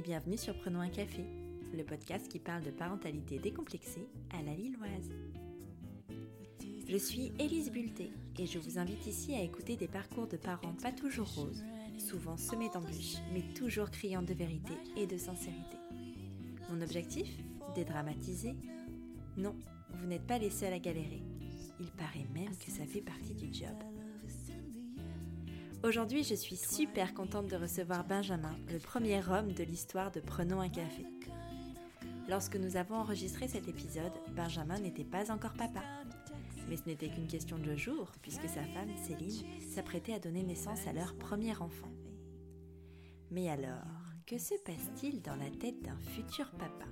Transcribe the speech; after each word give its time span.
et 0.00 0.02
bienvenue 0.02 0.38
sur 0.38 0.54
Prenons 0.54 0.80
un 0.80 0.88
café, 0.88 1.26
le 1.74 1.84
podcast 1.84 2.26
qui 2.26 2.38
parle 2.38 2.62
de 2.62 2.70
parentalité 2.70 3.38
décomplexée 3.38 4.08
à 4.30 4.42
la 4.42 4.54
Lilloise. 4.54 5.10
Je 6.88 6.96
suis 6.96 7.32
Élise 7.38 7.70
Bulté 7.70 8.10
et 8.38 8.46
je 8.46 8.58
vous 8.58 8.78
invite 8.78 9.06
ici 9.06 9.34
à 9.34 9.42
écouter 9.42 9.76
des 9.76 9.88
parcours 9.88 10.26
de 10.26 10.38
parents 10.38 10.72
pas 10.82 10.92
toujours 10.92 11.30
roses, 11.34 11.62
souvent 11.98 12.38
semés 12.38 12.70
d'embûches, 12.70 13.18
mais 13.34 13.42
toujours 13.52 13.90
criant 13.90 14.22
de 14.22 14.32
vérité 14.32 14.72
et 14.96 15.06
de 15.06 15.18
sincérité. 15.18 15.76
Mon 16.70 16.80
objectif? 16.80 17.28
Dédramatiser? 17.74 18.54
Non, 19.36 19.54
vous 19.90 20.06
n'êtes 20.06 20.26
pas 20.26 20.38
les 20.38 20.48
seuls 20.48 20.72
à 20.72 20.78
galérer. 20.78 21.22
Il 21.78 21.90
paraît 21.90 22.26
même 22.32 22.56
que 22.56 22.70
ça 22.70 22.86
fait 22.86 23.02
partie 23.02 23.34
du 23.34 23.52
job. 23.52 23.76
Aujourd'hui, 25.82 26.24
je 26.24 26.34
suis 26.34 26.56
super 26.56 27.14
contente 27.14 27.46
de 27.46 27.56
recevoir 27.56 28.04
Benjamin, 28.04 28.54
le 28.70 28.78
premier 28.78 29.26
homme 29.26 29.52
de 29.52 29.64
l'histoire 29.64 30.10
de 30.10 30.20
Prenons 30.20 30.60
un 30.60 30.68
café. 30.68 31.06
Lorsque 32.28 32.56
nous 32.56 32.76
avons 32.76 32.96
enregistré 32.96 33.48
cet 33.48 33.66
épisode, 33.66 34.12
Benjamin 34.36 34.78
n'était 34.78 35.04
pas 35.04 35.32
encore 35.32 35.54
papa. 35.54 35.80
Mais 36.68 36.76
ce 36.76 36.84
n'était 36.84 37.08
qu'une 37.08 37.26
question 37.26 37.56
de 37.56 37.74
jour, 37.76 38.12
puisque 38.20 38.46
sa 38.46 38.62
femme, 38.62 38.94
Céline, 39.06 39.42
s'apprêtait 39.74 40.12
à 40.12 40.18
donner 40.18 40.42
naissance 40.42 40.86
à 40.86 40.92
leur 40.92 41.14
premier 41.16 41.56
enfant. 41.56 41.90
Mais 43.30 43.48
alors, 43.48 44.04
que 44.26 44.36
se 44.36 44.54
passe-t-il 44.62 45.22
dans 45.22 45.36
la 45.36 45.48
tête 45.48 45.80
d'un 45.80 45.98
futur 45.98 46.50
papa? 46.58 46.84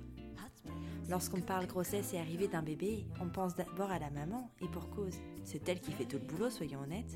Lorsqu'on 1.09 1.41
parle 1.41 1.67
grossesse 1.67 2.15
et 2.15 2.19
arrivée 2.19 2.47
d'un 2.47 2.63
bébé, 2.63 3.05
on 3.21 3.29
pense 3.29 3.53
d'abord 3.53 3.91
à 3.91 3.99
la 3.99 4.09
maman, 4.09 4.49
et 4.61 4.67
pour 4.67 4.89
cause, 4.89 5.15
c'est 5.43 5.69
elle 5.69 5.79
qui 5.79 5.91
fait 5.91 6.05
tout 6.05 6.17
le 6.17 6.25
boulot, 6.25 6.49
soyons 6.49 6.81
honnêtes. 6.81 7.15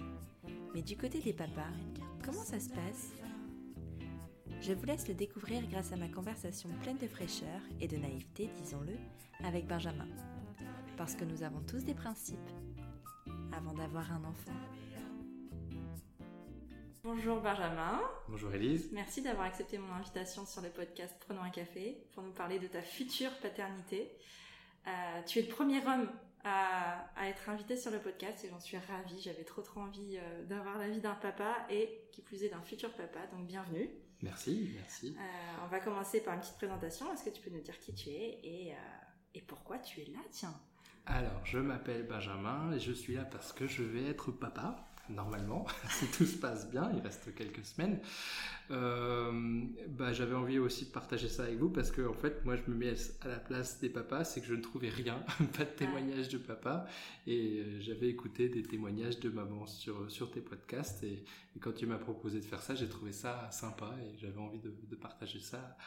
Mais 0.73 0.81
du 0.81 0.97
côté 0.97 1.19
des 1.19 1.33
papas, 1.33 1.69
comment 2.25 2.41
ça 2.41 2.59
se 2.59 2.69
passe? 2.69 3.11
Je 4.59 4.73
vous 4.73 4.85
laisse 4.85 5.07
le 5.07 5.13
découvrir 5.13 5.61
grâce 5.67 5.91
à 5.91 5.97
ma 5.97 6.07
conversation 6.07 6.67
pleine 6.81 6.97
de 6.97 7.07
fraîcheur 7.07 7.61
et 7.79 7.88
de 7.88 7.95
naïveté, 7.95 8.49
disons-le, 8.59 8.94
avec 9.45 9.67
Benjamin. 9.67 10.07
Parce 10.97 11.13
que 11.13 11.25
nous 11.25 11.44
avons 11.44 11.61
tous 11.61 11.83
des 11.83 11.94
principes 11.94 12.49
avant 13.55 13.73
d'avoir 13.73 14.11
un 14.11 14.23
enfant. 14.23 14.53
Bonjour 17.03 17.39
Benjamin. 17.39 18.01
Bonjour 18.27 18.51
Elise. 18.53 18.89
Merci 18.94 19.21
d'avoir 19.21 19.45
accepté 19.45 19.77
mon 19.77 19.94
invitation 19.94 20.45
sur 20.47 20.61
le 20.61 20.69
podcast 20.69 21.13
Prenons 21.27 21.41
un 21.41 21.51
café 21.51 22.03
pour 22.13 22.23
nous 22.23 22.31
parler 22.31 22.57
de 22.57 22.67
ta 22.67 22.81
future 22.81 23.31
paternité. 23.41 24.11
Euh, 24.88 25.21
tu 25.27 25.38
es 25.38 25.44
le 25.44 25.49
premier 25.49 25.85
homme 25.85 26.09
à, 26.44 27.05
être 27.25 27.49
invité 27.49 27.77
sur 27.77 27.91
le 27.91 27.99
podcast 27.99 28.44
et 28.44 28.49
j'en 28.49 28.59
suis 28.59 28.77
ravie. 28.77 29.22
J'avais 29.22 29.44
trop 29.44 29.61
trop 29.61 29.81
envie 29.81 30.17
euh, 30.17 30.44
d'avoir 30.45 30.77
l'avis 30.77 31.00
d'un 31.00 31.16
papa 31.16 31.66
et 31.69 32.08
qui 32.11 32.22
plus 32.22 32.44
est 32.44 32.50
d'un 32.50 32.61
futur 32.61 32.91
papa, 32.94 33.19
donc 33.31 33.47
bienvenue. 33.47 33.89
Merci, 34.22 34.72
merci. 34.75 35.16
Euh, 35.17 35.63
on 35.63 35.67
va 35.67 35.80
commencer 35.80 36.22
par 36.22 36.33
une 36.33 36.39
petite 36.41 36.58
présentation. 36.58 37.11
Est-ce 37.13 37.23
que 37.23 37.30
tu 37.30 37.41
peux 37.41 37.50
nous 37.50 37.61
dire 37.61 37.77
qui 37.80 37.94
tu 37.94 38.09
es 38.09 38.39
et, 38.44 38.73
et 39.33 39.41
pourquoi 39.41 39.80
tu 39.80 40.02
es 40.02 40.05
là, 40.05 40.19
tiens 40.31 40.53
Alors, 41.05 41.45
je 41.45 41.58
m'appelle 41.58 42.08
Benjamin 42.08 42.72
et 42.73 42.80
je 42.80 42.94
suis 42.94 43.16
là 43.16 43.25
parce 43.25 43.52
que 43.52 43.67
je 43.67 43.83
vais 43.83 44.05
être 44.05 44.31
papa 44.31 44.92
normalement, 45.09 45.65
si 45.89 46.07
tout 46.07 46.25
se 46.25 46.37
passe 46.37 46.69
bien, 46.69 46.91
il 46.93 47.01
reste 47.01 47.33
quelques 47.35 47.65
semaines. 47.65 47.99
Euh, 48.71 49.63
bah, 49.89 50.13
j'avais 50.13 50.35
envie 50.35 50.59
aussi 50.59 50.85
de 50.85 50.91
partager 50.91 51.27
ça 51.27 51.43
avec 51.43 51.57
vous 51.57 51.69
parce 51.69 51.91
que 51.91 52.01
en 52.07 52.13
fait, 52.13 52.43
moi, 52.45 52.55
je 52.55 52.71
me 52.71 52.75
mets 52.75 52.93
à 53.21 53.27
la 53.27 53.39
place 53.39 53.79
des 53.79 53.89
papas, 53.89 54.23
c'est 54.23 54.41
que 54.41 54.47
je 54.47 54.53
ne 54.53 54.61
trouvais 54.61 54.89
rien, 54.89 55.23
pas 55.57 55.65
de 55.65 55.71
témoignages 55.71 56.29
de 56.29 56.37
papa, 56.37 56.85
et 57.27 57.59
euh, 57.59 57.81
j'avais 57.81 58.07
écouté 58.07 58.49
des 58.49 58.63
témoignages 58.63 59.19
de 59.19 59.29
maman 59.29 59.67
sur 59.67 60.09
sur 60.09 60.31
tes 60.31 60.41
podcasts, 60.41 61.03
et, 61.03 61.23
quand 61.59 61.73
tu 61.73 61.85
m'as 61.85 61.97
proposé 61.97 62.39
de 62.39 62.45
faire 62.45 62.61
ça, 62.61 62.73
j'ai 62.73 62.89
trouvé 62.89 63.11
ça 63.11 63.49
sympa 63.51 63.94
et 64.01 64.17
j'avais 64.17 64.39
envie 64.39 64.59
de, 64.59 64.73
de, 64.89 64.95
partager 64.95 65.39
ça 65.39 65.78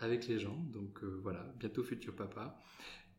avec 0.00 0.28
les 0.28 0.38
gens. 0.38 0.56
Donc 0.72 1.02
euh, 1.02 1.18
voilà, 1.22 1.44
bientôt 1.58 1.82
futur 1.82 2.14
papa. 2.14 2.60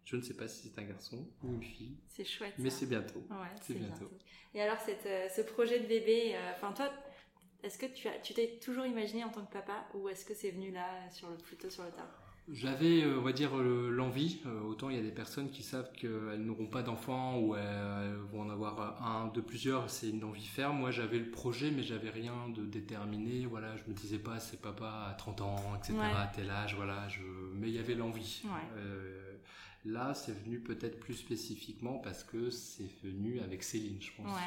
Je 0.08 0.16
ne 0.16 0.22
sais 0.22 0.36
pas 0.36 0.48
si 0.48 0.70
c'est 0.70 0.82
un 0.82 0.86
garçon 0.86 1.28
ou 1.44 1.52
une 1.52 1.64
fille. 1.64 1.98
C'est 2.08 2.24
chouette. 2.24 2.54
Mais 2.60 2.70
c'est 2.70 2.86
bientôt. 2.86 3.20
Ouais, 3.30 3.54
c'est 3.62 3.74
bientôt. 3.74 4.10
Et 4.56 4.62
alors, 4.62 4.80
cette, 4.80 5.06
euh, 5.06 5.28
ce 5.28 5.42
projet 5.42 5.82
de 5.82 5.86
bébé, 5.86 6.34
euh, 6.34 6.52
enfin 6.56 6.72
toi, 6.72 6.90
est-ce 7.62 7.78
que 7.78 7.88
tu 7.88 8.08
as, 8.08 8.18
tu 8.20 8.34
t'es 8.34 8.58
toujours 8.64 8.86
imaginé 8.86 9.26
en 9.26 9.30
tant 9.30 9.44
que 9.44 9.52
papa 9.52 9.86
ou 9.94 10.08
est-ce 10.08 10.24
que 10.24 10.34
c'est 10.34 10.52
venu 10.52 10.72
là, 10.72 10.88
sur 11.12 11.30
le, 11.30 11.36
plutôt 11.36 11.70
sur 11.70 11.84
le 11.84 11.92
tard? 11.92 12.08
J'avais, 12.50 13.04
euh, 13.04 13.20
on 13.20 13.22
va 13.22 13.34
dire, 13.34 13.54
l'envie. 13.58 14.40
Autant 14.66 14.90
il 14.90 14.96
y 14.96 15.00
a 15.00 15.02
des 15.02 15.12
personnes 15.12 15.50
qui 15.50 15.62
savent 15.62 15.92
qu'elles 15.92 16.42
n'auront 16.42 16.68
pas 16.68 16.84
d'enfants 16.84 17.42
ou 17.42 17.58
elles 17.58 18.16
vont 18.32 18.44
en 18.44 18.50
avoir 18.50 19.06
un, 19.06 19.28
de 19.28 19.42
plusieurs. 19.42 19.90
C'est 19.90 20.12
une 20.12 20.24
envie 20.24 20.48
ferme. 20.48 20.80
Moi, 20.80 20.92
j'avais 20.92 21.20
le 21.20 21.30
projet, 21.30 21.70
mais 21.70 21.84
j'avais 21.84 22.10
rien 22.10 22.48
de 22.56 22.64
déterminé. 22.64 23.46
Voilà, 23.46 23.76
je 23.76 23.84
me 23.90 23.94
disais 23.94 24.20
pas, 24.20 24.40
c'est 24.40 24.62
papa 24.62 25.10
à 25.12 25.14
30 25.16 25.42
ans, 25.42 25.76
etc. 25.76 26.00
À 26.00 26.28
tel 26.34 26.50
âge, 26.50 26.76
voilà. 26.78 27.10
Je... 27.10 27.22
Mais 27.56 27.68
il 27.68 27.74
y 27.74 27.80
avait 27.80 27.96
l'envie. 27.96 28.44
Ouais. 28.46 28.82
Là, 29.88 30.14
c'est 30.14 30.34
venu 30.34 30.60
peut-être 30.60 31.00
plus 31.00 31.14
spécifiquement 31.14 32.00
parce 32.00 32.24
que 32.24 32.50
c'est 32.50 32.90
venu 33.04 33.40
avec 33.40 33.64
Céline, 33.64 34.02
je 34.02 34.12
pense. 34.16 34.38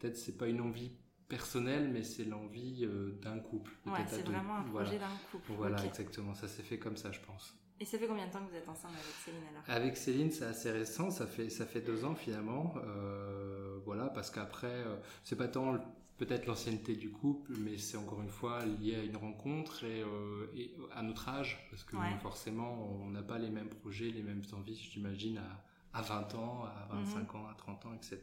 Peut-être 0.00 0.16
c'est 0.16 0.36
pas 0.36 0.48
une 0.48 0.60
envie 0.60 0.90
personnelle, 1.28 1.88
mais 1.88 2.02
c'est 2.02 2.24
l'envie 2.24 2.84
euh, 2.84 3.12
d'un 3.22 3.38
couple. 3.38 3.70
Ouais, 3.86 4.00
c'est 4.08 4.22
vraiment 4.22 4.56
un 4.56 4.64
projet 4.64 4.98
d'un 4.98 5.16
couple. 5.30 5.52
Voilà, 5.56 5.82
exactement. 5.84 6.34
Ça 6.34 6.48
s'est 6.48 6.64
fait 6.64 6.78
comme 6.78 6.96
ça, 6.96 7.12
je 7.12 7.20
pense. 7.20 7.54
Et 7.78 7.84
ça 7.84 7.98
fait 7.98 8.06
combien 8.06 8.26
de 8.26 8.32
temps 8.32 8.44
que 8.44 8.50
vous 8.50 8.56
êtes 8.56 8.68
ensemble 8.68 8.94
avec 8.94 9.14
Céline 9.24 9.42
alors? 9.50 9.62
Avec 9.66 9.96
Céline, 9.96 10.30
c'est 10.30 10.44
assez 10.44 10.70
récent. 10.70 11.10
Ça 11.10 11.26
fait 11.26 11.48
ça 11.48 11.64
fait 11.64 11.80
deux 11.80 12.04
ans 12.04 12.14
finalement. 12.14 12.74
Euh, 12.84 13.78
voilà, 13.84 14.06
parce 14.06 14.30
qu'après, 14.30 14.66
euh, 14.66 14.96
c'est 15.24 15.36
pas 15.36 15.48
tant 15.48 15.78
peut-être 16.24 16.46
l'ancienneté 16.46 16.94
du 16.94 17.10
couple, 17.10 17.52
mais 17.58 17.76
c'est 17.78 17.96
encore 17.96 18.22
une 18.22 18.28
fois 18.28 18.64
lié 18.64 18.94
à 18.94 19.02
une 19.02 19.16
rencontre 19.16 19.82
et, 19.82 20.02
euh, 20.02 20.46
et 20.56 20.72
à 20.92 21.02
notre 21.02 21.28
âge, 21.28 21.66
parce 21.68 21.82
que 21.82 21.96
forcément, 22.20 22.96
on 23.02 23.10
n'a 23.10 23.22
pas 23.22 23.38
les 23.38 23.50
mêmes 23.50 23.68
projets, 23.68 24.08
les 24.10 24.22
mêmes 24.22 24.44
envies, 24.52 24.76
j'imagine, 24.92 25.38
à, 25.38 25.98
à 25.98 26.02
20 26.02 26.34
ans, 26.36 26.64
à 26.64 26.86
25 26.92 27.34
mhm. 27.34 27.40
ans, 27.40 27.48
à 27.48 27.54
30 27.54 27.86
ans, 27.86 27.94
etc. 27.94 28.20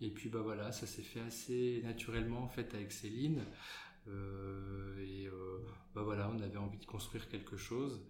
Et 0.00 0.10
puis 0.10 0.30
bah 0.30 0.40
voilà, 0.42 0.72
ça 0.72 0.86
s'est 0.86 1.02
fait 1.02 1.20
assez 1.20 1.80
naturellement 1.84 2.42
en 2.42 2.48
fait 2.48 2.74
avec 2.74 2.90
Céline. 2.90 3.44
Euh, 4.08 4.98
et 5.06 5.26
euh, 5.28 5.64
bah 5.94 6.02
voilà, 6.02 6.28
on 6.34 6.40
avait 6.40 6.58
envie 6.58 6.78
de 6.78 6.86
construire 6.86 7.28
quelque 7.28 7.56
chose. 7.56 8.00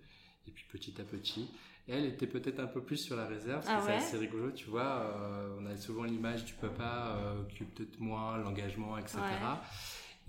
Et 0.46 0.52
puis 0.52 0.64
petit 0.70 0.98
à 0.98 1.04
petit, 1.04 1.50
elle 1.88 2.04
était 2.04 2.26
peut-être 2.26 2.60
un 2.60 2.66
peu 2.66 2.82
plus 2.82 2.96
sur 2.96 3.16
la 3.16 3.26
réserve, 3.26 3.64
parce 3.64 3.68
ah 3.68 3.80
que 3.80 3.86
c'est 3.86 3.96
assez 3.96 4.18
rigolo, 4.18 4.50
tu 4.52 4.68
vois. 4.68 4.82
Euh, 4.82 5.58
on 5.60 5.66
a 5.66 5.76
souvent 5.76 6.04
l'image 6.04 6.44
du 6.44 6.52
papa 6.54 7.16
euh, 7.16 7.42
qui 7.48 7.64
peut-être 7.64 7.98
moins 8.00 8.38
l'engagement, 8.38 8.96
etc. 8.98 9.18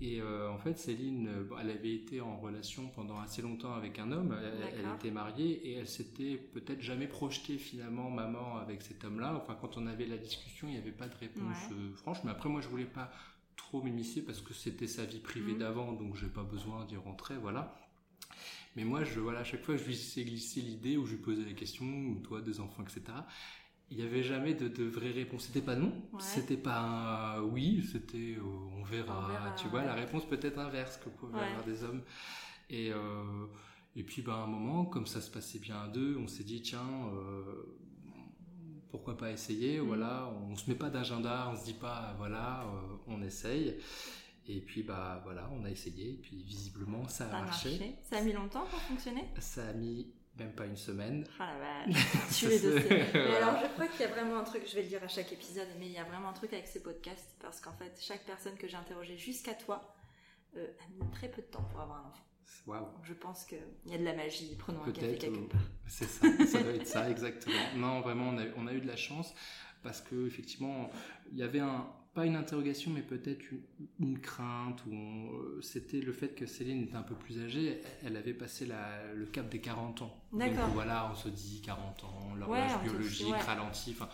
Et 0.00 0.20
euh, 0.20 0.50
en 0.50 0.58
fait, 0.58 0.78
Céline, 0.78 1.30
elle 1.60 1.70
avait 1.70 1.94
été 1.94 2.20
en 2.20 2.36
relation 2.36 2.88
pendant 2.88 3.20
assez 3.20 3.40
longtemps 3.40 3.74
avec 3.74 4.00
un 4.00 4.10
homme. 4.10 4.36
Elle, 4.76 4.84
était 4.96 5.12
mariée 5.12 5.52
et 5.68 5.74
elle 5.74 5.86
s'était 5.86 6.36
peut-être 6.36 6.80
jamais 6.80 7.06
projetée 7.06 7.56
finalement 7.56 8.10
maman 8.10 8.56
avec 8.56 8.82
cet 8.82 9.04
homme-là. 9.04 9.34
Enfin, 9.36 9.56
quand 9.60 9.76
on 9.76 9.86
avait 9.86 10.06
la 10.06 10.16
discussion, 10.16 10.66
il 10.66 10.72
n'y 10.72 10.80
avait 10.80 10.90
pas 10.90 11.06
de 11.06 11.14
réponse 11.14 11.56
franche. 11.94 12.18
Mais 12.24 12.32
après, 12.32 12.48
moi, 12.48 12.60
je 12.60 12.68
voulais 12.68 12.84
pas 12.84 13.12
trop 13.56 13.82
m'immiscer 13.82 14.22
parce 14.22 14.40
que 14.40 14.54
c'était 14.54 14.88
sa 14.88 15.04
vie 15.04 15.20
privée 15.20 15.52
mmh. 15.52 15.58
d'avant, 15.58 15.92
donc 15.92 16.16
j'ai 16.16 16.26
pas 16.26 16.42
besoin 16.42 16.84
d'y 16.86 16.96
rentrer, 16.96 17.36
voilà. 17.36 17.74
Mais 18.76 18.84
moi, 18.84 19.04
je, 19.04 19.20
voilà, 19.20 19.40
à 19.40 19.44
chaque 19.44 19.62
fois, 19.62 19.76
je 19.76 19.84
lui 19.84 20.12
ai 20.16 20.24
glissé 20.24 20.60
l'idée 20.60 20.96
où 20.96 21.04
je 21.04 21.12
lui 21.12 21.22
posais 21.22 21.44
la 21.44 21.52
question, 21.52 21.84
ou 21.84 22.20
toi, 22.20 22.40
deux 22.40 22.60
enfants, 22.60 22.82
etc. 22.82 23.02
Il 23.90 23.98
n'y 23.98 24.02
avait 24.04 24.22
jamais 24.22 24.54
de, 24.54 24.68
de 24.68 24.84
vraie 24.84 25.10
réponse. 25.10 25.44
C'était 25.44 25.60
pas 25.60 25.76
non, 25.76 25.92
c'était 26.18 26.56
pas 26.56 26.80
un 26.80 27.42
oui, 27.42 27.86
c'était 27.92 28.36
euh, 28.38 28.78
on, 28.78 28.82
verra, 28.82 29.54
Tu 29.58 29.68
vois, 29.68 29.84
la 29.84 29.92
réponse 29.92 30.24
peut 30.26 30.40
être 30.40 30.58
inverse 30.58 30.96
que 30.96 31.10
pouvaient 31.10 31.40
avoir 31.40 31.64
des 31.64 31.84
hommes. 31.84 32.02
Et 32.70 32.90
euh, 32.90 33.46
et 33.94 34.02
puis, 34.02 34.22
ben, 34.22 34.32
à 34.32 34.36
un 34.36 34.46
moment, 34.46 34.86
comme 34.86 35.06
ça 35.06 35.20
se 35.20 35.30
passait 35.30 35.58
bien 35.58 35.82
à 35.82 35.88
deux, 35.88 36.16
on 36.16 36.26
s'est 36.26 36.44
dit 36.44 36.62
tiens. 36.62 37.10
Euh, 37.12 37.76
pourquoi 38.90 39.16
pas 39.16 39.30
essayer 39.30 39.78
mm. 39.80 39.86
Voilà, 39.86 40.32
on 40.50 40.56
se 40.56 40.70
met 40.70 40.76
pas 40.76 40.88
d'agenda, 40.88 41.50
on 41.52 41.56
se 41.56 41.64
dit 41.64 41.74
pas 41.74 42.14
voilà, 42.16 42.64
on 43.06 43.20
essaye. 43.22 43.76
Et 44.48 44.60
puis 44.60 44.82
bah 44.82 45.20
voilà, 45.24 45.48
on 45.52 45.64
a 45.64 45.70
essayé, 45.70 46.10
et 46.10 46.16
puis 46.16 46.42
visiblement 46.42 47.06
ça, 47.06 47.26
a, 47.26 47.42
marché. 47.42 47.96
Ça 48.02 48.18
a 48.18 48.22
mis 48.22 48.32
longtemps 48.32 48.66
pour 48.66 48.80
fonctionner? 48.80 49.24
Ça 49.38 49.68
a 49.68 49.72
mis 49.72 50.12
même 50.38 50.52
pas 50.52 50.66
une 50.66 50.76
semaine. 50.76 51.24
Ah 51.38 51.52
la 51.52 51.92
vache, 51.92 52.30
tu 52.38 52.46
es. 52.46 53.12
Mais 53.14 53.36
alors 53.36 53.60
je 53.62 53.68
crois 53.72 53.86
qu'il 53.86 54.00
y 54.00 54.04
a 54.04 54.08
vraiment 54.08 54.38
un 54.38 54.44
truc, 54.44 54.64
je 54.68 54.74
vais 54.74 54.82
le 54.82 54.88
dire 54.88 55.04
à 55.04 55.08
chaque 55.08 55.32
épisode, 55.32 55.68
mais 55.78 55.86
il 55.86 55.92
y 55.92 55.98
a 55.98 56.04
vraiment 56.04 56.30
un 56.30 56.32
truc 56.32 56.52
avec 56.52 56.66
ces 56.66 56.82
podcasts, 56.82 57.36
parce 57.40 57.60
qu'en 57.60 57.72
fait, 57.72 57.96
chaque 58.00 58.24
personne 58.24 58.56
que 58.56 58.66
j'ai 58.66 58.76
interrogée 58.76 59.16
jusqu'à 59.16 59.54
toi 59.54 59.94
euh, 60.56 60.66
a 60.80 61.04
mis 61.04 61.10
très 61.12 61.28
peu 61.28 61.42
de 61.42 61.46
temps 61.46 61.66
pour 61.70 61.80
avoir 61.80 61.98
un 62.04 62.08
enfant. 62.08 62.24
Wow. 62.66 62.88
Je 63.04 63.14
pense 63.14 63.44
qu'il 63.44 63.58
y 63.86 63.94
a 63.94 63.98
de 63.98 64.04
la 64.04 64.14
magie, 64.14 64.56
prenons 64.58 64.82
un 64.82 64.92
café 64.92 65.16
quelque 65.16 65.50
part. 65.52 65.60
C'est 65.86 66.06
ça, 66.06 66.26
ça 66.46 66.62
doit 66.62 66.74
être 66.74 66.86
ça, 66.86 67.10
exactement. 67.10 67.74
Non, 67.76 68.00
vraiment, 68.00 68.28
on 68.28 68.38
a, 68.38 68.44
on 68.56 68.66
a 68.66 68.72
eu 68.72 68.80
de 68.80 68.86
la 68.86 68.96
chance 68.96 69.34
parce 69.82 70.00
que 70.00 70.26
effectivement, 70.26 70.90
il 71.30 71.38
y 71.38 71.42
avait 71.42 71.60
un, 71.60 71.86
pas 72.14 72.26
une 72.26 72.36
interrogation, 72.36 72.90
mais 72.90 73.02
peut-être 73.02 73.42
une, 73.98 74.18
crainte, 74.20 74.84
ou 74.86 74.94
euh, 74.94 75.60
c'était 75.62 76.00
le 76.00 76.12
fait 76.12 76.34
que 76.34 76.44
Céline 76.46 76.82
était 76.82 76.96
un 76.96 77.02
peu 77.02 77.14
plus 77.14 77.42
âgée, 77.42 77.80
elle 78.04 78.16
avait 78.16 78.34
passé 78.34 78.66
la, 78.66 79.12
le 79.14 79.24
cap 79.26 79.48
des 79.48 79.60
40 79.60 80.02
ans. 80.02 80.22
Donc 80.32 80.52
voilà, 80.74 81.10
on 81.10 81.14
se 81.14 81.28
dit 81.28 81.62
40 81.64 82.04
ans, 82.04 82.34
l'horloge 82.36 82.82
biologique 82.82 83.34
ralentit, 83.34 83.96
enfin 83.98 84.10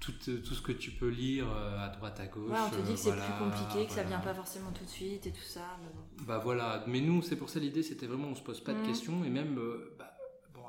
tout, 0.00 0.12
tout, 0.12 0.54
ce 0.54 0.62
que 0.62 0.72
tu 0.72 0.90
peux 0.90 1.08
lire 1.08 1.46
à 1.50 1.88
droite 1.88 2.20
à 2.20 2.26
gauche. 2.26 2.50
Ouais, 2.50 2.58
on 2.66 2.70
te 2.70 2.80
dit 2.86 2.92
que 2.92 2.98
c'est 2.98 3.12
plus 3.12 3.38
compliqué, 3.38 3.86
que 3.86 3.92
ça 3.92 4.02
vient 4.02 4.20
pas 4.20 4.34
forcément 4.34 4.70
tout 4.72 4.84
de 4.84 4.90
suite 4.90 5.26
et 5.26 5.32
tout 5.32 5.42
ça. 5.42 5.78
Bah 6.22 6.38
voilà, 6.38 6.84
mais 6.86 7.00
nous, 7.00 7.20
c'est 7.22 7.36
pour 7.36 7.50
ça 7.50 7.60
l'idée, 7.60 7.82
c'était 7.82 8.06
vraiment, 8.06 8.28
on 8.28 8.34
se 8.34 8.42
pose 8.42 8.60
pas 8.60 8.72
de 8.72 8.80
mmh. 8.80 8.86
questions 8.86 9.24
et 9.24 9.30
même, 9.30 9.58
bah, 9.98 10.15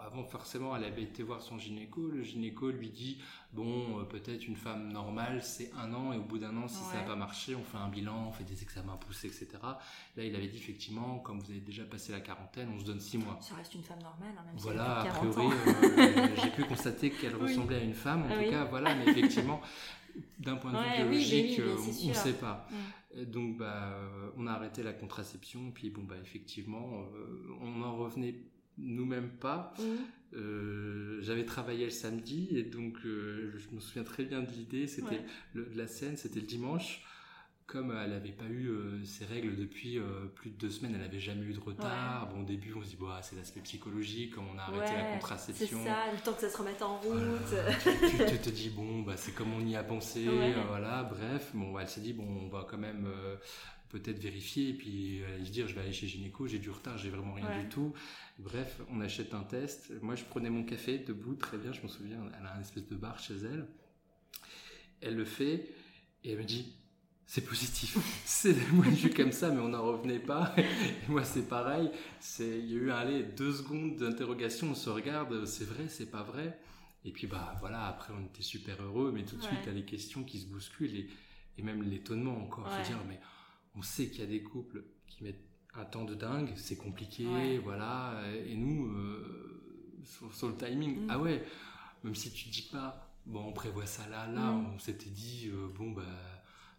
avant 0.08 0.24
forcément 0.24 0.76
elle 0.76 0.86
avait 0.86 1.04
été 1.04 1.24
voir 1.24 1.42
son 1.42 1.58
gynéco, 1.58 2.10
le 2.10 2.24
gynéco 2.24 2.70
lui 2.72 2.90
dit 2.90 3.18
bon 3.54 4.00
euh, 4.00 4.04
peut-être 4.04 4.48
une 4.48 4.56
femme 4.56 4.92
normale 4.92 5.44
c'est 5.44 5.72
un 5.78 5.94
an 5.94 6.14
et 6.14 6.18
au 6.18 6.24
bout 6.24 6.38
d'un 6.38 6.56
an 6.58 6.68
si 6.68 6.82
ça 6.84 6.96
n'a 6.96 7.04
pas 7.04 7.16
marché 7.16 7.56
on 7.56 7.64
fait 7.64 7.78
un 7.78 7.90
bilan, 7.90 8.28
on 8.30 8.32
fait 8.32 8.44
des 8.44 8.64
examens 8.64 8.98
poussés 8.98 9.28
etc. 9.28 9.48
Là 9.62 10.24
il 10.24 10.36
avait 10.36 10.48
dit 10.48 10.58
effectivement 10.58 11.20
comme 11.20 11.40
vous 11.40 11.52
avez 11.52 11.60
déjà 11.60 11.84
passé 11.84 12.12
la 12.12 12.22
quarantaine 12.22 12.70
on 12.74 12.80
se 12.80 12.86
donne 12.86 13.00
six 13.00 13.18
mois. 13.18 13.38
Ça 13.42 13.56
reste 13.56 13.74
une 13.74 13.84
femme 13.84 14.02
normale 14.02 14.34
hein, 14.38 14.44
même 14.46 14.56
Voilà 14.58 15.02
si 15.04 15.08
a 15.08 15.12
priori 15.12 15.48
euh, 15.68 16.28
j'ai 16.42 16.50
pu 16.52 16.64
constater 16.64 17.12
qu'elle 17.12 17.36
ressemblait 17.36 17.78
à 17.78 17.84
une 17.84 17.94
femme 17.94 18.24
en 18.24 18.30
tout 18.30 18.50
cas 18.50 18.66
voilà 18.66 18.96
mais 18.96 19.06
effectivement 19.12 19.62
d'un 20.40 20.56
point 20.56 20.72
de 20.72 20.78
vue 20.78 21.04
biologique, 21.04 21.60
euh, 21.60 21.76
on 21.78 22.08
ne 22.08 22.14
sait 22.14 22.34
pas. 22.34 22.68
Mm. 22.72 23.24
Donc, 23.26 23.58
bah, 23.58 24.00
on 24.36 24.48
a 24.48 24.52
arrêté 24.52 24.82
la 24.82 24.94
contraception, 24.94 25.70
puis 25.72 25.92
bon, 25.92 26.02
bah, 26.04 26.16
effectivement, 26.24 27.04
on 27.62 27.70
n'en 27.70 27.96
revenait 27.96 28.36
nous-mêmes 28.78 29.30
pas. 29.30 29.74
Mmh. 29.80 29.84
Euh, 30.36 31.20
j'avais 31.22 31.46
travaillé 31.46 31.86
le 31.86 31.92
samedi 31.92 32.50
et 32.52 32.64
donc 32.64 32.98
euh, 33.06 33.54
je 33.58 33.74
me 33.74 33.80
souviens 33.80 34.04
très 34.04 34.24
bien 34.24 34.42
de 34.42 34.52
l'idée. 34.52 34.88
C'était 34.88 35.22
la 35.56 35.88
scène, 35.88 36.18
c'était 36.18 36.40
le 36.40 36.46
dimanche. 36.46 37.04
Comme 37.66 37.92
elle 37.92 38.12
n'avait 38.12 38.32
pas 38.32 38.46
eu 38.46 38.70
euh, 38.70 39.04
ses 39.04 39.26
règles 39.26 39.58
depuis 39.58 40.00
plus 40.36 40.52
de 40.52 40.56
deux 40.56 40.70
semaines, 40.70 40.94
elle 40.96 41.02
n'avait 41.02 41.20
jamais 41.20 41.46
eu 41.46 41.54
de 41.54 41.60
retard. 41.60 42.30
Bon, 42.30 42.42
au 42.42 42.46
début, 42.46 42.74
on 42.74 42.82
se 42.82 42.88
dit, 42.88 42.98
bah, 42.98 43.20
c'est 43.22 43.36
l'aspect 43.36 43.60
psychologique, 43.60 44.36
on 44.38 44.58
a 44.58 44.62
arrêté 44.62 44.96
la 44.96 45.14
contraception. 45.14 45.78
C'est 45.84 45.90
ça, 45.90 45.98
le 46.14 46.20
temps 46.24 46.32
que 46.32 46.42
ça 46.42 46.50
se 46.50 46.58
remette 46.58 46.82
en 46.82 46.98
route. 46.98 47.20
tu, 48.30 48.38
te 48.38 48.50
dis, 48.50 48.70
bon, 48.70 49.02
bah, 49.02 49.18
c'est 49.18 49.34
comme 49.34 49.54
on 49.54 49.66
y 49.68 49.76
a 49.76 49.84
pensé, 49.84 50.30
voilà, 50.70 51.04
bref. 51.04 51.52
Bon, 51.54 51.78
elle 51.78 51.90
s'est 51.90 52.00
dit, 52.00 52.14
bon, 52.14 52.26
on 52.44 52.48
va 52.48 52.66
quand 52.70 52.78
même 52.78 53.06
peut-être 53.90 54.20
vérifier 54.20 54.70
et 54.70 54.74
puis 54.74 55.22
aller 55.34 55.46
se 55.46 55.52
dire 55.52 55.68
je 55.68 55.76
vais 55.76 55.82
aller 55.82 55.94
chez 55.94 56.08
gynéco, 56.08 56.48
j'ai 56.48 56.60
du 56.60 56.70
retard, 56.70 56.98
j'ai 56.98 57.10
vraiment 57.10 57.34
rien 57.34 57.62
du 57.62 57.70
tout. 57.70 57.94
Bref, 58.40 58.82
on 58.90 59.02
achète 59.02 59.34
un 59.34 59.44
test. 59.44 59.92
Moi, 60.02 60.16
je 60.16 60.24
prenais 60.24 60.50
mon 60.50 60.64
café 60.64 61.00
debout, 61.00 61.36
très 61.36 61.58
bien, 61.58 61.72
je 61.74 61.82
me 61.82 61.88
souviens, 61.88 62.20
elle 62.40 62.46
a 62.46 62.56
un 62.56 62.62
espèce 62.62 62.88
de 62.88 62.96
bar 62.96 63.20
chez 63.20 63.36
elle. 63.36 63.68
Elle 65.02 65.16
le 65.16 65.26
fait 65.26 65.70
et 66.24 66.32
elle 66.32 66.40
me 66.40 66.44
dit 66.44 66.74
c'est 67.28 67.46
positif. 67.46 67.98
c'est 68.26 68.56
moi 68.72 68.86
suis 68.96 69.14
comme 69.14 69.34
ça, 69.34 69.50
mais 69.50 69.60
on 69.60 69.70
n'en 69.70 69.84
revenait 69.84 70.20
pas. 70.20 70.56
Et 70.58 71.12
moi 71.12 71.26
c'est 71.26 71.48
pareil. 71.48 71.92
C'est 72.22 72.58
il 72.58 72.72
y 72.72 72.74
a 72.74 72.78
eu 72.78 72.92
allez 72.92 73.24
deux 73.24 73.52
secondes 73.52 73.98
d'interrogation. 73.98 74.70
On 74.72 74.76
se 74.76 74.90
regarde, 74.90 75.46
c'est 75.46 75.66
vrai, 75.66 75.90
c'est 75.90 76.10
pas 76.10 76.24
vrai. 76.24 76.58
Et 77.04 77.12
puis 77.12 77.28
bah 77.28 77.56
voilà, 77.60 77.86
après 77.88 78.14
on 78.18 78.26
était 78.26 78.42
super 78.42 78.82
heureux, 78.82 79.12
mais 79.14 79.26
tout 79.26 79.36
de 79.36 79.42
suite 79.42 79.60
il 79.64 79.68
y 79.68 79.72
a 79.72 79.74
les 79.74 79.86
questions 79.86 80.24
qui 80.24 80.40
se 80.40 80.46
bousculent 80.48 80.96
et, 80.96 81.10
et 81.58 81.62
même 81.62 81.84
l'étonnement 81.84 82.38
encore. 82.42 82.66
Ouais. 82.66 82.82
Faut 82.82 82.90
dire 82.90 83.00
mais 83.08 83.20
on 83.78 83.82
sait 83.82 84.08
qu'il 84.08 84.22
y 84.22 84.24
a 84.24 84.28
des 84.28 84.42
couples 84.42 84.84
qui 85.08 85.24
mettent 85.24 85.44
un 85.76 85.86
temps 85.86 86.06
de 86.06 86.16
dingue, 86.16 86.52
c'est 86.56 86.78
compliqué, 86.78 87.60
voilà. 87.64 88.22
Et 88.48 88.56
nous, 88.56 88.88
euh, 88.88 90.02
sur, 90.32 90.50
le 90.50 90.56
timing, 90.56 91.06
mm. 91.06 91.08
ah 91.10 91.20
ouais, 91.20 91.44
même 92.04 92.16
si 92.16 92.32
tu 92.32 92.50
dis 92.50 92.68
pas, 92.72 93.12
bon, 93.26 93.46
on 93.48 93.54
prévoit 93.54 93.86
ça 93.86 94.08
là, 94.10 94.28
là, 94.28 94.52
mm. 94.52 94.74
on 94.76 94.80
s'était 94.80 95.10
dit, 95.10 95.50
euh, 95.54 95.68
bon, 95.78 95.92
bah, 95.92 96.04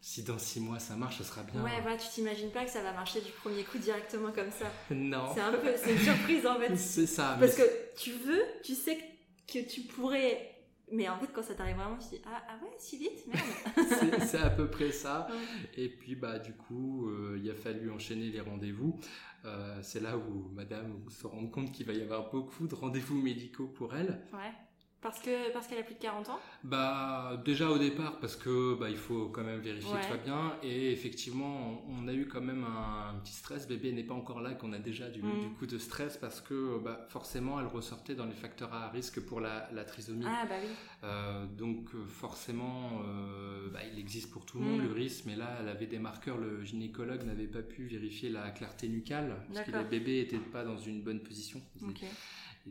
si 0.00 0.22
dans 0.22 0.38
six 0.38 0.60
mois 0.60 0.78
ça 0.78 0.96
marche, 0.96 1.18
ça 1.18 1.24
sera 1.24 1.42
bien. 1.42 1.62
Ouais, 1.62 1.80
voilà, 1.82 1.96
tu 1.96 2.08
t'imagines 2.08 2.50
pas 2.50 2.64
que 2.64 2.70
ça 2.70 2.82
va 2.82 2.92
marcher 2.92 3.20
du 3.20 3.30
premier 3.32 3.62
coup 3.64 3.78
directement 3.78 4.32
comme 4.32 4.50
ça. 4.50 4.66
Non. 4.94 5.32
C'est 5.34 5.40
un 5.40 5.52
peu, 5.52 5.72
c'est 5.76 5.92
une 5.92 6.00
surprise 6.00 6.46
en 6.46 6.58
fait. 6.58 6.76
c'est 6.76 7.06
ça. 7.06 7.36
Parce 7.38 7.54
que 7.54 7.62
tu 7.96 8.12
veux, 8.12 8.42
tu 8.64 8.74
sais 8.74 8.98
que 9.46 9.58
tu 9.60 9.82
pourrais 9.82 10.57
mais 10.92 11.08
en 11.08 11.18
fait, 11.18 11.28
quand 11.32 11.42
ça 11.42 11.54
t'arrive 11.54 11.76
vraiment, 11.76 11.98
je 12.00 12.16
dis 12.16 12.22
ah, 12.26 12.42
ah 12.48 12.58
ouais, 12.62 12.72
si 12.78 12.98
vite, 12.98 13.26
merde. 13.26 14.20
c'est 14.26 14.38
à 14.38 14.50
peu 14.50 14.68
près 14.70 14.92
ça. 14.92 15.28
Et 15.76 15.88
puis 15.88 16.14
bah 16.14 16.38
du 16.38 16.52
coup, 16.52 17.08
euh, 17.08 17.38
il 17.42 17.50
a 17.50 17.54
fallu 17.54 17.90
enchaîner 17.90 18.30
les 18.30 18.40
rendez-vous. 18.40 18.98
Euh, 19.44 19.78
c'est 19.82 20.00
là 20.00 20.16
où 20.16 20.48
Madame 20.54 21.00
se 21.08 21.26
rend 21.26 21.46
compte 21.46 21.72
qu'il 21.72 21.86
va 21.86 21.92
y 21.92 22.02
avoir 22.02 22.30
beaucoup 22.30 22.66
de 22.66 22.74
rendez-vous 22.74 23.20
médicaux 23.20 23.66
pour 23.68 23.94
elle. 23.94 24.20
Ouais. 24.32 24.52
Parce 25.00 25.20
que 25.20 25.52
parce 25.52 25.68
qu'elle 25.68 25.78
a 25.78 25.84
plus 25.84 25.94
de 25.94 26.00
40 26.00 26.28
ans 26.28 26.40
Bah 26.64 27.40
déjà 27.44 27.70
au 27.70 27.78
départ 27.78 28.18
parce 28.18 28.34
que 28.34 28.74
bah 28.74 28.90
il 28.90 28.96
faut 28.96 29.28
quand 29.28 29.44
même 29.44 29.60
vérifier 29.60 29.92
que 29.92 30.02
tout 30.02 30.10
va 30.10 30.16
bien 30.16 30.56
et 30.64 30.90
effectivement 30.90 31.84
on, 31.88 32.08
a 32.08 32.12
eu 32.12 32.26
quand 32.26 32.40
même 32.40 32.64
un, 32.64 33.14
petit 33.20 33.32
stress. 33.32 33.68
Bébé 33.68 33.92
n'est 33.92 34.02
pas 34.02 34.14
encore 34.14 34.40
là 34.40 34.54
qu'on 34.54 34.72
a 34.72 34.78
déjà 34.78 35.08
du, 35.08 35.22
mm. 35.22 35.40
du, 35.40 35.48
coup 35.50 35.66
de 35.66 35.78
stress 35.78 36.16
parce 36.16 36.40
que 36.40 36.78
bah, 36.80 37.06
forcément 37.10 37.60
elle 37.60 37.68
ressortait 37.68 38.16
dans 38.16 38.26
les 38.26 38.34
facteurs 38.34 38.74
à 38.74 38.88
risque 38.88 39.20
pour 39.20 39.40
la, 39.40 39.68
la 39.72 39.84
trisomie. 39.84 40.24
Ah 40.26 40.46
bah 40.46 40.56
oui. 40.60 40.68
Euh, 41.04 41.46
donc 41.46 41.90
forcément 42.08 43.00
euh, 43.06 43.68
bah, 43.70 43.80
il 43.92 44.00
existe 44.00 44.32
pour 44.32 44.46
tout 44.46 44.58
le 44.58 44.64
monde 44.64 44.80
mm. 44.80 44.88
le 44.88 44.92
risque, 44.92 45.26
mais 45.26 45.36
là 45.36 45.58
elle 45.60 45.68
avait 45.68 45.86
des 45.86 46.00
marqueurs. 46.00 46.38
Le 46.38 46.64
gynécologue 46.64 47.22
n'avait 47.24 47.46
pas 47.46 47.62
pu 47.62 47.86
vérifier 47.86 48.30
la 48.30 48.50
clarté 48.50 48.88
nucale 48.88 49.36
parce 49.52 49.64
que 49.64 49.70
le 49.70 49.84
bébé 49.84 50.18
était 50.18 50.38
pas 50.38 50.64
dans 50.64 50.78
une 50.78 51.02
bonne 51.02 51.20
position. 51.20 51.62
Okay 51.88 52.08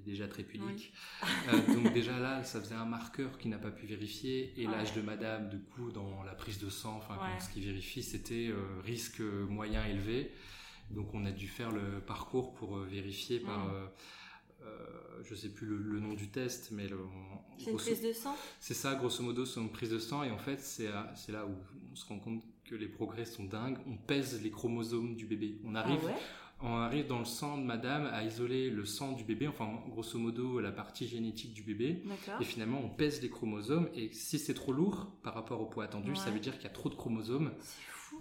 déjà 0.05 0.27
très 0.27 0.44
pudique. 0.44 0.94
Euh, 1.47 1.73
donc 1.73 1.94
déjà 1.94 2.19
là, 2.19 2.44
ça 2.44 2.59
faisait 2.59 2.75
un 2.75 2.85
marqueur 2.85 3.38
qui 3.38 3.47
n'a 3.47 3.57
pas 3.57 3.71
pu 3.71 3.85
vérifier. 3.85 4.53
Et 4.57 4.65
l'âge 4.65 4.94
de 4.94 5.01
madame, 5.01 5.49
du 5.49 5.59
coup, 5.59 5.91
dans 5.91 6.23
la 6.23 6.33
prise 6.33 6.59
de 6.59 6.69
sang, 6.69 6.97
enfin, 6.97 7.17
ce 7.39 7.49
qui 7.49 7.61
vérifie, 7.61 8.03
c'était 8.03 8.49
euh, 8.49 8.81
risque 8.83 9.19
moyen 9.19 9.85
élevé. 9.85 10.31
Donc 10.91 11.13
on 11.13 11.25
a 11.25 11.31
dû 11.31 11.47
faire 11.47 11.71
le 11.71 11.99
parcours 11.99 12.53
pour 12.53 12.77
euh, 12.77 12.85
vérifier 12.85 13.39
par... 13.39 13.69
je 15.23 15.33
sais 15.33 15.49
plus 15.49 15.65
le, 15.65 15.99
nom 15.99 16.13
du 16.13 16.29
test, 16.29 16.69
mais 16.71 16.88
c'est 17.57 17.71
une 17.71 17.77
prise 17.77 18.01
de 18.01 18.13
sang? 18.13 18.35
C'est 18.59 18.73
ça, 18.73 18.95
grosso 18.95 19.23
modo, 19.23 19.45
c'est 19.45 19.59
une 19.59 19.71
prise 19.71 19.89
de 19.89 19.99
sang, 19.99 20.23
et 20.23 20.31
en 20.31 20.38
fait, 20.38 20.59
c'est 20.59 20.91
là 21.31 21.45
où 21.45 21.55
on 21.91 21.95
se 21.95 22.05
rend 22.05 22.19
compte 22.19 22.44
que 22.65 22.75
les 22.75 22.88
progrès 22.88 23.25
sont 23.25 23.45
dingues. 23.45 23.77
On 23.88 23.97
pèse 23.97 24.41
les 24.41 24.51
chromosomes 24.51 25.15
du 25.15 25.25
bébé. 25.25 25.59
On 25.63 25.73
arrive, 25.75 26.01
ah 26.05 26.46
on 26.62 26.75
arrive 26.77 27.07
dans 27.07 27.19
le 27.19 27.25
sang 27.25 27.57
de 27.57 27.63
madame 27.63 28.06
à 28.07 28.24
isoler 28.24 28.69
le 28.69 28.86
sang 28.86 29.12
du 29.12 29.24
bébé, 29.24 29.48
enfin 29.48 29.80
grosso 29.89 30.18
modo 30.18 30.59
la 30.59 30.71
partie 30.71 31.07
génétique 31.07 31.54
du 31.54 31.63
bébé. 31.63 32.04
Et 32.42 32.44
finalement 32.44 32.81
on 32.83 32.89
pèse 32.89 33.21
les 33.21 33.30
chromosomes 33.30 33.89
et 33.94 34.12
si 34.12 34.39
c'est 34.39 34.54
trop 34.54 34.74
lourd 34.74 35.12
par 35.24 35.33
rapport 35.33 35.62
au 35.62 35.65
poids 35.65 35.83
attendu, 35.83 36.15
ça 36.15 36.31
veut 36.31 36.39
dire 36.39 36.54
qu'il 36.56 36.63
y 36.63 36.68
a 36.68 36.74
trop 36.74 36.89
de 36.89 36.95
chromosomes. 36.95 37.51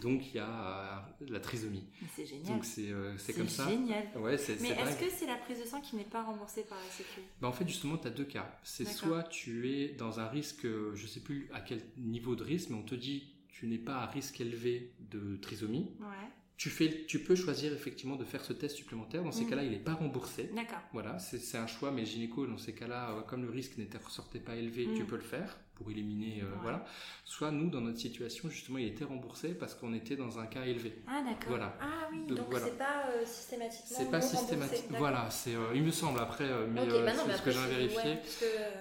Donc 0.02 0.26
il 0.26 0.36
y 0.36 0.38
a 0.40 1.06
euh, 1.22 1.26
la 1.28 1.40
trisomie. 1.40 1.84
C'est 2.14 2.26
génial. 2.26 2.46
Donc 2.46 2.64
c'est 2.64 2.90
euh, 2.90 3.14
comme 3.34 3.48
ça. 3.48 3.64
C'est 3.64 3.70
génial. 3.70 4.04
Ouais, 4.16 4.36
Mais 4.60 4.70
est-ce 4.70 4.98
que 4.98 5.10
c'est 5.10 5.26
la 5.26 5.36
prise 5.36 5.60
de 5.60 5.64
sang 5.64 5.80
qui 5.80 5.96
n'est 5.96 6.04
pas 6.04 6.22
remboursée 6.22 6.64
par 6.64 6.76
la 6.76 6.90
Sécu? 6.90 7.20
Bah, 7.40 7.48
En 7.48 7.52
fait 7.52 7.66
justement 7.66 7.96
tu 7.96 8.06
as 8.06 8.10
deux 8.10 8.24
cas. 8.24 8.58
C'est 8.62 8.84
soit 8.84 9.22
tu 9.22 9.70
es 9.70 9.88
dans 9.94 10.20
un 10.20 10.26
risque, 10.26 10.66
je 10.66 11.06
sais 11.06 11.20
plus 11.20 11.48
à 11.54 11.60
quel 11.60 11.80
niveau 11.96 12.36
de 12.36 12.42
risque, 12.42 12.68
mais 12.70 12.76
on 12.76 12.82
te 12.82 12.94
dit 12.94 13.32
tu 13.48 13.66
n'es 13.66 13.78
pas 13.78 14.00
à 14.00 14.06
risque 14.06 14.38
élevé 14.40 14.92
de 15.10 15.36
trisomie. 15.36 15.92
Ouais 16.00 16.28
tu, 16.56 16.70
fais, 16.70 17.04
tu 17.06 17.18
peux 17.20 17.34
choisir 17.34 17.72
effectivement 17.72 18.16
de 18.16 18.24
faire 18.24 18.44
ce 18.44 18.52
test 18.52 18.76
supplémentaire. 18.76 19.22
Dans 19.22 19.32
ces 19.32 19.44
mm. 19.44 19.50
cas-là, 19.50 19.64
il 19.64 19.70
n'est 19.70 19.78
pas 19.78 19.94
remboursé. 19.94 20.50
D'accord. 20.54 20.80
Voilà, 20.92 21.18
c'est 21.18 21.58
un 21.58 21.66
choix, 21.66 21.90
mais 21.90 22.02
le 22.02 22.06
gynéco, 22.06 22.46
dans 22.46 22.58
ces 22.58 22.72
cas-là, 22.72 23.10
euh, 23.10 23.22
comme 23.22 23.42
le 23.42 23.50
risque 23.50 23.76
n'était 23.78 23.98
ressortait 23.98 24.40
pas 24.40 24.56
élevé, 24.56 24.88
tu 24.96 25.02
mm. 25.02 25.06
peux 25.06 25.16
le 25.16 25.22
faire 25.22 25.58
pour 25.76 25.90
éliminer, 25.90 26.40
euh, 26.42 26.46
voilà. 26.62 26.84
Soit 27.24 27.50
nous, 27.50 27.68
dans 27.68 27.82
notre 27.82 27.98
situation, 27.98 28.48
justement, 28.48 28.78
il 28.78 28.86
était 28.86 29.04
remboursé 29.04 29.54
parce 29.54 29.74
qu'on 29.74 29.92
était 29.92 30.16
dans 30.16 30.38
un 30.38 30.46
cas 30.46 30.64
élevé. 30.64 31.02
Ah 31.06 31.22
d'accord. 31.22 31.48
Voilà. 31.48 31.76
Ah 31.80 32.08
oui, 32.10 32.26
donc 32.26 32.46
c'est 32.54 32.78
pas 32.78 33.04
euh, 33.10 33.24
systématiquement. 33.26 33.96
C'est 33.98 34.10
pas 34.10 34.20
systématique. 34.20 34.84
Voilà, 34.90 35.28
c'est, 35.30 35.54
euh, 35.54 35.74
il 35.74 35.82
me 35.82 35.90
semble 35.90 36.18
après, 36.18 36.48
mais 36.68 36.86
bah 36.86 37.12
c'est 37.14 37.36
ce 37.36 37.42
que 37.42 37.50
j'ai 37.50 37.66
vérifié. 37.68 38.18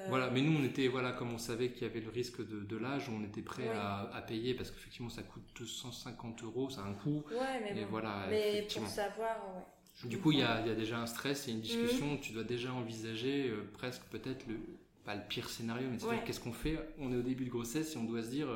Voilà, 0.08 0.30
mais 0.32 0.42
nous, 0.42 0.58
on 0.58 0.64
était, 0.64 0.88
voilà, 0.88 1.12
comme 1.12 1.34
on 1.34 1.38
savait 1.38 1.72
qu'il 1.72 1.86
y 1.86 1.90
avait 1.90 2.00
le 2.00 2.10
risque 2.10 2.40
de, 2.48 2.62
de 2.62 2.78
l'âge, 2.78 3.10
on 3.10 3.24
était 3.24 3.42
prêt 3.42 3.70
à, 3.70 4.10
à, 4.14 4.22
payer 4.22 4.54
parce 4.54 4.72
qu'effectivement, 4.72 5.10
ça 5.10 5.22
coûte 5.22 5.44
250 5.60 6.44
euros, 6.44 6.70
ça 6.70 6.82
a 6.82 6.86
un 6.86 6.94
coût. 6.94 7.24
Ouais, 7.30 7.62
mais, 7.62 7.82
bon. 7.82 7.88
voilà. 7.90 8.26
Mais 8.30 8.66
pour 8.74 8.88
savoir, 8.88 9.36
ouais. 9.56 10.10
Du 10.10 10.20
coup, 10.20 10.32
il 10.32 10.40
y, 10.40 10.44
a, 10.44 10.62
il 10.62 10.68
y, 10.68 10.72
a, 10.72 10.76
déjà 10.76 11.00
un 11.00 11.06
stress 11.06 11.48
et 11.48 11.52
une 11.52 11.62
discussion. 11.62 12.14
Mmh. 12.14 12.20
Tu 12.20 12.34
dois 12.34 12.44
déjà 12.44 12.74
envisager 12.74 13.50
presque 13.74 14.04
peut-être 14.12 14.46
le, 14.46 14.60
pas 15.06 15.16
le 15.16 15.22
pire 15.28 15.50
scénario, 15.50 15.88
mais 15.90 16.00
c'est 16.00 16.24
qu'est-ce 16.26 16.40
qu'on 16.40 16.54
fait? 16.54 16.78
On 17.00 17.12
est 17.14 17.18
au 17.18 17.22
début 17.22 17.46
de 17.46 17.50
grossesse 17.50 17.96
et 17.96 17.98
on 17.98 18.04
doit 18.04 18.24
se 18.24 18.30
dire 18.30 18.48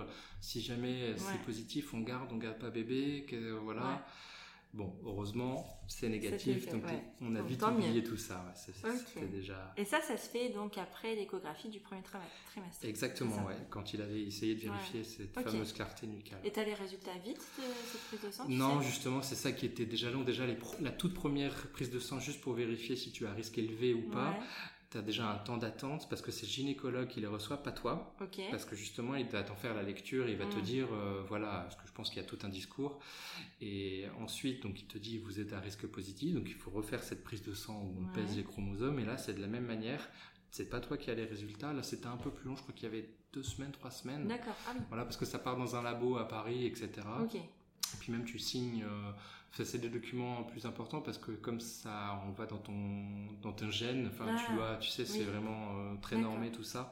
si 0.41 0.61
jamais 0.61 1.15
c'est 1.17 1.41
positif, 1.43 1.93
on 1.93 2.01
garde, 2.01 2.31
on 2.31 2.37
garde 2.37 2.59
pas 2.59 2.69
bébé, 2.69 3.25
que, 3.27 3.51
voilà. 3.51 4.05
Bon, 4.71 4.93
heureusement, 5.03 5.81
c'est 5.87 6.09
négatif, 6.09 6.69
donc 6.69 6.83
on 7.21 7.35
a 7.35 7.41
vite 7.41 7.63
oublié 7.63 8.03
tout 8.03 8.17
ça. 8.17 8.53
déjà... 9.31 9.73
Et 9.77 9.83
ça, 9.83 9.99
ça 10.01 10.15
se 10.15 10.29
fait 10.29 10.49
donc 10.49 10.77
après 10.77 11.15
l'échographie 11.15 11.69
du 11.69 11.79
premier 11.79 12.03
trimestre. 12.03 12.85
Exactement, 12.85 13.47
ouais, 13.47 13.55
quand 13.71 13.93
il 13.93 14.01
avait 14.01 14.21
essayé 14.21 14.53
de 14.53 14.61
vérifier 14.61 15.03
cette 15.03 15.33
fameuse 15.33 15.73
clarté 15.73 16.05
nucale. 16.05 16.39
Et 16.43 16.51
tu 16.51 16.59
as 16.59 16.65
les 16.65 16.75
résultats 16.75 17.17
vite 17.25 17.41
de 17.57 17.63
cette 17.91 18.01
prise 18.01 18.21
de 18.21 18.31
sang 18.31 18.45
Non, 18.47 18.81
justement, 18.81 19.23
c'est 19.23 19.35
ça 19.35 19.51
qui 19.51 19.65
était 19.65 19.87
déjà 19.87 20.11
long. 20.11 20.21
Déjà, 20.21 20.43
la 20.45 20.91
toute 20.91 21.15
première 21.15 21.71
prise 21.71 21.89
de 21.89 21.99
sang, 21.99 22.19
juste 22.19 22.41
pour 22.41 22.53
vérifier 22.53 22.95
si 22.95 23.11
tu 23.11 23.25
as 23.25 23.33
risque 23.33 23.57
élevé 23.57 23.95
ou 23.95 24.03
pas 24.11 24.37
tu 24.89 24.97
as 24.97 25.01
déjà 25.01 25.29
un 25.29 25.37
temps 25.37 25.57
d'attente 25.57 26.09
parce 26.09 26.21
que 26.21 26.31
c'est 26.31 26.45
le 26.45 26.51
gynécologue 26.51 27.07
qui 27.07 27.21
les 27.21 27.27
reçoit, 27.27 27.61
pas 27.61 27.71
toi. 27.71 28.15
Parce 28.49 28.65
que 28.65 28.75
justement, 28.75 29.15
il 29.15 29.27
va 29.27 29.43
t'en 29.43 29.55
faire 29.55 29.75
la 29.75 29.83
lecture 29.83 30.27
et 30.27 30.31
il 30.31 30.37
va 30.37 30.45
te 30.45 30.57
mm. 30.57 30.61
dire, 30.61 30.87
euh, 30.91 31.23
voilà, 31.27 31.61
parce 31.61 31.75
que 31.75 31.87
je 31.87 31.93
pense 31.93 32.09
qu'il 32.09 32.21
y 32.21 32.25
a 32.25 32.27
tout 32.27 32.39
un 32.43 32.49
discours. 32.49 32.99
Et 33.61 34.05
ensuite, 34.19 34.63
donc, 34.63 34.79
il 34.81 34.87
te 34.87 34.97
dit, 34.97 35.19
vous 35.19 35.39
êtes 35.39 35.53
à 35.53 35.59
risque 35.59 35.85
positif, 35.85 36.33
donc 36.33 36.47
il 36.47 36.55
faut 36.55 36.71
refaire 36.71 37.03
cette 37.03 37.23
prise 37.23 37.43
de 37.43 37.53
sang 37.53 37.83
où 37.83 38.03
on 38.03 38.13
pèse 38.13 38.35
les 38.35 38.43
chromosomes. 38.43 38.99
Et 38.99 39.05
là, 39.05 39.17
c'est 39.17 39.33
de 39.33 39.41
la 39.41 39.47
même 39.47 39.65
manière. 39.65 40.09
c'est 40.49 40.69
pas 40.69 40.79
toi 40.79 40.97
qui 40.97 41.11
as 41.11 41.15
les 41.15 41.25
résultats. 41.25 41.71
Là, 41.71 41.83
c'était 41.83 42.07
un 42.07 42.17
peu 42.17 42.31
plus 42.31 42.47
long. 42.47 42.55
Je 42.55 42.63
crois 42.63 42.73
qu'il 42.73 42.85
y 42.85 42.91
avait 42.91 43.09
deux 43.31 43.43
semaines, 43.43 43.71
trois 43.71 43.91
semaines. 43.91 44.27
D'accord. 44.27 44.55
Ah 44.67 44.71
oui. 44.75 44.81
Voilà, 44.87 45.03
parce 45.03 45.17
que 45.17 45.25
ça 45.25 45.37
part 45.37 45.55
dans 45.55 45.75
un 45.75 45.83
labo 45.83 46.17
à 46.17 46.27
Paris, 46.27 46.65
etc. 46.65 46.89
Ok. 47.21 47.35
Et 47.35 47.97
puis 47.99 48.11
même 48.11 48.25
tu 48.25 48.39
signes, 48.39 48.83
euh, 48.83 49.11
ça 49.51 49.65
c'est 49.65 49.79
des 49.79 49.89
documents 49.89 50.43
plus 50.43 50.65
importants 50.65 51.01
parce 51.01 51.17
que 51.17 51.31
comme 51.31 51.59
ça, 51.59 52.21
on 52.27 52.31
va 52.31 52.45
dans 52.45 52.57
ton 52.59 53.05
dans 53.41 53.51
ton 53.53 53.69
gène. 53.71 54.07
Enfin, 54.07 54.25
tu 54.35 54.45
Ah, 54.49 54.55
vois, 54.55 54.77
tu 54.77 54.89
sais, 54.89 55.05
c'est 55.05 55.19
oui. 55.19 55.25
vraiment 55.25 55.77
euh, 55.79 55.95
très 56.01 56.17
normé 56.17 56.51
tout 56.51 56.63
ça. 56.63 56.91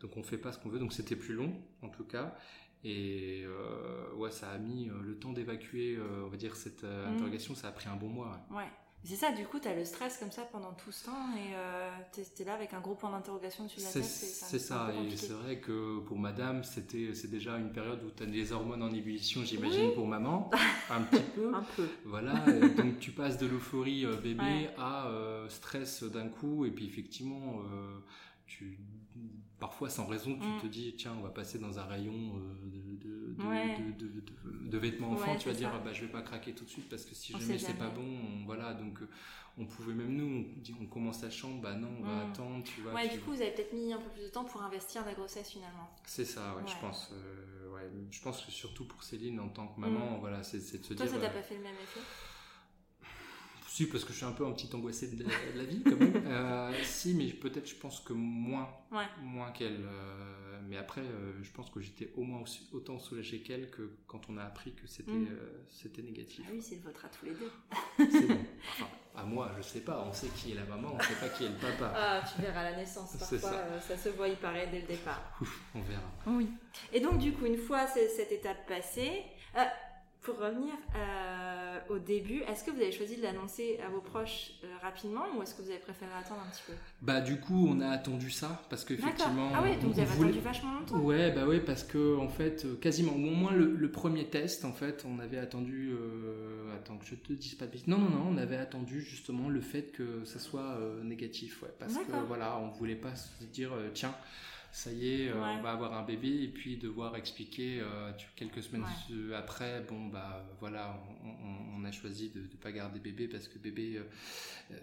Donc 0.00 0.16
on 0.16 0.22
fait 0.22 0.38
pas 0.38 0.52
ce 0.52 0.58
qu'on 0.58 0.68
veut. 0.68 0.78
Donc 0.78 0.92
c'était 0.92 1.16
plus 1.16 1.34
long 1.34 1.52
en 1.82 1.88
tout 1.88 2.04
cas. 2.04 2.34
Et 2.86 3.44
euh, 3.46 4.12
ouais, 4.16 4.30
ça 4.30 4.50
a 4.50 4.58
mis 4.58 4.90
euh, 4.90 5.00
le 5.02 5.18
temps 5.18 5.32
d'évacuer, 5.32 5.96
euh, 5.96 6.24
on 6.26 6.28
va 6.28 6.36
dire 6.36 6.54
cette 6.56 6.82
Mhm. 6.84 7.14
interrogation. 7.14 7.54
Ça 7.54 7.68
a 7.68 7.72
pris 7.72 7.88
un 7.88 7.96
bon 7.96 8.08
mois. 8.08 8.46
ouais. 8.50 8.58
Ouais. 8.58 8.68
C'est 9.06 9.16
ça, 9.16 9.32
du 9.32 9.44
coup, 9.44 9.58
tu 9.60 9.68
as 9.68 9.74
le 9.74 9.84
stress 9.84 10.16
comme 10.16 10.30
ça 10.32 10.42
pendant 10.50 10.72
tout 10.72 10.90
ce 10.90 11.04
temps 11.04 11.28
et 11.36 11.54
euh, 11.54 11.90
tu 12.12 12.20
es, 12.42 12.44
là 12.46 12.54
avec 12.54 12.72
un 12.72 12.80
gros 12.80 12.94
point 12.94 13.10
d'interrogation 13.10 13.64
de 13.64 13.68
la 13.70 13.90
tête. 13.90 14.04
c'est 14.04 14.58
ça, 14.58 14.90
et 14.94 15.14
c'est 15.16 15.32
vrai 15.34 15.58
que 15.60 15.98
pour 16.00 16.18
madame, 16.18 16.64
c'était 16.64 17.14
c'est 17.14 17.28
déjà 17.30 17.58
une 17.58 17.70
période 17.70 18.02
où 18.02 18.10
tu 18.10 18.22
as 18.22 18.26
des 18.26 18.52
hormones 18.52 18.82
en 18.82 18.90
ébullition, 18.92 19.44
j'imagine, 19.44 19.92
pour 19.94 20.06
maman, 20.06 20.50
un 20.90 21.02
petit 21.02 21.22
peu. 21.34 21.54
Un 21.54 21.64
peu. 21.76 21.86
Voilà, 22.06 22.34
donc 22.76 22.98
tu 22.98 23.10
passes 23.12 23.36
de 23.36 23.46
l'euphorie 23.46 24.06
euh, 24.06 24.16
bébé 24.16 24.42
Ouais. 24.42 24.74
à 24.78 25.08
euh, 25.08 25.48
stress 25.50 26.02
d'un 26.04 26.28
coup, 26.28 26.64
et 26.64 26.70
puis 26.70 26.86
effectivement, 26.86 27.60
euh, 27.72 27.98
tu, 28.46 28.78
parfois 29.60 29.90
sans 29.90 30.06
raison, 30.06 30.38
tu 30.40 30.46
Mm. 30.46 30.60
te 30.62 30.66
dis, 30.66 30.94
tiens, 30.96 31.14
on 31.18 31.22
va 31.22 31.30
passer 31.30 31.58
dans 31.58 31.78
un 31.78 31.84
rayon 31.84 32.12
de, 32.64 32.93
de, 33.36 33.46
Ouais. 33.46 34.78
vêtements 34.78 35.12
enfants, 35.12 35.32
Ouais, 35.32 35.38
tu 35.38 35.48
vas 35.48 35.54
dire, 35.54 35.70
ça. 35.70 35.76
ah 35.76 35.82
bah, 35.84 35.92
je 35.92 36.02
vais 36.04 36.10
pas 36.12 36.22
craquer 36.22 36.52
tout 36.52 36.64
de 36.64 36.70
suite, 36.70 36.88
parce 36.88 37.04
que 37.04 37.14
si 37.14 37.34
On 37.34 37.38
jamais 37.38 37.58
c'est 37.58 37.74
pas 37.78 37.88
bon, 37.90 38.02
on- 38.02 38.44
voilà, 38.46 38.74
donc 38.74 39.00
euh, 39.02 39.08
on 39.58 39.64
pouvait 39.66 39.94
même 39.94 40.14
nous, 40.16 40.46
on, 40.80 40.86
commence 40.86 41.22
la 41.22 41.30
chambre, 41.30 41.60
bah 41.62 41.74
non, 41.74 41.88
on 42.00 42.02
va 42.04 42.24
Mm. 42.26 42.30
attendre, 42.30 42.64
tu 42.64 42.80
vois. 42.80 42.92
Ouais, 42.94 43.08
tu- 43.08 43.14
du 43.16 43.20
coup, 43.20 43.30
vous 43.32 43.40
avez 43.42 43.52
peut-être 43.52 43.72
mis 43.72 43.92
un 43.92 43.98
peu 43.98 44.08
plus 44.10 44.22
de 44.22 44.28
temps 44.28 44.44
pour 44.44 44.62
investir 44.62 45.04
la 45.04 45.14
grossesse 45.14 45.50
finalement. 45.50 45.88
c'est 46.04 46.24
ça, 46.24 46.54
ouais, 46.56 46.62
je 46.66 46.74
pense. 46.80 47.10
euh, 47.12 47.72
ouais, 47.74 47.90
je 48.10 48.20
pense 48.22 48.42
que 48.44 48.50
surtout 48.50 48.84
pour 48.84 49.02
Céline 49.02 49.38
en 49.40 49.48
tant 49.48 49.68
que 49.68 49.80
maman, 49.80 50.16
Mm. 50.16 50.20
voilà, 50.20 50.42
c'est 50.42 50.58
de 50.58 50.62
se 50.62 50.76
Toi, 50.94 51.06
dire. 51.06 51.14
ça 51.14 51.18
t'a 51.20 51.26
euh, 51.26 51.30
pas 51.34 51.42
fait 51.42 51.54
le 51.56 51.62
même 51.62 51.74
effet? 51.82 52.00
Si, 53.74 53.86
parce 53.88 54.04
que 54.04 54.12
je 54.12 54.18
suis 54.18 54.24
un 54.26 54.30
peu 54.30 54.46
un 54.46 54.52
petit 54.52 54.70
angoissé 54.72 55.08
de, 55.08 55.16
de 55.24 55.28
la 55.58 55.64
vie 55.64 55.82
quand 55.82 55.96
même. 55.96 56.12
Euh, 56.26 56.72
si, 56.84 57.12
mais 57.14 57.26
peut-être 57.26 57.68
je 57.68 57.74
pense 57.74 57.98
que 58.00 58.12
moins, 58.12 58.68
Ouais. 58.92 59.04
moins 59.20 59.50
qu'elle. 59.50 59.80
euh, 59.84 60.60
mais 60.68 60.76
après, 60.76 61.00
euh, 61.00 61.32
je 61.42 61.50
pense 61.50 61.70
que 61.70 61.80
j'étais 61.80 62.12
au 62.16 62.22
moins 62.22 62.40
aussi- 62.42 62.68
autant 62.72 62.98
soulagé 63.00 63.40
qu'elle 63.40 63.68
que 63.70 63.90
quand 64.06 64.20
on 64.30 64.36
a 64.38 64.44
appris 64.44 64.72
que 64.74 64.86
c'était 64.86 65.10
Mm. 65.10 65.26
euh, 65.30 65.64
c'était 65.70 66.02
négatif. 66.02 66.44
Ah 66.48 66.50
oui, 66.54 66.62
c'est 66.62 66.76
le 66.76 66.82
vôtre 66.82 67.04
à 67.04 67.08
tous 67.08 67.26
les 67.26 67.32
deux. 67.34 67.50
C'est 68.10 68.26
bon. 68.28 68.38
Enfin, 68.74 68.86
à 69.16 69.24
moi, 69.24 69.50
je 69.56 69.62
sais 69.62 69.80
pas. 69.80 70.04
On 70.08 70.12
sait 70.12 70.28
qui 70.28 70.52
est 70.52 70.54
la 70.54 70.64
maman, 70.66 70.92
on 70.94 71.00
sait 71.00 71.14
pas 71.20 71.28
qui 71.30 71.44
est 71.44 71.48
le 71.48 71.56
papa. 71.56 71.92
Ah, 71.96 72.22
tu 72.32 72.40
verras 72.42 72.60
à 72.60 72.70
la 72.70 72.76
naissance, 72.76 73.10
C'est 73.12 73.40
parfois, 73.40 73.50
ça. 73.50 73.54
euh, 73.66 73.80
ça. 73.80 73.96
se 73.96 74.08
voit, 74.10 74.28
il 74.28 74.36
paraît, 74.36 74.68
dès 74.70 74.82
le 74.82 74.86
départ. 74.86 75.36
Ouf, 75.40 75.60
on 75.74 75.82
verra. 75.82 76.12
Oui. 76.28 76.48
Et 76.92 77.00
donc, 77.00 77.18
du 77.18 77.32
coup, 77.32 77.44
une 77.46 77.58
fois 77.58 77.86
cette 77.88 78.30
étape 78.32 78.66
passée, 78.68 79.22
euh, 79.56 79.60
pour 80.24 80.38
revenir 80.38 80.72
euh, 80.96 81.78
au 81.90 81.98
début, 81.98 82.40
est-ce 82.48 82.64
que 82.64 82.70
vous 82.70 82.80
avez 82.80 82.92
choisi 82.92 83.16
de 83.18 83.22
l'annoncer 83.22 83.78
à 83.84 83.90
vos 83.90 84.00
proches 84.00 84.52
euh, 84.64 84.68
rapidement 84.82 85.24
ou 85.36 85.42
est-ce 85.42 85.54
que 85.54 85.60
vous 85.62 85.68
avez 85.68 85.78
préféré 85.78 86.10
attendre 86.18 86.40
un 86.46 86.50
petit 86.50 86.62
peu? 86.66 86.72
Bah 87.02 87.20
du 87.20 87.38
coup, 87.38 87.66
on 87.68 87.80
a 87.80 87.88
attendu 87.90 88.30
ça 88.30 88.62
parce 88.70 88.86
D'accord. 88.86 89.04
qu'effectivement, 89.04 89.50
Ah 89.54 89.60
oui, 89.62 89.70
on- 89.78 89.82
donc 89.82 89.92
vous 89.92 90.00
on 90.00 90.02
avez 90.02 90.12
voulait- 90.16 90.28
attendu 90.30 90.44
vachement 90.44 90.72
longtemps. 90.80 90.98
Ouais, 91.00 91.30
bah 91.30 91.46
ouais, 91.46 91.60
parce 91.60 91.84
que 91.84 92.16
en 92.16 92.28
fait, 92.28 92.64
euh, 92.64 92.74
quasiment, 92.76 93.12
ou 93.12 93.26
au 93.28 93.34
moins 93.34 93.52
le, 93.52 93.74
le 93.74 93.90
premier 93.90 94.24
test, 94.26 94.64
en 94.64 94.72
fait, 94.72 95.04
on 95.06 95.18
avait 95.18 95.38
attendu. 95.38 95.92
euh, 95.92 96.74
attends 96.74 96.96
que 96.96 97.04
je 97.04 97.14
te 97.16 97.32
dise 97.34 97.54
pas 97.54 97.66
de 97.66 97.72
bêtises. 97.72 97.86
Non, 97.88 97.98
non, 97.98 98.08
non, 98.08 98.26
on 98.30 98.38
avait 98.38 98.56
attendu 98.56 99.02
justement 99.02 99.48
le 99.50 99.60
fait 99.60 99.92
que 99.92 100.24
ça 100.24 100.38
soit 100.38 100.78
négatif, 101.02 101.62
ouais, 101.62 101.70
parce 101.78 101.94
que 101.98 102.12
voilà, 102.26 102.58
on 102.58 102.70
voulait 102.70 102.96
pas 102.96 103.14
se 103.14 103.44
dire 103.44 103.70
tiens. 103.92 104.14
Ça 104.76 104.90
y 104.90 105.08
est, 105.22 105.28
euh, 105.28 105.34
Ouais. 105.40 105.54
on 105.56 105.62
va 105.62 105.70
avoir 105.70 105.92
un 105.94 106.02
bébé 106.02 106.42
et 106.42 106.48
puis 106.48 106.76
devoir 106.76 107.14
expliquer 107.14 107.78
euh, 107.80 108.12
tu- 108.14 108.26
quelques 108.34 108.60
semaines 108.60 108.82
Ouais. 108.82 109.32
après, 109.36 109.82
bon 109.88 110.06
bah 110.08 110.44
voilà, 110.58 111.00
on, 111.22 111.28
on- 111.28 111.76
on 111.80 111.84
a 111.84 111.92
choisi 111.92 112.30
de 112.30 112.40
ne 112.40 112.46
pas 112.60 112.72
garder 112.72 112.98
bébé 112.98 113.28
parce 113.28 113.46
que 113.46 113.56
bébé 113.60 114.02
euh, 114.72 114.74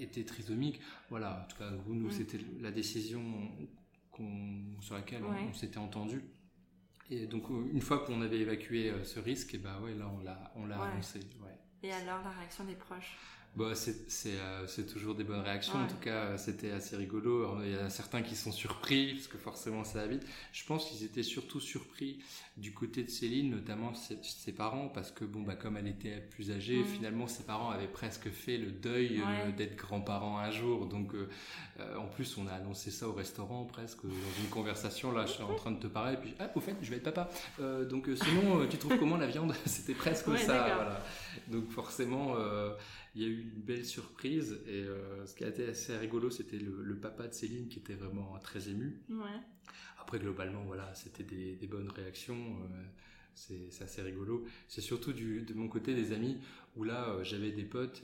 était 0.00 0.24
trisomique. 0.24 0.80
Voilà, 1.08 1.44
en 1.44 1.48
tout 1.48 1.56
cas, 1.56 1.70
nous, 1.70 1.94
nous, 1.94 2.08
Mm. 2.08 2.10
c'était 2.10 2.40
la 2.60 2.72
décision 2.72 3.22
sur 4.80 4.96
laquelle 4.96 5.22
on- 5.24 5.30
Ouais. 5.30 5.46
on, 5.50 5.52
s'était 5.54 5.78
entendu. 5.78 6.20
Et 7.08 7.26
donc, 7.28 7.44
une 7.50 7.80
fois 7.82 8.00
qu'on 8.00 8.20
avait 8.22 8.40
évacué 8.40 8.92
ce 9.04 9.20
risque, 9.20 9.54
et 9.54 9.58
bah 9.58 9.78
ouais, 9.84 9.94
là, 9.94 10.10
on 10.12 10.24
l'a, 10.24 10.52
on 10.56 10.66
l'a 10.66 10.82
annoncé. 10.82 11.20
Et 11.84 11.92
alors, 11.92 12.24
la 12.24 12.30
réaction 12.30 12.64
des 12.64 12.74
proches? 12.74 13.16
Bah, 13.56 13.74
c'est, 13.74 13.96
euh, 14.26 14.66
toujours 14.92 15.14
des 15.14 15.24
bonnes 15.24 15.40
réactions. 15.40 15.78
En 15.78 15.86
tout 15.86 15.96
cas, 15.96 16.10
euh, 16.26 16.36
c'était 16.36 16.72
assez 16.72 16.94
rigolo. 16.94 17.38
Alors, 17.40 17.64
il 17.64 17.72
y 17.72 17.76
en 17.78 17.86
a 17.86 17.90
certains 17.90 18.20
qui 18.20 18.36
sont 18.36 18.52
surpris, 18.52 19.14
parce 19.14 19.28
que 19.28 19.38
forcément, 19.38 19.82
ça 19.82 20.00
va 20.00 20.06
vite. 20.08 20.26
Je 20.52 20.62
pense 20.66 20.84
qu'ils 20.90 21.04
étaient 21.06 21.22
surtout 21.22 21.58
surpris 21.58 22.18
du 22.58 22.74
côté 22.74 23.02
de 23.02 23.08
Céline, 23.08 23.50
notamment 23.50 23.94
ses, 23.94 24.18
ses 24.22 24.52
parents, 24.52 24.88
parce 24.88 25.10
que, 25.10 25.24
bon, 25.24 25.40
bah, 25.40 25.54
comme 25.54 25.78
elle 25.78 25.86
était 25.88 26.18
plus 26.30 26.50
âgée, 26.50 26.80
Mhm. 26.80 26.84
finalement, 26.84 27.26
ses 27.28 27.44
parents 27.44 27.70
avaient 27.70 27.86
presque 27.88 28.28
fait 28.28 28.58
le 28.58 28.70
deuil 28.72 29.22
euh, 29.26 29.50
d'être 29.52 29.76
grands-parents 29.76 30.38
un 30.38 30.50
jour. 30.50 30.84
Donc, 30.84 31.14
euh, 31.14 31.26
en 31.98 32.08
plus, 32.08 32.36
on 32.36 32.46
a 32.48 32.52
annoncé 32.52 32.90
ça 32.90 33.08
au 33.08 33.12
restaurant, 33.14 33.64
presque, 33.64 34.02
dans 34.04 34.42
une 34.42 34.50
conversation. 34.50 35.12
Là, 35.12 35.24
je 35.24 35.32
suis 35.32 35.42
en 35.42 35.54
train 35.54 35.70
de 35.70 35.80
te 35.80 35.86
parler, 35.86 36.12
et 36.12 36.18
puis, 36.18 36.34
ah, 36.38 36.50
au 36.54 36.60
fait, 36.60 36.76
je 36.82 36.90
vais 36.90 36.96
être 36.98 37.10
papa. 37.10 37.30
Donc, 37.88 38.06
sinon, 38.22 38.66
tu 38.68 38.76
trouves 38.76 38.98
comment 38.98 39.16
la 39.16 39.26
viande? 39.28 39.54
C'était 39.64 39.94
presque 39.94 40.26
Ouais, 40.28 40.36
ça. 40.36 40.74
Voilà. 40.74 41.02
Donc, 41.48 41.70
forcément, 41.70 42.34
il 43.16 43.22
y 43.22 43.24
a 43.24 43.28
eu 43.28 43.40
une 43.54 43.62
belle 43.62 43.84
surprise. 43.84 44.60
Et 44.68 44.82
euh, 44.84 45.24
ce 45.26 45.34
qui 45.34 45.42
a 45.44 45.48
été 45.48 45.66
assez 45.68 45.96
rigolo, 45.96 46.28
c'était 46.30 46.58
le, 46.58 46.82
le 46.82 46.96
papa 46.96 47.26
de 47.26 47.32
Céline 47.32 47.66
qui 47.68 47.78
était 47.78 47.94
vraiment 47.94 48.38
très 48.42 48.68
ému. 48.68 49.00
Ouais. 49.10 49.40
Après, 50.00 50.18
globalement, 50.18 50.62
voilà, 50.64 50.94
c'était 50.94 51.24
des, 51.24 51.56
des 51.56 51.66
bonnes 51.66 51.88
réactions. 51.88 52.36
euh, 52.36 52.82
c'est 53.34 53.82
assez 53.82 54.00
rigolo. 54.02 54.46
C'est 54.68 54.80
surtout 54.80 55.12
du, 55.12 55.42
de 55.42 55.52
mon 55.54 55.68
côté 55.68 55.94
des 55.94 56.12
amis 56.12 56.38
où 56.76 56.84
là, 56.84 57.08
euh, 57.10 57.24
j'avais 57.24 57.50
des 57.52 57.64
potes 57.64 58.02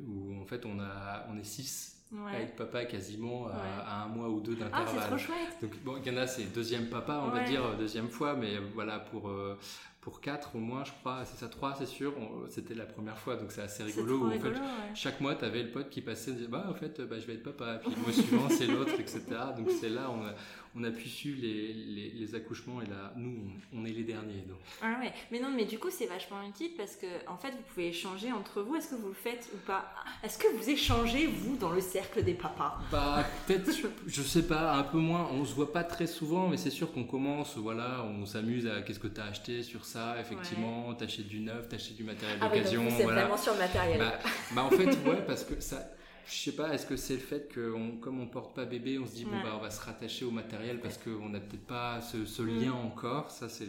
où 0.00 0.34
en 0.40 0.44
fait 0.44 0.64
on, 0.66 0.80
a, 0.80 1.26
on 1.30 1.36
est 1.38 1.44
six 1.44 1.98
Ouais. 2.12 2.34
avec 2.36 2.56
papa 2.56 2.84
quasiment 2.84 3.46
à, 3.46 3.52
Ouais. 3.52 3.56
à 3.86 4.02
un 4.02 4.08
mois 4.08 4.28
ou 4.28 4.40
deux 4.42 4.54
Ah, 4.60 4.84
c'est 4.86 4.96
d'intervalle. 4.96 5.08
trop 5.08 5.18
chouette 5.18 5.56
Donc 5.62 5.82
bon, 5.82 5.96
il 6.04 6.12
y 6.12 6.14
en 6.14 6.18
a, 6.18 6.26
c'est 6.26 6.44
deuxième 6.52 6.90
papa, 6.90 7.22
on 7.26 7.30
va 7.30 7.42
dire, 7.44 7.74
deuxième 7.78 8.10
fois, 8.10 8.36
mais 8.36 8.58
voilà, 8.74 8.98
pour, 9.00 9.30
euh, 9.30 9.56
pour 10.02 10.20
quatre 10.20 10.56
au 10.56 10.58
moins, 10.58 10.84
je 10.84 10.90
crois, 11.00 11.24
c'est 11.24 11.38
ça, 11.38 11.48
trois, 11.48 11.74
c'est 11.78 11.86
sûr, 11.86 12.12
c'était 12.50 12.74
la 12.74 12.84
première 12.86 13.16
fois, 13.16 13.36
donc 13.36 13.52
c'est 13.52 13.62
assez 13.62 13.84
rigolo. 13.84 14.16
trop 14.18 14.24
où, 14.24 14.28
en 14.28 14.32
rigolo, 14.32 14.54
fait, 14.56 14.60
ouais. 14.60 14.66
chaque 14.94 15.20
mois, 15.20 15.34
tu 15.36 15.44
avais 15.44 15.62
le 15.62 15.70
pote 15.70 15.88
qui 15.90 16.00
passait 16.02 16.32
disait, 16.32 16.48
bah, 16.48 16.66
en 16.68 16.74
fait, 16.74 17.00
bah, 17.02 17.18
je 17.20 17.26
vais 17.26 17.34
être 17.34 17.44
papa, 17.44 17.78
puis 17.78 17.94
le 17.94 18.02
mois 18.02 18.12
suivant, 18.12 18.48
c'est 18.50 18.66
l'autre, 18.66 18.98
etc. 18.98 19.22
Donc 19.56 19.70
c'est 19.80 19.88
là, 19.88 20.10
on 20.10 20.26
a, 20.26 20.34
on 20.74 20.82
a 20.82 20.90
pu 20.90 21.08
suivre 21.08 21.38
les, 21.40 21.72
les, 21.72 22.10
les 22.10 22.34
accouchements, 22.34 22.82
et 22.82 22.86
là, 22.86 23.12
nous, 23.16 23.38
on, 23.72 23.78
on 23.80 23.84
est 23.84 23.92
les 23.92 24.02
derniers. 24.02 24.42
Donc. 24.48 24.58
Ah 24.82 24.96
ouais, 25.00 25.12
mais 25.30 25.38
non, 25.38 25.50
mais 25.54 25.66
du 25.66 25.78
coup, 25.78 25.90
c'est 25.90 26.06
vachement 26.06 26.42
utile 26.48 26.72
parce 26.76 26.96
que, 26.96 27.06
en 27.28 27.36
fait, 27.36 27.50
vous 27.52 27.62
pouvez 27.72 27.86
échanger 27.88 28.32
entre 28.32 28.60
vous. 28.62 28.74
Est-ce 28.74 28.90
que 28.90 28.96
vous 29.00 29.08
le 29.08 29.14
faites 29.14 29.50
ou 29.54 29.58
pas? 29.66 29.88
Est-ce 30.24 30.36
que 30.36 30.48
vous 30.56 30.68
échangez, 30.68 31.28
vous, 31.28 31.56
dans 31.56 31.70
le 31.70 31.80
cercle 31.80 32.24
des 32.24 32.34
papas? 32.34 32.76
Bah, 32.90 33.24
peut-être, 33.46 33.70
je- 33.72 33.86
je 34.08 34.22
sais 34.22 34.48
pas, 34.48 34.74
un 34.74 34.82
peu 34.82 34.98
moins. 34.98 35.28
On 35.32 35.44
se 35.44 35.54
voit 35.54 35.72
pas 35.72 35.84
très 35.84 36.08
souvent, 36.08 36.48
mais 36.48 36.56
c'est 36.56 36.70
sûr 36.70 36.90
qu'on 36.92 37.04
commence, 37.04 37.56
voilà, 37.56 38.02
on 38.04 38.26
s'amuse 38.26 38.66
à 38.66 38.82
qu'est-ce 38.82 38.98
que 38.98 39.06
tu 39.06 39.20
as 39.20 39.26
acheté 39.26 39.62
sur 39.62 39.84
ça, 39.92 40.16
effectivement, 40.20 40.94
t'achètes 40.94 41.28
du 41.28 41.40
neuf, 41.40 41.68
t'achètes 41.68 41.96
du 41.96 42.04
matériel 42.04 42.38
Ah 42.40 42.46
oui, 42.50 42.58
donc 42.58 42.64
d'occasion, 42.64 42.84
vous, 42.84 42.96
c'est 42.96 43.02
voilà. 43.04 43.20
vraiment 43.22 43.36
sur 43.36 43.52
le 43.52 43.58
matériel. 43.58 43.98
Bah, 43.98 44.18
bah, 44.52 44.62
en 44.64 44.70
fait, 44.70 44.84
ouais, 44.86 45.22
parce 45.26 45.44
que 45.44 45.60
ça, 45.60 45.86
je 46.26 46.34
sais 46.34 46.52
pas, 46.52 46.72
est-ce 46.74 46.86
que 46.86 46.96
c'est 46.96 47.14
le 47.14 47.20
fait 47.20 47.48
que 47.48 47.72
on- 47.74 47.96
comme 47.98 48.20
on 48.20 48.26
porte 48.26 48.54
pas 48.54 48.64
bébé, 48.64 48.98
on 48.98 49.06
se 49.06 49.12
dit 49.14 49.24
bon 49.24 49.40
bah 49.42 49.54
on 49.56 49.60
va 49.60 49.70
se 49.70 49.80
rattacher 49.84 50.24
au 50.24 50.30
matériel 50.30 50.80
parce 50.80 50.96
qu'on 50.98 51.28
n'a 51.28 51.40
peut-être 51.40 51.66
pas 51.66 52.00
ce, 52.00 52.24
ce 52.24 52.42
Mm. 52.42 52.60
lien 52.60 52.72
encore. 52.72 53.30
Ça 53.30 53.48
c'est 53.48 53.68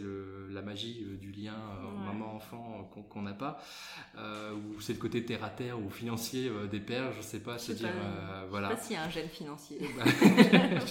la 0.50 0.62
magie 0.62 1.04
euh, 1.08 1.16
du 1.16 1.32
lien 1.32 1.54
euh, 1.54 1.84
Ouais. 1.84 2.06
maman-enfant 2.14 2.88
euh, 2.96 3.02
qu'on 3.08 3.22
n'a 3.22 3.32
pas. 3.34 3.60
Ou 4.16 4.80
c'est 4.80 4.92
le 4.92 4.98
côté 4.98 5.24
terre 5.24 5.42
à 5.44 5.50
terre 5.50 5.78
ou 5.80 5.90
financier 5.90 6.50
des 6.70 6.80
pères, 6.80 7.12
je 7.12 7.22
sais 7.22 7.40
pas, 7.40 7.54
Je 7.58 7.62
sais 7.64 7.74
dire 7.74 7.88
pas. 7.88 7.94
Je 7.94 8.42
sais 8.42 8.48
voilà. 8.50 8.68
pas 8.70 8.76
s'il 8.76 8.92
y 8.94 8.98
a 8.98 9.02
un 9.04 9.10
gène 9.10 9.28
financier. 9.28 9.78
Bah, 9.96 10.04
je, 10.20 10.86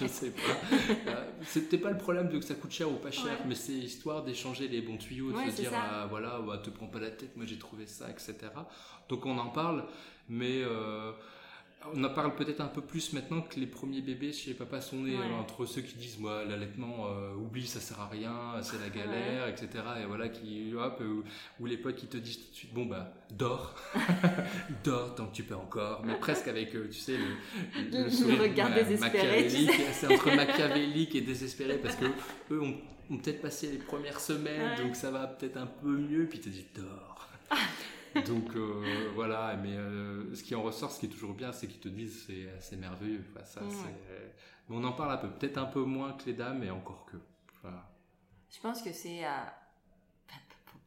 je- 0.00 0.04
je 0.04 0.06
sais 0.06 0.30
pas. 0.30 1.24
C'était 1.42 1.78
pas 1.78 1.90
le 1.90 1.98
problème 1.98 2.28
de 2.28 2.38
que 2.38 2.44
ça 2.44 2.54
coûte 2.54 2.70
cher 2.72 2.90
ou 2.90 2.94
pas 2.96 3.10
cher, 3.10 3.24
Ouais. 3.24 3.38
mais 3.48 3.54
c'est 3.54 3.72
histoire 3.72 4.22
d'échanger 4.24 4.68
les 4.68 4.80
bons 4.80 4.96
tuyaux, 4.96 5.32
de 5.32 5.50
se 5.50 5.56
dire 5.56 5.70
ah, 5.74 6.06
voilà, 6.08 6.40
bah, 6.46 6.58
te 6.58 6.70
prends 6.70 6.86
pas 6.86 7.00
la 7.00 7.10
tête, 7.10 7.36
moi 7.36 7.44
j'ai 7.46 7.58
trouvé 7.58 7.86
ça, 7.86 8.10
etc. 8.10 8.34
Donc 9.08 9.26
on 9.26 9.36
en 9.38 9.48
parle, 9.48 9.84
mais 10.28 10.62
euh, 10.62 11.12
on 11.92 12.02
en 12.02 12.08
parle 12.08 12.34
peut-être 12.34 12.60
un 12.60 12.68
peu 12.68 12.80
plus 12.80 13.12
maintenant 13.12 13.42
que 13.42 13.60
les 13.60 13.66
premiers 13.66 14.00
bébés 14.00 14.32
chez 14.32 14.50
les 14.50 14.56
papas 14.56 14.80
sont 14.80 14.96
nés. 14.96 15.16
Ouais. 15.16 15.32
Entre 15.38 15.66
ceux 15.66 15.82
qui 15.82 15.94
disent 15.96 16.18
moi 16.18 16.44
l'allaitement, 16.44 17.08
euh, 17.08 17.34
oublie, 17.34 17.66
ça 17.66 17.80
sert 17.80 18.00
à 18.00 18.08
rien, 18.08 18.32
c'est 18.62 18.80
la 18.80 18.88
galère, 18.88 19.48
etc. 19.48 19.68
Et 20.02 20.06
voilà, 20.06 20.28
qui, 20.28 20.72
hop, 20.74 20.98
euh, 21.00 21.22
ou 21.60 21.66
les 21.66 21.76
potes 21.76 21.96
qui 21.96 22.06
te 22.06 22.16
disent 22.16 22.38
tout 22.38 22.50
de 22.50 22.56
suite 22.56 22.74
bon 22.74 22.86
bah 22.86 23.12
dors, 23.30 23.74
dors 24.84 25.14
tant 25.14 25.26
que 25.26 25.34
tu 25.34 25.42
peux 25.42 25.56
encore, 25.56 26.02
mais 26.04 26.14
presque 26.14 26.48
avec, 26.48 26.70
tu 26.70 26.92
sais, 26.92 27.18
le, 27.18 28.04
Le 28.04 28.10
sourire, 28.10 28.40
regard 28.40 28.72
désespéré, 28.72 29.48
tu. 29.48 29.70
C'est 29.92 30.12
entre 30.12 30.34
machiavélique 30.34 31.14
et 31.14 31.20
désespéré 31.20 31.78
parce 31.78 31.96
que 31.96 32.06
eux 32.50 32.62
ont, 32.62 32.76
ont 33.10 33.18
peut-être 33.18 33.42
passé 33.42 33.70
les 33.70 33.78
premières 33.78 34.20
semaines, 34.20 34.76
donc 34.82 34.96
ça 34.96 35.10
va 35.10 35.26
peut-être 35.26 35.58
un 35.58 35.66
peu 35.66 35.96
mieux, 35.96 36.26
puis 36.26 36.40
te 36.40 36.48
disent 36.48 36.72
dors. 36.74 37.28
Donc 38.26 38.54
euh, 38.56 39.10
voilà, 39.14 39.56
mais 39.56 39.76
euh, 39.76 40.34
ce 40.34 40.42
qui 40.42 40.54
en 40.54 40.62
ressort, 40.62 40.90
ce 40.92 41.00
qui 41.00 41.06
est 41.06 41.10
toujours 41.10 41.34
bien, 41.34 41.52
c'est 41.52 41.66
qu'ils 41.66 41.80
te 41.80 41.88
disent 41.88 42.24
c'est 42.26 42.48
c'est 42.60 42.76
merveilleux. 42.76 43.24
Enfin, 43.34 43.44
ça, 43.44 43.60
mais 44.68 44.76
on 44.76 44.82
en 44.84 44.92
parle 44.92 45.12
un 45.12 45.16
peu, 45.18 45.28
peut-être 45.30 45.58
un 45.58 45.66
peu 45.66 45.82
moins 45.82 46.12
que 46.12 46.24
les 46.26 46.32
dames, 46.34 46.58
mais 46.60 46.70
encore 46.70 47.04
que. 47.06 47.16
Voilà. 47.62 47.88
Je 48.50 48.60
pense 48.60 48.82
que 48.82 48.92
c'est. 48.92 49.24
euh, 49.24 49.28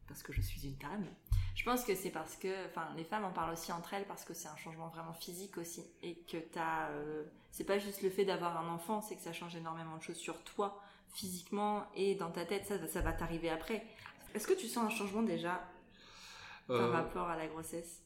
Parce 0.06 0.22
que 0.22 0.32
je 0.32 0.40
suis 0.40 0.64
une 0.66 0.76
dame. 0.76 1.06
Je 1.54 1.64
pense 1.64 1.84
que 1.84 1.94
c'est 1.94 2.10
parce 2.10 2.36
que. 2.36 2.66
Enfin, 2.66 2.88
les 2.96 3.04
femmes 3.04 3.24
en 3.24 3.30
parlent 3.32 3.52
aussi 3.52 3.72
entre 3.72 3.94
elles 3.94 4.06
parce 4.06 4.24
que 4.24 4.32
c'est 4.34 4.48
un 4.48 4.56
changement 4.56 4.88
vraiment 4.88 5.12
physique 5.12 5.58
aussi. 5.58 5.84
Et 6.02 6.14
que 6.30 6.38
t'as. 6.38 6.88
euh, 6.90 7.24
C'est 7.50 7.64
pas 7.64 7.78
juste 7.78 8.02
le 8.02 8.10
fait 8.10 8.24
d'avoir 8.24 8.56
un 8.58 8.68
enfant, 8.72 9.00
c'est 9.02 9.16
que 9.16 9.22
ça 9.22 9.32
change 9.32 9.54
énormément 9.56 9.96
de 9.96 10.02
choses 10.02 10.16
sur 10.16 10.42
toi, 10.44 10.80
physiquement 11.12 11.84
et 11.94 12.14
dans 12.14 12.30
ta 12.30 12.44
tête. 12.46 12.66
Ça, 12.66 12.86
ça 12.88 13.00
va 13.00 13.12
t'arriver 13.12 13.50
après. 13.50 13.84
Est-ce 14.34 14.46
que 14.46 14.54
tu 14.54 14.66
sens 14.66 14.84
un 14.84 14.90
changement 14.90 15.22
déjà 15.22 15.60
par 16.68 16.76
Euh, 16.76 16.90
rapport 16.90 17.28
à 17.28 17.36
la 17.36 17.46
grossesse 17.48 18.02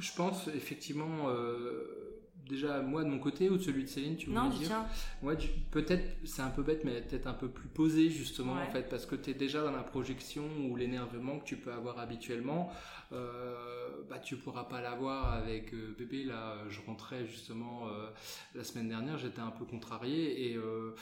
je 0.00 0.10
pense 0.16 0.48
effectivement, 0.48 1.28
euh, 1.28 2.20
déjà 2.48 2.80
moi 2.82 3.04
de 3.04 3.08
mon 3.08 3.20
côté 3.20 3.48
ou 3.48 3.56
de 3.58 3.62
celui 3.62 3.84
de 3.84 3.88
Céline, 3.88 4.16
tu 4.16 4.28
Non, 4.28 4.46
voulais 4.48 4.58
dire 4.58 4.68
tien. 4.68 4.86
Ouais, 5.22 5.36
peut-être, 5.70 6.04
c'est 6.24 6.42
un 6.42 6.50
peu 6.50 6.64
bête, 6.64 6.82
mais 6.82 7.00
peut-être 7.00 7.28
un 7.28 7.32
peu 7.34 7.48
plus 7.48 7.68
posé 7.68 8.10
justement 8.10 8.54
Ouais. 8.54 8.62
en 8.62 8.70
fait, 8.72 8.88
parce 8.88 9.06
que 9.06 9.14
tu 9.14 9.30
es 9.30 9.34
déjà 9.34 9.62
dans 9.62 9.70
la 9.70 9.84
projection 9.84 10.42
ou 10.68 10.74
l'énervement 10.74 11.38
que 11.38 11.44
tu 11.44 11.56
peux 11.56 11.72
avoir 11.72 12.00
habituellement. 12.00 12.72
Euh, 13.12 14.02
bah, 14.10 14.18
tu 14.18 14.36
pourras 14.36 14.64
pas 14.64 14.80
l'avoir 14.80 15.32
avec 15.34 15.72
euh, 15.74 15.94
bébé. 15.96 16.24
Là, 16.24 16.56
je 16.68 16.80
rentrais 16.84 17.24
justement 17.26 17.86
euh, 17.88 18.08
la 18.56 18.64
semaine 18.64 18.88
dernière, 18.88 19.18
j'étais 19.18 19.40
un 19.40 19.50
peu 19.52 19.64
contrarié 19.64 20.50
et 20.50 20.56
euh, 20.56 20.96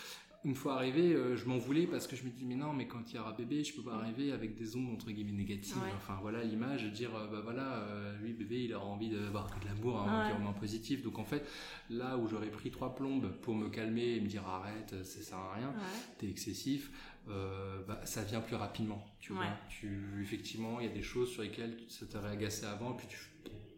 une 0.45 0.55
fois 0.55 0.75
arrivé, 0.77 1.13
euh, 1.13 1.37
je 1.37 1.47
m'en 1.47 1.59
voulais 1.59 1.87
parce 1.87 2.07
que 2.07 2.17
je 2.17 2.25
me 2.25 2.31
dis 2.31 2.45
mais 2.47 2.55
non, 2.55 2.73
mais 2.73 2.87
quand 2.87 3.13
il 3.13 3.17
y 3.17 3.19
aura 3.19 3.33
bébé, 3.33 3.63
je 3.63 3.75
peux 3.75 3.83
pas 3.83 3.95
arriver 3.97 4.33
avec 4.33 4.55
des 4.57 4.75
ondes 4.77 4.89
entre 4.93 5.11
guillemets 5.11 5.33
négatives. 5.33 5.77
Ouais. 5.77 5.93
Enfin 5.97 6.19
voilà 6.23 6.43
l'image, 6.43 6.91
dire 6.93 7.15
euh, 7.15 7.27
bah 7.27 7.41
voilà, 7.43 7.79
euh, 7.83 8.19
lui 8.21 8.33
bébé, 8.33 8.65
il 8.65 8.75
aura 8.75 8.87
envie 8.87 9.11
d'avoir 9.11 9.51
que 9.55 9.61
de 9.63 9.67
l'amour, 9.69 10.01
un 10.01 10.05
Ouais. 10.05 10.25
environnement 10.25 10.53
positif. 10.55 11.03
Donc 11.03 11.19
en 11.19 11.25
fait, 11.25 11.47
là 11.91 12.17
où 12.17 12.27
j'aurais 12.27 12.51
pris 12.51 12.71
trois 12.71 12.95
plombes 12.95 13.31
pour 13.43 13.55
me 13.55 13.69
calmer 13.69 14.17
et 14.17 14.21
me 14.21 14.27
dire 14.29 14.47
arrête, 14.47 14.95
ça 15.05 15.23
sert 15.23 15.39
à 15.39 15.55
rien, 15.55 15.69
Ouais. 15.69 16.01
t'es 16.19 16.29
excessif, 16.29 16.91
euh, 17.29 17.83
bah, 17.87 18.01
ça 18.05 18.23
vient 18.25 18.41
plus 18.41 18.57
rapidement. 18.57 19.05
Tu 19.21 19.33
vois, 19.35 19.45
tu 19.69 20.21
effectivement, 20.23 20.81
il 20.81 20.87
y 20.87 20.91
a 20.91 20.93
des 20.93 21.03
choses 21.03 21.31
sur 21.31 21.43
lesquelles 21.43 21.77
ça 21.89 22.07
t'aurait 22.07 22.31
agacé 22.31 22.65
avant, 22.67 22.95
puis 22.95 23.07
tu 23.09 23.19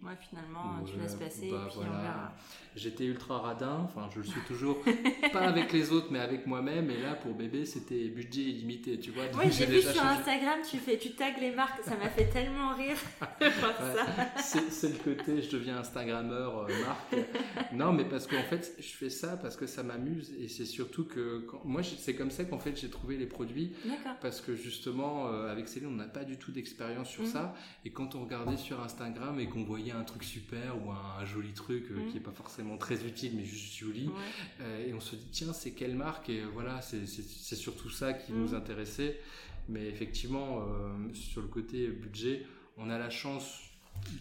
Ouais, 0.03 0.11
finalement, 0.29 0.83
tu 0.85 0.97
Ouais, 0.97 1.03
laisses 1.03 1.15
passer 1.15 1.49
bah, 1.51 1.63
et 1.65 1.69
puis 1.69 1.77
voilà. 1.77 1.91
on 1.97 2.03
verra. 2.03 2.33
J'étais 2.75 3.05
ultra 3.05 3.39
radin, 3.39 3.81
enfin 3.85 4.09
je 4.13 4.19
le 4.21 4.25
suis 4.25 4.41
toujours, 4.49 4.79
pas 5.33 5.43
avec 5.43 5.73
les 5.73 5.93
autres 5.93 6.09
mais 6.11 6.19
avec 6.19 6.47
moi-même, 6.47 6.91
et 6.91 7.01
là 7.03 7.15
pour 7.15 7.35
bébé 7.35 7.65
c'était 7.67 8.09
budget 8.09 8.41
illimité, 8.43 8.99
tu 8.99 9.11
vois. 9.13 9.25
Oui, 9.39 9.53
j'ai 9.53 9.67
vu 9.67 9.81
sur 9.83 9.95
changé. 9.95 10.09
Instagram, 10.21 10.59
tu 10.69 10.79
fais, 10.79 10.99
tu 10.99 11.13
tags 11.13 11.39
les 11.39 11.53
marques, 11.55 11.83
ça 11.85 11.97
m'a 11.99 12.09
fait 12.09 12.29
tellement 12.31 12.75
rire. 12.75 12.97
c'est 14.37 14.89
le 14.89 14.99
côté 15.17 15.43
je 15.43 15.51
deviens 15.51 15.79
Instagrammeur, 15.79 16.59
euh, 16.69 16.69
marque. 16.87 17.17
non, 17.73 17.93
mais 17.93 18.05
parce 18.05 18.27
qu'en 18.27 18.43
fait, 18.43 18.75
je 18.79 18.89
fais 18.89 19.11
ça 19.11 19.37
parce 19.37 19.57
que 19.57 19.67
ça 19.67 19.83
m'amuse 19.83 20.33
et 20.41 20.49
c'est 20.49 20.65
surtout 20.65 21.05
que 21.05 21.41
quand- 21.49 21.61
moi, 21.65 21.83
c'est 21.83 22.15
comme 22.17 22.31
ça 22.31 22.45
qu'en 22.45 22.59
fait 22.59 22.77
j'ai 22.81 22.91
trouvé 22.91 23.17
les 23.17 23.27
produits 23.27 23.73
parce 24.21 24.41
que 24.41 24.55
justement, 24.57 25.29
euh, 25.29 25.51
avec 25.53 25.69
Céline, 25.69 25.89
on 25.89 25.93
n'a 25.93 26.05
pas 26.09 26.25
du 26.25 26.39
tout 26.39 26.53
d'expérience 26.53 27.09
sur 27.09 27.23
Mhm. 27.23 27.29
ça. 27.29 27.55
Et 27.85 27.91
quand 27.91 28.15
on 28.15 28.23
regardait 28.25 28.57
sur 28.57 28.83
Instagram 28.83 29.39
et 29.39 29.47
qu'on 29.49 29.63
voyait 29.65 29.92
un 29.93 30.05
truc 30.05 30.25
super 30.25 30.77
ou 30.85 30.91
un, 30.91 31.19
un 31.21 31.25
joli 31.25 31.53
truc 31.53 31.85
euh, 31.91 32.09
qui 32.11 32.17
est 32.17 32.21
pas 32.21 32.33
forcément 32.33 32.77
très 32.79 33.05
utile 33.05 33.33
mais 33.37 33.45
juste 33.45 33.77
joli, 33.79 34.09
Ouais. 34.09 34.15
euh, 34.61 34.87
et 34.89 34.95
on 34.95 35.01
se 35.01 35.17
dit 35.17 35.29
tiens 35.33 35.53
c'est 35.53 35.73
quelle 35.73 35.95
marque? 35.95 36.29
Et 36.29 36.43
voilà 36.43 36.81
c'est 36.83 37.07
surtout 37.57 37.91
ça 37.91 38.13
qui 38.13 38.33
Mhm. 38.33 38.41
nous 38.43 38.55
intéressait 38.55 39.21
mais 39.69 39.87
effectivement 39.89 40.61
euh, 40.69 41.15
sur 41.15 41.41
le 41.43 41.49
côté 41.49 41.89
budget 41.89 42.45
on 42.77 42.91
a 42.91 42.99
la 42.99 43.11
chance 43.11 43.61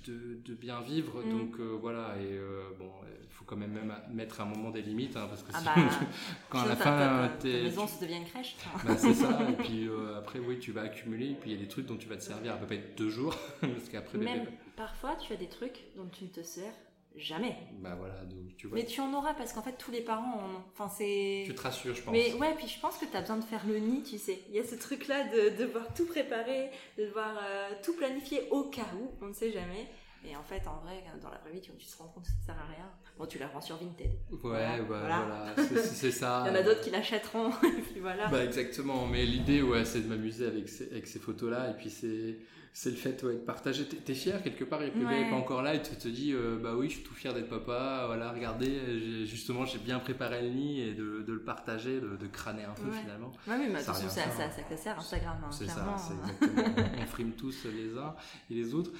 de, 0.07 0.39
de 0.45 0.53
bien 0.53 0.81
vivre 0.81 1.23
Mhm. 1.23 1.31
donc 1.31 1.59
euh, 1.59 1.77
voilà 1.79 2.15
et 2.19 2.33
euh, 2.33 2.63
bon 2.79 2.89
il 3.23 3.29
faut 3.33 3.43
quand 3.45 3.55
même 3.55 3.71
même 3.71 3.93
mettre 4.11 4.41
un 4.41 4.45
moment 4.45 4.69
des 4.71 4.81
limites 4.81 5.17
hein, 5.17 5.25
parce 5.27 5.43
que 5.43 5.51
Ah 5.53 5.59
sinon, 5.59 5.87
bah, 5.87 5.99
quand 6.49 6.59
à 6.61 6.65
la 6.67 6.75
fin 6.75 7.29
ta- 7.39 7.47
maison 7.47 7.87
se 7.87 8.01
devient 8.01 8.17
une 8.17 8.25
crèche. 8.25 8.55
bah, 8.85 8.95
c'est 8.97 9.13
ça 9.13 9.39
et 9.49 9.53
puis 9.63 9.87
euh, 9.87 10.17
après 10.19 10.39
oui 10.39 10.59
tu 10.59 10.71
vas 10.71 10.81
accumuler 10.83 11.31
et 11.31 11.35
puis 11.35 11.51
il 11.51 11.55
y 11.55 11.59
a 11.59 11.61
des 11.61 11.67
trucs 11.67 11.85
dont 11.87 11.97
tu 11.97 12.07
vas 12.07 12.17
te 12.17 12.23
servir 12.23 12.53
à 12.53 12.57
peu 12.57 12.65
près 12.67 12.83
deux 12.97 13.09
jours 13.09 13.35
parce 13.61 13.89
qu'après 13.91 14.17
bébé 14.17 14.31
Même 14.31 14.47
parfois, 14.75 15.15
tu 15.15 15.33
as 15.33 15.37
des 15.37 15.49
trucs 15.49 15.83
dont 15.95 16.07
tu 16.11 16.23
ne 16.25 16.29
te 16.29 16.41
sers 16.43 16.73
jamais. 17.15 17.57
bah 17.79 17.95
voilà 17.99 18.23
donc 18.25 18.55
tu 18.57 18.67
vois 18.67 18.75
Mais 18.77 18.85
tu 18.85 19.01
en 19.01 19.13
auras 19.13 19.33
parce 19.33 19.53
qu'en 19.53 19.61
fait, 19.61 19.77
tous 19.77 19.91
les 19.91 20.01
parents 20.01 20.39
en 20.39 20.45
ont. 20.45 20.63
Enfin, 20.73 20.89
c'est. 20.89 21.43
tu 21.45 21.53
te 21.55 21.61
rassures 21.61 21.93
je 21.95 22.01
pense 22.01 22.11
Mais 22.11 22.33
ouais, 22.33 22.53
puis 22.57 22.67
je 22.67 22.79
pense 22.79 22.97
que 22.97 23.05
tu 23.05 23.15
as 23.15 23.21
besoin 23.21 23.37
de 23.37 23.43
faire 23.43 23.65
le 23.67 23.77
nid, 23.79 24.03
tu 24.03 24.17
sais. 24.17 24.39
Il 24.49 24.55
y 24.55 24.59
a 24.59 24.63
ce 24.63 24.75
truc-là 24.75 25.25
de, 25.29 25.49
de 25.57 25.65
devoir 25.65 25.93
tout 25.93 26.05
préparer, 26.05 26.69
de 26.97 27.05
devoir 27.05 27.37
euh, 27.43 27.69
tout 27.83 27.93
planifier 27.95 28.47
au 28.51 28.65
cas 28.65 28.87
où, 28.95 29.11
on 29.21 29.27
ne 29.27 29.33
sait 29.33 29.51
jamais. 29.51 29.87
Et 30.23 30.35
en 30.35 30.43
fait, 30.43 30.61
en 30.67 30.79
vrai, 30.85 31.03
dans 31.21 31.29
la 31.31 31.39
vraie 31.39 31.51
vie, 31.51 31.61
tu, 31.61 31.71
te 31.71 31.97
rends 31.97 32.07
compte 32.09 32.23
que 32.23 32.29
ça 32.29 32.35
ne 32.39 32.45
sert 32.45 32.55
à 32.63 32.67
rien. 32.67 32.85
Bon, 33.17 33.25
tu 33.25 33.39
la 33.39 33.47
rends 33.47 33.61
sur 33.61 33.77
Vinted. 33.77 34.11
ouais 34.31 34.39
Voilà, 34.43 34.77
bah, 34.77 34.85
voilà. 34.87 35.53
voilà, 35.55 35.83
c'est- 35.83 36.11
ça 36.11 36.43
Il 36.45 36.49
y 36.49 36.51
en 36.51 36.59
a 36.59 36.61
d'autres 36.63 36.81
qui 36.81 36.91
l'achèteront, 36.91 37.49
et 37.63 37.81
puis 37.81 37.99
voilà. 37.99 38.27
Bah 38.27 38.43
exactement, 38.43 39.07
mais 39.07 39.25
l'idée 39.25 39.63
ouais, 39.63 39.83
c'est 39.83 40.01
de 40.01 40.07
m'amuser 40.07 40.45
avec 40.45 40.69
ces, 40.69 40.91
avec 40.91 41.07
ces 41.07 41.17
photos-là 41.19 41.71
et 41.71 41.73
puis 41.73 41.89
c'est 41.89 42.37
c'est 42.73 42.89
le 42.89 42.95
fait 42.95 43.21
ouais, 43.23 43.33
de 43.33 43.39
partager. 43.39 43.85
T'es 43.85 44.13
fier 44.13 44.41
quelque 44.43 44.63
part 44.63 44.81
et 44.81 44.91
puis 44.91 45.03
Ouais. 45.05 45.23
n'est 45.23 45.29
pas 45.29 45.35
encore 45.35 45.61
là 45.61 45.75
et 45.75 45.81
tu 45.81 45.93
te 45.95 46.07
dis 46.07 46.31
euh, 46.33 46.57
bah 46.57 46.73
oui 46.75 46.87
je 46.89 46.95
suis 46.95 47.03
tout 47.03 47.13
fier 47.13 47.33
d'être 47.33 47.49
papa. 47.49 48.03
Voilà 48.07 48.31
regardez 48.31 49.25
justement 49.25 49.65
j'ai 49.65 49.77
bien 49.79 49.99
préparé 49.99 50.41
le 50.41 50.49
nid 50.49 50.81
et 50.81 50.93
de, 50.93 51.21
de 51.21 51.33
le 51.33 51.41
partager, 51.43 51.99
de, 51.99 52.15
de 52.15 52.27
crâner 52.27 52.63
un 52.63 52.73
peu 52.73 52.89
Ouais. 52.89 52.99
finalement. 53.01 53.31
Ouais, 53.47 53.55
oui, 53.59 53.65
mais 53.71 53.79
Ça 53.81 53.93
ça, 53.93 54.07
ça, 54.07 54.21
faire. 54.21 54.53
ça, 54.53 54.77
sert 54.77 54.97
Instagram, 54.99 55.37
hein, 55.43 55.51
C'est 55.51 55.67
ça, 55.67 55.95
c'est 55.97 56.13
exactement. 56.45 56.85
on 57.01 57.05
frime 57.07 57.31
tous 57.33 57.65
les 57.65 57.97
uns 57.97 58.15
et 58.49 58.53
les 58.53 58.73
autres, 58.73 58.91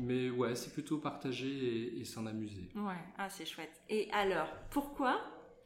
mais 0.00 0.30
ouais 0.30 0.54
c'est 0.54 0.72
plutôt 0.72 0.98
partager 0.98 1.48
et, 1.48 2.00
et 2.00 2.04
s'en 2.04 2.26
amuser. 2.26 2.68
Ouais, 2.76 2.94
ah, 3.18 3.28
c'est 3.28 3.46
chouette. 3.46 3.80
Et 3.88 4.08
alors, 4.12 4.48
pourquoi 4.70 5.20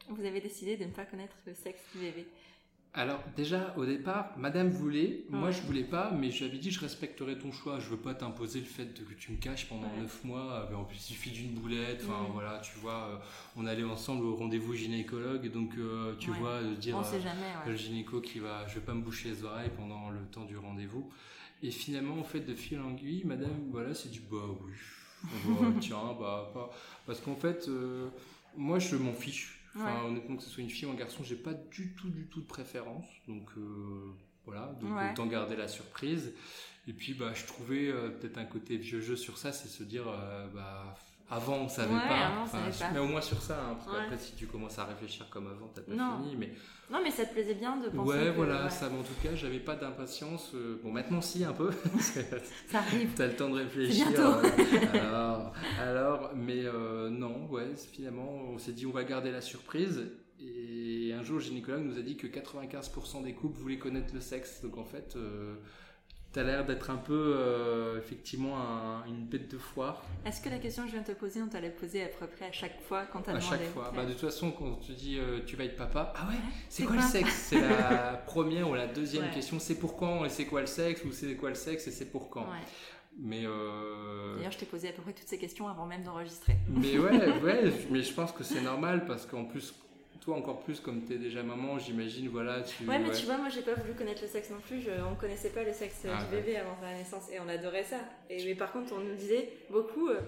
vous 0.09 0.25
avez 0.25 0.39
décidé 0.41 0.77
de 0.77 0.85
ne 0.85 0.91
pas 0.91 1.05
connaître 1.05 1.35
le 1.45 1.53
sexe 1.53 1.81
du 1.93 1.99
bébé? 1.99 2.27
Alors 2.97 3.19
déjà 3.35 3.75
au 3.77 3.85
départ, 3.85 4.31
Madame 4.37 4.69
voulait, 4.69 5.23
moi 5.29 5.51
je 5.51 5.61
voulais 5.61 5.83
pas, 5.83 6.11
mais 6.11 6.31
je 6.31 6.39
lui 6.39 6.45
avais 6.49 6.57
dit 6.57 6.71
je 6.71 6.79
respecterai 6.79 7.37
ton 7.37 7.51
choix, 7.51 7.79
je 7.79 7.89
veux 7.89 7.97
pas 7.97 8.15
t'imposer 8.15 8.59
le 8.59 8.65
fait 8.65 8.91
que 8.91 9.13
tu 9.13 9.31
me 9.33 9.37
caches 9.37 9.67
pendant. 9.69 9.87
9 9.99 10.23
mois, 10.23 10.67
mais 10.71 10.75
en 10.75 10.83
plus 10.83 10.97
il 10.97 11.13
suffit 11.13 11.29
d'une 11.29 11.51
boulette, 11.53 12.01
enfin 12.03 12.25
voilà, 12.33 12.59
tu 12.59 12.75
vois, 12.79 13.07
euh, 13.11 13.17
on 13.55 13.67
allait 13.67 13.83
ensemble 13.83 14.25
au 14.25 14.35
rendez-vous 14.35 14.73
gynécologue, 14.73 15.47
donc 15.51 15.73
euh, 15.77 16.15
tu 16.19 16.31
Ouais. 16.31 16.37
vois, 16.39 16.49
euh, 16.53 16.75
dire 16.75 16.97
On 16.97 17.01
euh, 17.01 17.03
sait 17.03 17.21
jamais, 17.21 17.53
le 17.67 17.75
gynéco 17.75 18.19
qui 18.19 18.39
va, 18.39 18.65
je 18.67 18.75
vais 18.75 18.85
pas 18.85 18.95
me 18.95 19.01
boucher 19.01 19.29
les 19.29 19.43
oreilles 19.43 19.71
pendant 19.77 20.09
le 20.09 20.19
temps 20.31 20.45
du 20.45 20.57
rendez-vous. 20.57 21.07
Et 21.63 21.69
finalement, 21.71 22.19
en 22.19 22.23
fait, 22.23 22.41
de 22.41 22.53
fil 22.55 22.79
en 22.79 22.93
aiguille, 22.93 23.23
madame, 23.25 23.69
voilà, 23.71 23.93
c'est 23.93 24.09
du 24.09 24.19
bah 24.21 24.37
oui, 24.65 24.73
Bah, 25.23 25.67
tiens, 25.81 26.15
bah 26.19 26.51
pas. 26.53 26.71
Parce 27.05 27.19
qu'en 27.19 27.35
fait, 27.35 27.67
euh, 27.67 28.09
moi, 28.55 28.77
je 28.79 28.95
m'en 28.95 29.13
fiche. 29.13 29.56
Enfin, 29.79 30.03
honnêtement, 30.05 30.35
que 30.35 30.43
ce 30.43 30.49
soit 30.49 30.63
une 30.63 30.69
fille 30.69 30.87
ou 30.87 30.91
un 30.91 30.95
garçon, 30.95 31.23
j'ai 31.23 31.35
pas 31.35 31.53
du 31.53 31.93
tout, 31.93 32.09
du 32.09 32.27
tout 32.27 32.41
de 32.41 32.45
préférence. 32.47 33.05
Donc, 33.27 33.49
euh, 33.57 34.11
voilà, 34.45 34.75
donc 34.81 34.95
Ouais. 34.95 35.11
autant 35.11 35.25
garder 35.27 35.55
la 35.55 35.67
surprise. 35.67 36.33
Et 36.87 36.93
puis, 36.93 37.13
bah, 37.13 37.33
je 37.33 37.45
trouvais 37.45 37.87
euh, 37.89 38.09
peut-être 38.09 38.37
un 38.37 38.45
côté 38.45 38.77
vieux 38.77 39.01
jeu 39.01 39.15
sur 39.15 39.37
ça, 39.37 39.51
c'est 39.51 39.67
se 39.67 39.83
dire, 39.83 40.07
euh, 40.07 40.47
bah, 40.53 40.95
avant 41.29 41.55
on 41.57 41.69
savait 41.69 41.93
Ouais, 41.93 41.99
pas. 42.07 42.27
avant, 42.27 42.41
on 42.41 42.43
Enfin, 42.43 42.71
savait 42.71 42.85
pas. 42.87 42.93
Mais 42.93 42.99
au 43.05 43.07
moins 43.07 43.21
sur 43.21 43.41
ça, 43.41 43.55
hein, 43.59 43.75
parce 43.75 43.87
Ouais. 43.87 44.03
qu'après, 44.03 44.17
si 44.17 44.33
tu 44.35 44.47
commences 44.47 44.79
à 44.79 44.85
réfléchir 44.85 45.27
comme 45.29 45.47
avant, 45.47 45.69
t'as 45.73 45.81
pas 45.81 45.93
Non. 45.93 46.21
fini. 46.23 46.35
Mais 46.37 46.51
Non, 46.89 46.99
mais 47.03 47.11
ça 47.11 47.25
te 47.25 47.33
plaisait 47.33 47.55
bien 47.55 47.75
de 47.77 47.89
penser 47.89 48.09
Ouais, 48.17 48.25
que, 48.27 48.35
voilà, 48.35 48.63
ouais, 48.63 48.69
ça, 48.69 48.85
en 48.87 49.03
tout 49.03 49.13
cas, 49.21 49.35
j'avais 49.35 49.59
pas 49.59 49.75
d'impatience. 49.75 50.51
euh, 50.55 50.79
Bon, 50.81 50.91
maintenant, 50.91 51.19
si, 51.21 51.43
un 51.43 51.51
peu. 51.51 51.69
ça 52.67 52.79
arrive. 52.79 53.09
T'as 53.15 53.27
le 53.27 53.35
temps 53.35 53.49
de 53.49 53.55
réfléchir. 53.55 54.07
bientôt. 54.07 54.21
euh, 54.21 54.99
alors, 55.01 55.53
alors, 55.81 56.31
mais 56.35 56.63
euh, 56.63 57.09
non, 57.09 57.45
ouais, 57.49 57.67
finalement, 57.91 58.29
on 58.53 58.57
s'est 58.57 58.71
dit, 58.71 58.85
on 58.85 58.91
va 58.91 59.03
garder 59.03 59.31
la 59.31 59.41
surprise. 59.41 60.09
Et 60.39 61.13
un 61.17 61.23
jour, 61.23 61.37
le 61.37 61.43
gynécologue 61.43 61.83
nous 61.83 61.97
a 61.97 62.01
dit 62.01 62.15
que 62.15 62.27
95% 62.27 63.23
des 63.23 63.33
couples 63.33 63.59
voulaient 63.59 63.79
connaître 63.79 64.13
le 64.13 64.21
sexe. 64.21 64.61
Donc, 64.61 64.77
en 64.77 64.85
fait, 64.85 65.15
euh, 65.17 65.55
t'as 66.37 66.43
l'air 66.43 66.65
d'être 66.65 66.91
un 66.91 66.97
peu, 66.97 67.33
euh, 67.35 67.97
effectivement, 67.97 68.57
un- 68.59 69.03
une 69.07 69.25
bête 69.25 69.49
de 69.51 69.57
foire. 69.57 70.03
Est-ce 70.23 70.39
que 70.39 70.49
la 70.49 70.59
question 70.59 70.83
que 70.83 70.89
je 70.89 70.93
viens 70.93 71.01
de 71.01 71.07
te 71.07 71.17
poser, 71.17 71.41
on 71.41 71.47
t'a 71.47 71.59
la 71.59 71.69
posée 71.71 72.03
à 72.03 72.07
peu 72.07 72.27
près 72.27 72.45
à 72.45 72.51
chaque 72.51 72.79
fois 72.81 73.05
quand 73.11 73.21
t'as 73.23 73.31
À 73.31 73.37
demandé 73.39 73.57
chaque 73.57 73.73
fois. 73.73 73.89
Ouais. 73.89 73.95
Bah, 73.97 74.05
de 74.05 74.11
toute 74.11 74.21
façon, 74.21 74.51
quand 74.51 74.73
te 74.75 74.91
dit 74.91 75.17
euh, 75.17 75.39
tu 75.47 75.55
vas 75.55 75.63
être 75.63 75.75
papa, 75.75 76.13
ah 76.15 76.27
ouais, 76.27 76.35
c'est 76.69 76.83
C'est 76.83 76.87
quoi, 76.87 76.97
quoi 76.97 77.05
le 77.05 77.11
sexe? 77.11 77.33
C'est 77.49 77.59
la 77.61 78.21
première 78.27 78.69
ou 78.69 78.75
la 78.75 78.85
deuxième 78.85 79.23
Ouais. 79.25 79.31
question. 79.31 79.57
C'est 79.59 79.79
pour 79.79 79.97
quand 79.97 80.25
et 80.25 80.29
c'est 80.29 80.45
quoi 80.45 80.61
le 80.61 80.67
sexe 80.67 81.03
Ou 81.05 81.11
c'est 81.11 81.35
quoi 81.37 81.49
le 81.49 81.55
sexe 81.55 81.87
et 81.87 81.91
c'est 81.91 82.11
pour 82.11 82.29
quand 82.29 82.41
Ouais. 82.41 82.65
Mais 83.19 83.41
euh, 83.47 84.35
D'ailleurs, 84.37 84.51
je 84.51 84.59
t'ai 84.59 84.67
posé 84.67 84.89
à 84.89 84.91
peu 84.91 85.01
près 85.01 85.13
toutes 85.13 85.27
ces 85.27 85.39
questions 85.39 85.67
avant 85.67 85.87
même 85.87 86.03
d'enregistrer. 86.03 86.55
mais 86.69 86.99
ouais, 86.99 87.41
ouais, 87.41 87.73
mais 87.89 88.03
je 88.03 88.13
pense 88.13 88.31
que 88.31 88.43
c'est 88.43 88.61
normal 88.61 89.05
parce 89.05 89.25
qu'en 89.25 89.45
plus, 89.45 89.73
toi 90.27 90.35
encore 90.35 90.59
plus, 90.59 90.81
comme 90.81 91.05
tu 91.05 91.13
es 91.13 91.17
déjà 91.17 91.41
maman, 91.41 91.79
j'imagine, 91.79 92.27
voilà, 92.27 92.61
tu. 92.61 92.83
Ouais, 92.83 92.99
mais 92.99 93.11
tu 93.11 93.25
vois, 93.25 93.37
moi 93.37 93.47
j'ai 93.47 93.61
pas 93.61 93.75
voulu 93.75 93.93
connaître 93.93 94.21
le 94.23 94.27
sexe 94.27 94.49
non 94.49 94.59
plus. 94.59 94.81
Je, 94.81 94.89
on 95.09 95.15
connaissait 95.15 95.51
pas 95.51 95.63
le 95.63 95.71
sexe 95.71 96.01
euh, 96.05 96.09
Ah, 96.13 96.21
du 96.25 96.35
ouais. 96.35 96.41
bébé 96.41 96.57
avant 96.57 96.75
sa 96.81 96.91
naissance 96.93 97.31
et 97.31 97.39
on 97.39 97.47
adorait 97.47 97.85
ça. 97.85 97.95
Et, 98.29 98.43
mais 98.43 98.55
par 98.55 98.73
contre, 98.73 98.91
on 98.93 98.99
nous 98.99 99.15
disait 99.15 99.53
beaucoup. 99.69 100.09
euh, 100.09 100.19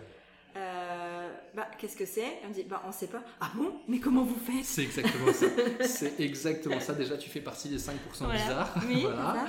euh, 0.56 1.30
bah, 1.56 1.68
qu'est-ce 1.78 1.96
que 1.96 2.06
c'est? 2.06 2.40
On 2.48 2.52
dit, 2.52 2.64
bah, 2.64 2.82
on 2.88 2.92
sait 2.92 3.08
pas. 3.08 3.22
Ah 3.40 3.52
bon? 3.56 3.72
Mais 3.88 4.00
comment 4.00 4.24
vous 4.24 4.36
faites? 4.36 4.66
C'est 4.66 4.84
exactement 4.84 5.32
ça. 5.32 5.46
c'est 5.86 6.20
exactement 6.20 6.80
ça. 6.80 6.94
Déjà, 6.94 7.18
tu 7.18 7.30
fais 7.30 7.40
partie 7.40 7.70
des 7.70 7.78
5% 7.78 7.92
bizarres. 8.32 8.74
Oui, 8.88 9.02
voilà. 9.02 9.46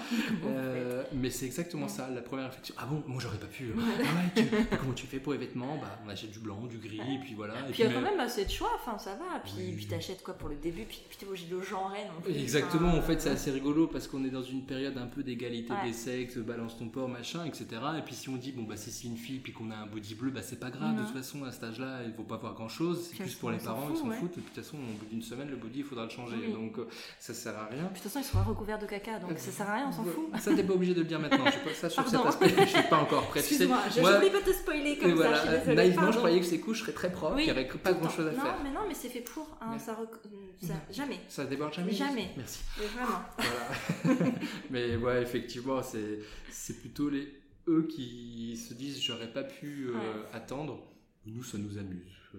Euh, 0.47 1.05
mais 1.13 1.31
c'est 1.31 1.47
exactement 1.47 1.89
ça. 1.89 2.09
La 2.11 2.21
première 2.21 2.47
réflexion. 2.47 2.75
Ah 2.79 2.87
bon? 2.87 3.03
Moi, 3.07 3.21
j'aurais 3.21 3.39
pas 3.39 3.47
pu. 3.47 3.73
Ah 3.77 4.41
ouais, 4.41 4.45
comment 4.79 4.93
tu 4.93 5.07
fais 5.07 5.19
pour 5.19 5.33
les 5.33 5.39
vêtements 5.39 5.79
Bah, 5.79 5.99
on 6.05 6.09
achète 6.09 6.31
du 6.31 6.39
blanc, 6.39 6.67
du 6.67 6.79
gris, 6.79 7.01
et 7.01 7.19
puis 7.19 7.35
voilà. 7.35 7.55
Et 7.69 7.73
puis, 7.73 7.83
il 7.83 7.87
y 7.87 7.89
a 7.89 7.93
quand 7.93 8.03
même 8.03 8.21
assez 8.21 8.45
de 8.45 8.51
choix. 8.51 8.73
Enfin, 8.75 8.99
ça 8.99 9.15
va. 9.15 9.41
Puis, 9.43 9.53
oui. 9.57 9.73
puis 9.77 9.87
t'achètes 9.87 10.23
quoi 10.23 10.35
pour 10.35 10.49
le 10.49 10.57
début? 10.57 10.85
Puis, 10.85 11.03
puis 11.09 11.19
t'es 11.19 11.27
obligé 11.27 11.47
de 11.47 11.57
le 11.57 11.63
genrer 11.63 12.05
non 12.05 12.21
plus. 12.23 12.39
Exactement. 12.39 12.93
en 12.93 13.03
fait, 13.03 13.21
c'est 13.21 13.31
assez 13.31 13.51
rigolo 13.51 13.87
parce 13.87 14.07
qu'on 14.07 14.25
est 14.25 14.31
dans 14.31 14.43
une 14.43 14.65
période 14.65 14.99
un 14.99 15.07
peu 15.07 15.23
d'égalité 15.23 15.73
des 15.85 15.93
sexes, 15.93 16.37
balance 16.37 16.77
ton 16.79 16.89
port, 16.89 17.09
machin, 17.09 17.45
etc. 17.45 17.67
Et 17.99 18.03
puis, 18.03 18.15
si 18.15 18.29
on 18.29 18.37
dit, 18.37 18.53
bon, 18.53 18.65
bah, 18.65 18.77
si 18.77 18.91
c'est 18.91 19.07
une 19.07 19.17
fille, 19.17 19.39
puis 19.39 19.53
qu'on 19.53 19.71
a 19.71 19.77
un 19.77 19.87
body 19.87 20.15
bleu, 20.15 20.31
bah, 20.31 20.43
c'est 20.43 20.61
pas 20.61 20.71
grave. 20.71 20.90
De 20.93 21.03
toute 21.03 21.17
façon, 21.17 21.45
à 21.45 21.53
cet 21.53 21.65
âge-là, 21.65 22.01
il 22.05 22.13
faut 22.13 22.23
pas 22.23 22.37
voir 22.37 22.55
grand-chose. 22.55 23.09
C'est 23.11 23.23
plus 23.23 23.35
pour 23.35 23.51
les 23.51 23.59
parents, 23.59 23.89
ils 23.91 23.97
s'en 23.97 24.11
foutent. 24.11 24.39
Et 24.39 24.41
puis, 24.41 24.43
de 24.43 24.47
toute 24.49 24.65
façon, 24.65 24.77
au 24.77 24.99
bout 24.99 25.07
d'une 25.11 25.23
semaine, 25.23 25.51
le 25.51 25.57
body, 25.57 25.81
il 25.81 25.85
faudra 25.85 26.05
le 26.05 26.11
changer. 26.11 26.49
Donc, 26.53 26.79
euh, 26.79 26.89
ça 27.19 27.35
sert 27.35 27.57
à 27.57 27.67
rien. 27.67 27.85
Puis, 27.85 27.89
de 27.89 27.95
toute 27.95 28.03
façon, 28.05 28.21
il 28.21 28.25
sera 28.25 28.43
recouvert 28.43 28.79
de 28.79 28.87
caca. 28.87 29.19
Donc, 29.19 29.39
ça 29.39 29.51
sert 29.51 29.69
à 29.69 29.75
rien, 29.75 29.87
on 29.89 29.93
s'en 29.93 30.05
fout. 30.05 30.31
Ça, 30.41 30.55
t'es 30.55 30.65
pas 30.65 30.75
obligé 30.75 30.95
de 30.95 31.01
le 31.01 31.07
dire 31.07 31.21
maintenant. 31.21 31.47
Je 31.47 31.53
suis 31.53 31.61
pas 31.61 31.75
ça 31.75 31.91
sur 31.91 32.09
cet 32.09 32.27
aspect. 32.27 32.55
Je 32.59 32.65
suis 32.67 32.89
pas 32.89 32.99
encore 32.99 33.27
prêt. 33.29 33.41
Excuse-moi, 33.41 33.79
je 33.95 34.01
voulais 34.01 34.31
pas 34.31 34.41
te 34.41 34.53
spoiler 34.53 34.99
comme 34.99 35.17
ça. 35.17 35.35
Je 35.35 35.41
suis 35.41 35.49
désolée. 35.51 35.77
Naïvement, 35.77 36.13
je 36.13 36.19
croyais 36.19 36.41
que 36.41 36.47
ces 36.47 36.61
couches 36.61 36.81
seraient 36.81 36.93
très 36.93 37.11
propres, 37.11 37.37
qu'il 37.37 37.45
n'y 37.45 37.51
avait 37.51 37.67
pas 37.67 37.93
grand-chose 37.93 38.27
à 38.27 38.33
non, 38.33 38.41
faire. 38.41 38.57
mais 38.63 38.71
non, 38.71 38.81
mais 38.89 38.95
c'est 38.95 39.09
fait 39.09 39.21
pour. 39.21 39.57
Hein, 39.61 39.79
ça, 39.79 39.97
ça, 40.63 40.75
jamais. 40.91 41.21
Ça 41.29 41.45
déborde 41.45 41.73
jamais. 41.73 41.93
Jamais. 41.93 42.31
Merci. 42.37 42.61
Mais 42.79 42.87
vraiment. 42.87 43.21
Voilà. 43.39 44.33
mais 44.71 44.97
ouais, 44.97 45.23
effectivement, 45.23 45.81
c'est 45.83 46.81
plutôt 46.81 47.09
les 47.11 47.40
eux 47.71 47.87
qui 47.87 48.57
se 48.57 48.75
disent 48.75 49.01
j'aurais 49.01 49.33
pas 49.33 49.45
pu 49.45 49.89
euh, 49.89 49.93
ouais. 49.93 50.27
attendre. 50.33 50.83
Nous, 51.27 51.43
ça 51.43 51.59
nous 51.59 51.79
amuse. 51.79 52.17
Euh, 52.35 52.39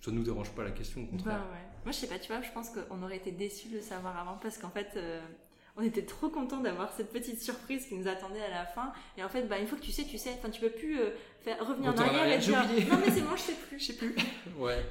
ça 0.00 0.10
nous 0.10 0.22
dérange 0.22 0.50
pas 0.50 0.64
la 0.64 0.70
question, 0.70 1.02
au 1.02 1.06
contraire. 1.06 1.38
Bah 1.38 1.50
ouais. 1.52 1.64
Moi, 1.84 1.92
je 1.92 1.98
sais 1.98 2.06
pas, 2.06 2.18
tu 2.18 2.32
vois, 2.32 2.42
je 2.42 2.50
pense 2.52 2.70
qu'on 2.70 3.02
aurait 3.02 3.16
été 3.16 3.30
déçus 3.30 3.68
de 3.68 3.76
le 3.76 3.80
savoir 3.80 4.18
avant 4.18 4.38
parce 4.38 4.58
qu'en 4.58 4.70
fait, 4.70 4.92
euh, 4.96 5.20
on 5.76 5.82
était 5.82 6.04
trop 6.04 6.28
contents 6.28 6.60
d'avoir 6.60 6.92
cette 6.92 7.10
petite 7.12 7.40
surprise 7.40 7.86
qui 7.86 7.94
nous 7.94 8.08
attendait 8.08 8.42
à 8.42 8.50
la 8.50 8.66
fin. 8.66 8.92
Et 9.16 9.24
en 9.24 9.28
fait, 9.28 9.42
bah, 9.42 9.58
une 9.58 9.66
fois 9.66 9.78
que 9.78 9.84
tu 9.84 9.92
sais, 9.92 10.04
tu 10.04 10.18
sais. 10.18 10.30
Enfin, 10.38 10.50
tu 10.50 10.60
peux 10.60 10.70
plus 10.70 10.98
faire, 11.44 11.66
revenir 11.66 11.92
en 11.92 11.96
arrière 11.98 12.32
et 12.32 12.38
dire 12.38 12.58
non, 12.90 12.98
mais 13.04 13.10
c'est 13.12 13.20
bon, 13.22 13.36
je 13.36 13.40
sais 13.42 13.52
plus. 13.52 13.60
Je 13.78 13.84
sais 13.86 13.92
plus. 13.94 14.14
ouais. 14.58 14.84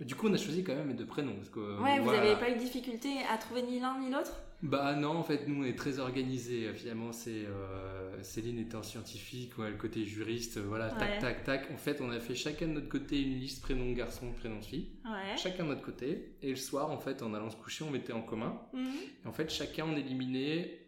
Du 0.00 0.14
coup, 0.16 0.28
on 0.28 0.34
a 0.34 0.36
choisi 0.36 0.64
quand 0.64 0.74
même 0.74 0.88
les 0.88 0.94
deux 0.94 1.06
prénoms. 1.06 1.36
Parce 1.36 1.48
que, 1.50 1.80
ouais, 1.80 2.00
vous 2.00 2.10
n'avez 2.10 2.34
pas 2.36 2.50
eu 2.50 2.54
de 2.54 2.58
difficulté 2.58 3.08
à 3.32 3.36
trouver 3.38 3.62
ni 3.62 3.78
l'un 3.80 3.98
ni 4.00 4.10
l'autre? 4.10 4.32
Bah 4.62 4.94
non, 4.94 5.16
en 5.16 5.22
fait, 5.22 5.46
nous 5.46 5.62
on 5.62 5.64
est 5.64 5.76
très 5.78 6.00
organisés. 6.00 6.70
Finalement, 6.74 7.12
c'est 7.12 7.46
euh, 7.46 8.22
Céline 8.22 8.58
étant 8.58 8.82
scientifique, 8.82 9.56
ouais, 9.58 9.70
le 9.70 9.76
côté 9.76 10.04
juriste, 10.04 10.58
voilà, 10.58 10.90
tac, 10.90 11.08
Ouais. 11.12 11.18
tac, 11.18 11.44
tac. 11.44 11.70
En 11.72 11.76
fait, 11.78 12.00
on 12.02 12.10
a 12.10 12.18
fait 12.20 12.34
chacun 12.34 12.66
de 12.66 12.72
notre 12.72 12.88
côté 12.88 13.22
une 13.22 13.38
liste 13.38 13.62
prénom 13.62 13.90
garçon, 13.92 14.32
prénom 14.38 14.60
fille, 14.60 14.88
Ouais. 15.04 15.36
chacun 15.38 15.64
de 15.64 15.68
notre 15.70 15.82
côté. 15.82 16.34
Et 16.42 16.50
le 16.50 16.56
soir, 16.56 16.90
en 16.90 16.98
fait, 16.98 17.22
en 17.22 17.32
allant 17.32 17.48
se 17.48 17.56
coucher, 17.56 17.84
on 17.84 17.90
mettait 17.90 18.12
en 18.12 18.22
commun. 18.22 18.60
Et 19.24 19.28
en 19.28 19.32
fait, 19.32 19.50
chacun 19.50 19.86
on 19.88 19.96
éliminait 19.96 20.79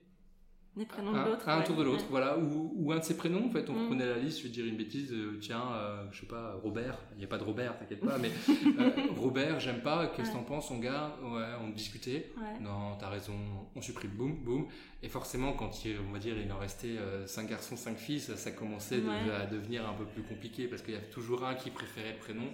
Les 0.74 0.86
prénoms 0.86 1.14
un, 1.14 1.24
de 1.24 1.30
l'autre. 1.30 1.48
un 1.48 1.58
ouais. 1.58 1.64
tour 1.64 1.76
de 1.76 1.82
l'autre, 1.82 2.00
Ouais. 2.04 2.06
voilà, 2.10 2.38
ou, 2.38 2.72
ou 2.74 2.92
un 2.92 2.98
de 2.98 3.04
ses 3.04 3.14
prénoms. 3.16 3.46
En 3.46 3.50
fait, 3.50 3.68
on 3.68 3.74
Mm. 3.74 3.86
prenait 3.88 4.06
la 4.06 4.16
liste. 4.16 4.38
Je 4.38 4.44
vais 4.44 4.48
dire 4.48 4.64
une 4.64 4.76
bêtise. 4.78 5.12
euh, 5.12 5.38
tiens, 5.40 5.62
euh, 5.74 6.04
je 6.12 6.20
sais 6.20 6.26
pas, 6.26 6.54
Robert. 6.62 6.96
Il 7.12 7.18
n'y 7.18 7.24
a 7.24 7.28
pas 7.28 7.36
de 7.36 7.44
Robert, 7.44 7.76
t'inquiète 7.78 8.00
pas. 8.00 8.16
Mais 8.16 8.30
euh, 8.78 8.90
Robert, 9.16 9.60
j'aime 9.60 9.82
pas. 9.82 10.06
Qu'est-ce 10.06 10.30
que 10.30 10.36
Ouais. 10.36 10.40
t'en 10.40 10.46
penses, 10.46 10.70
on 10.70 10.78
gars? 10.78 11.14
Ouais, 11.22 11.44
on 11.62 11.68
discutait. 11.70 12.32
Ouais. 12.38 12.58
Non, 12.60 12.96
t'as 12.98 13.10
raison, 13.10 13.34
on 13.76 13.82
supprime, 13.82 14.12
boum, 14.12 14.34
boum. 14.42 14.66
Et 15.02 15.08
forcément, 15.08 15.52
quand 15.52 15.84
il, 15.84 15.96
on 16.08 16.12
va 16.12 16.18
dire, 16.18 16.36
il 16.38 16.50
en 16.50 16.58
restait 16.58 16.96
5 17.26 17.48
garçons, 17.50 17.76
5 17.76 17.96
filles, 17.98 18.20
ça, 18.20 18.36
ça 18.38 18.50
commençait 18.52 19.02
à 19.38 19.44
devenir 19.46 19.86
un 19.86 19.92
peu 19.94 20.04
plus 20.06 20.22
compliqué 20.22 20.68
parce 20.68 20.80
qu'il 20.80 20.94
y 20.94 20.96
a 20.96 21.00
toujours 21.00 21.44
un 21.44 21.54
qui 21.54 21.70
préférait 21.70 22.12
le 22.12 22.18
prénom. 22.18 22.46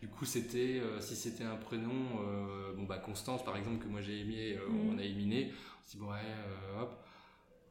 Du 0.00 0.06
coup, 0.08 0.24
c'était, 0.24 0.78
euh, 0.80 1.00
si 1.00 1.16
c'était 1.16 1.42
un 1.44 1.56
prénom, 1.56 1.90
euh, 2.24 2.72
bon 2.76 2.84
bah 2.84 2.98
Constance 2.98 3.44
par 3.44 3.56
exemple, 3.56 3.84
que 3.84 3.88
moi 3.90 4.00
j'ai 4.00 4.20
aimé, 4.20 4.56
euh, 4.56 4.68
Mhm. 4.70 4.94
on 4.94 4.98
a 4.98 5.02
éliminé. 5.02 5.50
On 5.52 5.86
s'est 5.90 5.98
dit, 5.98 6.04
bon, 6.04 6.12
ouais, 6.12 6.18
euh, 6.22 6.82
hop, 6.82 7.04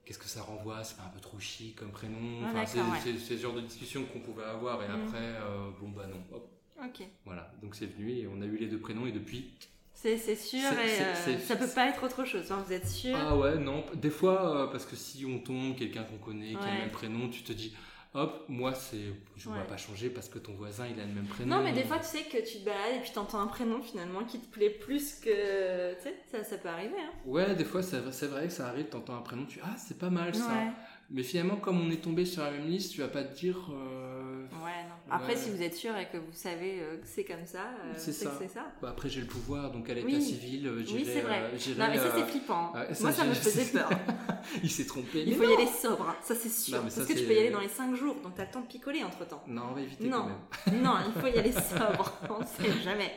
qu'est-ce 0.07 0.19
que 0.19 0.25
ça 0.29 0.41
renvoie 0.41 0.83
C'est 0.85 0.95
pas 0.95 1.03
un 1.03 1.09
peu 1.09 1.19
trop 1.19 1.37
chic 1.39 1.75
comme 1.75 1.91
prénom 1.91 2.39
Ah, 2.43 2.47
Enfin, 2.47 2.65
c'est, 2.65 2.79
ouais. 3.11 3.17
ce 3.19 3.37
genre 3.37 3.53
de 3.53 3.61
discussion 3.61 4.05
qu'on 4.05 4.19
pouvait 4.21 4.45
avoir. 4.45 4.81
Et 4.81 4.87
Mhm. 4.87 4.95
après, 4.95 5.17
euh, 5.19 5.69
bon 5.81 5.89
bah 5.89 6.07
non, 6.07 6.23
hop, 6.35 6.49
Ok. 6.81 7.05
voilà. 7.25 7.51
Donc 7.61 7.75
c'est 7.75 7.87
venu 7.87 8.11
et 8.11 8.27
on 8.27 8.41
a 8.41 8.45
eu 8.45 8.55
les 8.57 8.67
deux 8.67 8.79
prénoms 8.79 9.05
et 9.05 9.11
depuis, 9.11 9.51
C'est 9.93 10.17
sûr 10.35 10.71
et 10.79 11.01
euh, 11.01 11.39
ça 11.39 11.55
peut 11.57 11.67
pas 11.67 11.87
être 11.89 12.03
autre 12.03 12.23
chose. 12.23 12.51
hein, 12.51 12.63
vous 12.65 12.71
êtes 12.71 12.87
sûr? 12.87 13.17
Ah 13.17 13.35
ouais, 13.35 13.57
non. 13.57 13.83
Des 13.95 14.11
fois, 14.11 14.63
euh, 14.63 14.67
parce 14.67 14.85
que 14.85 14.95
si 14.95 15.25
on 15.25 15.39
tombe, 15.39 15.75
quelqu'un 15.75 16.03
qu'on 16.03 16.17
connaît, 16.19 16.51
qui 16.51 16.55
a 16.55 16.71
le 16.73 16.77
même 16.81 16.91
prénom, 16.91 17.27
tu 17.29 17.41
te 17.43 17.51
dis, 17.51 17.73
hop, 18.13 18.45
moi, 18.47 18.73
c'est, 18.73 18.97
je 19.35 19.49
ne 19.49 19.53
Ouais. 19.53 19.61
vais 19.61 19.67
pas 19.67 19.77
changer 19.77 20.09
parce 20.09 20.29
que 20.29 20.39
ton 20.39 20.53
voisin, 20.53 20.85
il 20.87 20.99
a 20.99 21.05
le 21.05 21.13
même 21.13 21.25
prénom. 21.27 21.57
Non, 21.57 21.63
mais 21.63 21.73
des 21.73 21.83
fois, 21.83 21.99
tu 21.99 22.05
sais 22.05 22.23
que 22.23 22.37
tu 22.37 22.59
te 22.59 22.65
balades 22.65 22.95
et 22.97 22.99
puis 23.01 23.11
t'entends 23.13 23.39
un 23.41 23.47
prénom 23.47 23.81
finalement 23.81 24.23
qui 24.23 24.39
te 24.39 24.47
plaît 24.51 24.69
plus 24.69 25.15
que. 25.19 25.93
Tu 25.95 26.01
sais, 26.03 26.15
ça, 26.31 26.43
ça 26.43 26.57
peut 26.57 26.69
arriver. 26.69 26.97
Hein. 26.99 27.11
Ouais, 27.25 27.55
des 27.55 27.65
fois, 27.65 27.81
c'est 27.83 27.99
vrai 28.27 28.47
que 28.47 28.53
ça 28.53 28.67
arrive, 28.69 28.85
t'entends 28.85 29.15
un 29.17 29.21
prénom, 29.21 29.45
tu 29.45 29.59
ah, 29.63 29.75
c'est 29.77 29.97
pas 29.97 30.09
mal 30.09 30.33
ça. 30.33 30.47
Ouais. 30.47 30.71
Mais 31.09 31.23
finalement, 31.23 31.55
comme 31.57 31.79
on 31.79 31.89
est 31.89 32.01
tombé 32.03 32.25
sur 32.25 32.43
la 32.43 32.51
même 32.51 32.67
liste, 32.67 32.91
tu 32.93 33.01
vas 33.01 33.07
pas 33.07 33.23
te 33.23 33.33
dire. 33.37 33.57
euh, 33.71 34.16
Ouais, 34.63 34.83
non. 34.87 34.95
Après, 35.13 35.33
Ouais. 35.33 35.39
si 35.39 35.49
vous 35.49 35.61
êtes 35.61 35.75
sûr 35.75 35.95
et 35.97 36.07
que 36.07 36.17
vous 36.17 36.33
savez 36.33 36.79
euh, 36.81 36.97
que 36.97 37.07
c'est 37.07 37.23
comme 37.23 37.45
ça, 37.45 37.59
euh, 37.85 37.93
C'est 37.97 38.11
ça. 38.11 38.29
que 38.29 38.35
c'est 38.39 38.47
ça. 38.53 38.65
bah, 38.81 38.89
après, 38.91 39.09
j'ai 39.09 39.21
le 39.21 39.27
pouvoir, 39.27 39.71
donc 39.71 39.89
à 39.89 39.93
l'état 39.93 40.07
Oui. 40.07 40.21
civil, 40.21 40.67
euh, 40.67 40.83
j'irai. 40.83 40.99
Oui, 41.03 41.09
c'est 41.13 41.21
vrai. 41.21 41.41
Non, 41.77 41.87
mais 41.89 41.97
ça, 41.97 42.11
c'est 42.15 42.23
flippant. 42.25 42.73
ça, 42.73 43.03
Moi, 43.03 43.11
ça 43.11 43.23
me 43.25 43.33
faisait 43.33 43.71
peur. 43.71 43.89
il 44.63 44.69
s'est 44.71 44.85
trompé. 44.85 45.23
Il 45.23 45.29
mais 45.29 45.35
faut 45.45 45.49
y 45.51 45.53
aller 45.53 45.67
sobre, 45.67 46.09
hein. 46.09 46.15
ça 46.21 46.35
c'est 46.35 46.49
sûr. 46.49 46.77
Non, 46.77 46.83
mais 46.83 46.89
ça, 46.89 46.97
Parce 47.01 47.13
que 47.13 47.17
tu 47.19 47.25
peux 47.25 47.33
y 47.33 47.39
aller 47.39 47.51
dans 47.51 47.59
les 47.61 47.67
5 47.69 47.95
jours, 47.95 48.15
donc 48.23 48.35
t'as 48.35 48.45
le 48.45 48.51
temps 48.51 48.61
de 48.61 48.67
picoler 48.67 49.03
entre 49.03 49.25
temps. 49.27 49.43
Non, 49.47 49.63
on 49.71 49.73
va 49.73 49.81
éviter 49.81 50.05
Non. 50.07 50.27
quand 50.65 50.71
même. 50.71 50.81
non, 50.83 50.93
il 51.15 51.21
faut 51.21 51.27
y 51.27 51.37
aller 51.39 51.51
sobre, 51.53 52.17
on 52.29 52.43
sait 52.45 52.71
jamais. 52.83 53.13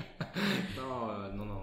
Non, 0.76 1.10
euh, 1.10 1.32
non, 1.32 1.44
non, 1.44 1.62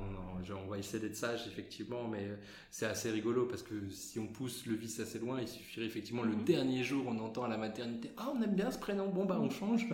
on 0.54 0.68
va 0.68 0.78
essayer 0.78 1.00
d'être 1.00 1.16
sage, 1.16 1.48
effectivement, 1.48 2.08
mais 2.08 2.26
euh, 2.26 2.36
c'est 2.72 2.86
assez 2.86 3.10
rigolo 3.12 3.46
parce 3.46 3.64
que 3.64 3.90
si 3.90 4.20
on 4.20 4.28
pousse 4.28 4.66
le 4.66 4.76
vice 4.76 5.00
assez 5.00 5.20
loin, 5.20 5.42
il 5.42 5.48
suffirait 5.48 5.86
effectivement 5.86 6.24
le 6.24 6.36
Mhm. 6.36 6.44
dernier 6.44 6.84
jour, 6.84 7.06
on 7.08 7.18
entend 7.20 7.44
à 7.44 7.48
la 7.48 7.58
maternité 7.58 8.12
Ah, 8.18 8.32
on 8.36 8.42
aime 8.42 8.56
bien 8.56 8.72
ce 8.72 8.80
prénom, 8.80 9.10
bon, 9.10 9.26
bah, 9.26 9.38
on 9.42 9.50
change. 9.50 9.86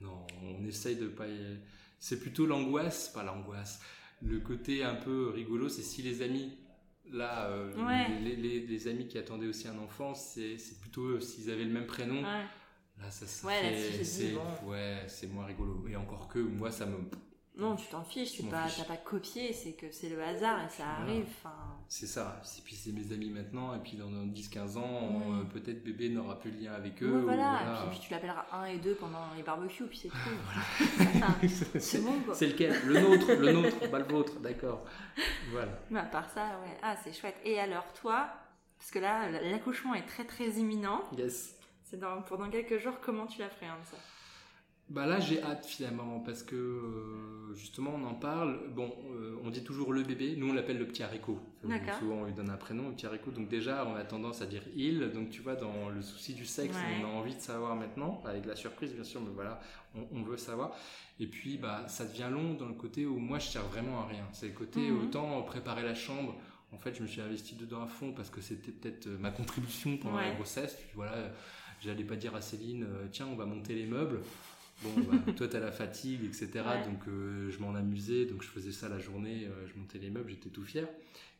Non, 0.00 0.26
on 0.42 0.64
essaye 0.66 0.96
de 0.96 1.08
pas. 1.08 1.26
y- 1.28 1.58
C'est 1.98 2.18
plutôt 2.20 2.46
l'angoisse, 2.46 3.10
pas 3.10 3.22
l'angoisse. 3.22 3.80
Le 4.22 4.40
côté 4.40 4.82
un 4.82 4.94
peu 4.94 5.28
rigolo, 5.28 5.68
c'est 5.68 5.82
si 5.82 6.00
les 6.02 6.22
amis. 6.22 6.56
Là, 7.12 7.48
euh, 7.48 7.74
Ouais. 7.84 8.08
les, 8.22 8.36
les- 8.36 8.66
les 8.66 8.88
amis 8.88 9.08
qui 9.08 9.18
attendaient 9.18 9.48
aussi 9.48 9.66
un 9.68 9.76
enfant, 9.78 10.14
c'est 10.14 10.56
plutôt 10.80 11.02
eux, 11.08 11.20
s'ils 11.20 11.50
avaient 11.50 11.64
le 11.64 11.72
même 11.72 11.86
prénom. 11.86 12.22
Ouais. 12.22 12.44
Là, 13.02 13.10
ça, 13.10 13.26
ça 13.26 13.48
c'est 14.04 14.32
bon. 14.32 14.68
ouais, 14.70 15.04
c'est 15.08 15.26
moins 15.26 15.44
rigolo. 15.46 15.84
Et 15.88 15.96
encore 15.96 16.28
que 16.28 16.38
moi, 16.38 16.70
ça 16.70 16.86
me 16.86 16.96
Non, 17.56 17.76
tu 17.76 17.86
t'en 17.88 18.04
fiches, 18.04 18.40
m'en 18.42 18.50
pas, 18.50 18.66
t'as 18.74 18.84
pas 18.84 18.96
copié, 18.96 19.52
c'est 19.52 19.72
que 19.72 19.90
c'est 19.90 20.08
le 20.08 20.22
hasard 20.22 20.64
et 20.64 20.68
ça 20.70 20.84
Voilà. 20.98 21.00
arrive. 21.12 21.26
C'est 21.88 22.06
ça. 22.06 22.40
Et 22.58 22.62
puis 22.62 22.74
c'est 22.74 22.92
mes 22.92 23.12
amis 23.12 23.28
maintenant, 23.28 23.74
et 23.74 23.78
puis 23.80 23.96
dans 23.96 24.08
10-15 24.08 24.76
ans, 24.78 24.82
Ouais. 24.82 25.40
euh, 25.40 25.44
peut-être 25.52 25.82
bébé 25.84 26.08
n'aura 26.10 26.38
plus 26.38 26.52
de 26.52 26.62
lien 26.64 26.72
avec 26.72 27.02
eux. 27.02 27.10
ouais, 27.10 27.18
ou 27.18 27.22
voilà. 27.24 27.58
voilà. 27.62 27.80
Et 27.84 27.88
puis, 27.90 27.98
puis 27.98 28.06
tu 28.06 28.12
l'appelleras 28.14 28.46
1 28.52 28.64
et 28.66 28.78
2 28.78 28.94
pendant 28.94 29.18
les 29.36 29.42
barbecues, 29.42 29.84
puis 29.86 29.98
c'est 29.98 30.08
tout. 30.08 31.48
C'est 31.48 31.80
c'est 31.80 31.98
bon 32.00 32.20
quoi. 32.20 32.34
c'est 32.36 32.46
lequel 32.46 32.74
Le 32.86 33.00
nôtre, 33.00 33.32
le 33.32 33.52
nôtre, 33.52 33.90
pas 33.90 33.98
le 33.98 34.04
vôtre, 34.06 34.38
d'accord. 34.40 34.84
Voilà. 35.50 35.72
Mais 35.90 35.98
à 36.00 36.04
part 36.04 36.30
ça, 36.30 36.60
ouais. 36.64 36.78
Ah, 36.82 36.96
c'est 37.02 37.12
chouette. 37.12 37.36
Et 37.44 37.58
alors, 37.58 37.92
toi, 37.94 38.30
parce 38.78 38.90
que 38.92 39.00
là, 39.00 39.28
l'accouchement 39.30 39.94
est 39.94 40.06
très 40.06 40.24
très 40.24 40.48
imminent. 40.50 41.02
Yes. 41.18 41.56
C'est 41.82 41.98
dans, 41.98 42.22
pour 42.22 42.38
dans 42.38 42.48
quelques 42.48 42.78
jours, 42.78 43.00
comment 43.02 43.26
tu 43.26 43.40
l'appréhendes 43.40 43.84
ça? 43.84 43.96
Bah 44.90 45.06
là, 45.06 45.20
j'ai 45.20 45.40
hâte 45.40 45.66
finalement, 45.66 46.18
parce 46.18 46.42
que 46.42 46.56
euh, 46.56 47.54
justement, 47.54 47.92
on 47.94 48.04
en 48.08 48.14
parle. 48.14 48.58
Bon, 48.74 48.92
euh, 49.12 49.36
on 49.44 49.50
dit 49.50 49.62
toujours 49.62 49.92
le 49.92 50.02
bébé, 50.02 50.34
nous 50.36 50.50
on 50.50 50.52
l'appelle 50.52 50.78
le 50.78 50.86
petit 50.86 51.04
haricot. 51.04 51.38
D'accord. 51.62 51.94
Souvent, 52.00 52.14
on 52.16 52.24
lui 52.24 52.32
donne 52.32 52.50
un 52.50 52.56
prénom, 52.56 52.88
le 52.88 52.94
petit 52.94 53.06
haricot. 53.06 53.30
Donc 53.30 53.48
déjà, 53.48 53.86
on 53.86 53.94
a 53.94 54.02
tendance 54.02 54.42
à 54.42 54.46
dire 54.46 54.62
il. 54.74 55.12
Donc 55.12 55.30
tu 55.30 55.42
vois, 55.42 55.54
dans 55.54 55.88
le 55.90 56.02
souci 56.02 56.34
du 56.34 56.44
sexe, 56.44 56.74
Ouais. 56.74 56.82
on 57.02 57.04
a 57.04 57.08
envie 57.08 57.36
de 57.36 57.40
savoir 57.40 57.76
maintenant, 57.76 58.20
avec 58.24 58.46
la 58.46 58.56
surprise 58.56 58.92
bien 58.92 59.04
sûr, 59.04 59.20
mais 59.20 59.30
voilà, 59.32 59.60
on, 59.94 60.08
on 60.12 60.22
veut 60.24 60.36
savoir. 60.36 60.72
Et 61.20 61.28
puis, 61.28 61.56
bah, 61.56 61.84
ça 61.86 62.04
devient 62.04 62.28
long 62.32 62.54
dans 62.54 62.66
le 62.66 62.74
côté 62.74 63.06
où 63.06 63.16
moi, 63.18 63.38
je 63.38 63.46
sers 63.46 63.62
vraiment 63.68 64.00
à 64.00 64.06
rien. 64.06 64.24
C'est 64.32 64.48
le 64.48 64.54
côté 64.54 64.80
Mhm. 64.90 65.04
autant 65.04 65.40
préparer 65.42 65.84
la 65.84 65.94
chambre. 65.94 66.34
En 66.72 66.78
fait, 66.78 66.94
je 66.96 67.02
me 67.02 67.06
suis 67.06 67.20
investi 67.20 67.54
dedans 67.54 67.82
à 67.82 67.86
fond 67.86 68.12
parce 68.12 68.30
que 68.30 68.40
c'était 68.40 68.72
peut-être 68.72 69.06
euh, 69.06 69.18
ma 69.20 69.30
contribution 69.30 69.96
pendant 69.98 70.16
la 70.16 70.34
grossesse. 70.34 70.74
Puis 70.74 70.88
voilà, 70.96 71.12
j'allais 71.80 72.04
pas 72.04 72.16
dire 72.16 72.34
à 72.34 72.40
Céline, 72.40 72.86
tiens, 73.12 73.28
on 73.30 73.36
va 73.36 73.44
monter 73.46 73.74
les 73.74 73.86
meubles. 73.86 74.20
Bon, 74.82 74.90
bah, 75.10 75.32
toi, 75.36 75.48
t'as 75.48 75.60
la 75.60 75.72
fatigue, 75.72 76.24
etc. 76.24 76.48
Ouais. 76.54 76.84
Donc, 76.84 77.06
euh, 77.08 77.50
je 77.50 77.58
m'en 77.58 77.74
amusais. 77.74 78.24
Donc, 78.26 78.42
je 78.42 78.48
faisais 78.48 78.72
ça 78.72 78.88
la 78.88 78.98
journée. 78.98 79.46
euh, 79.46 79.66
je 79.66 79.78
montais 79.78 79.98
les 79.98 80.10
meubles, 80.10 80.30
j'étais 80.30 80.50
tout 80.50 80.64
fier. 80.64 80.86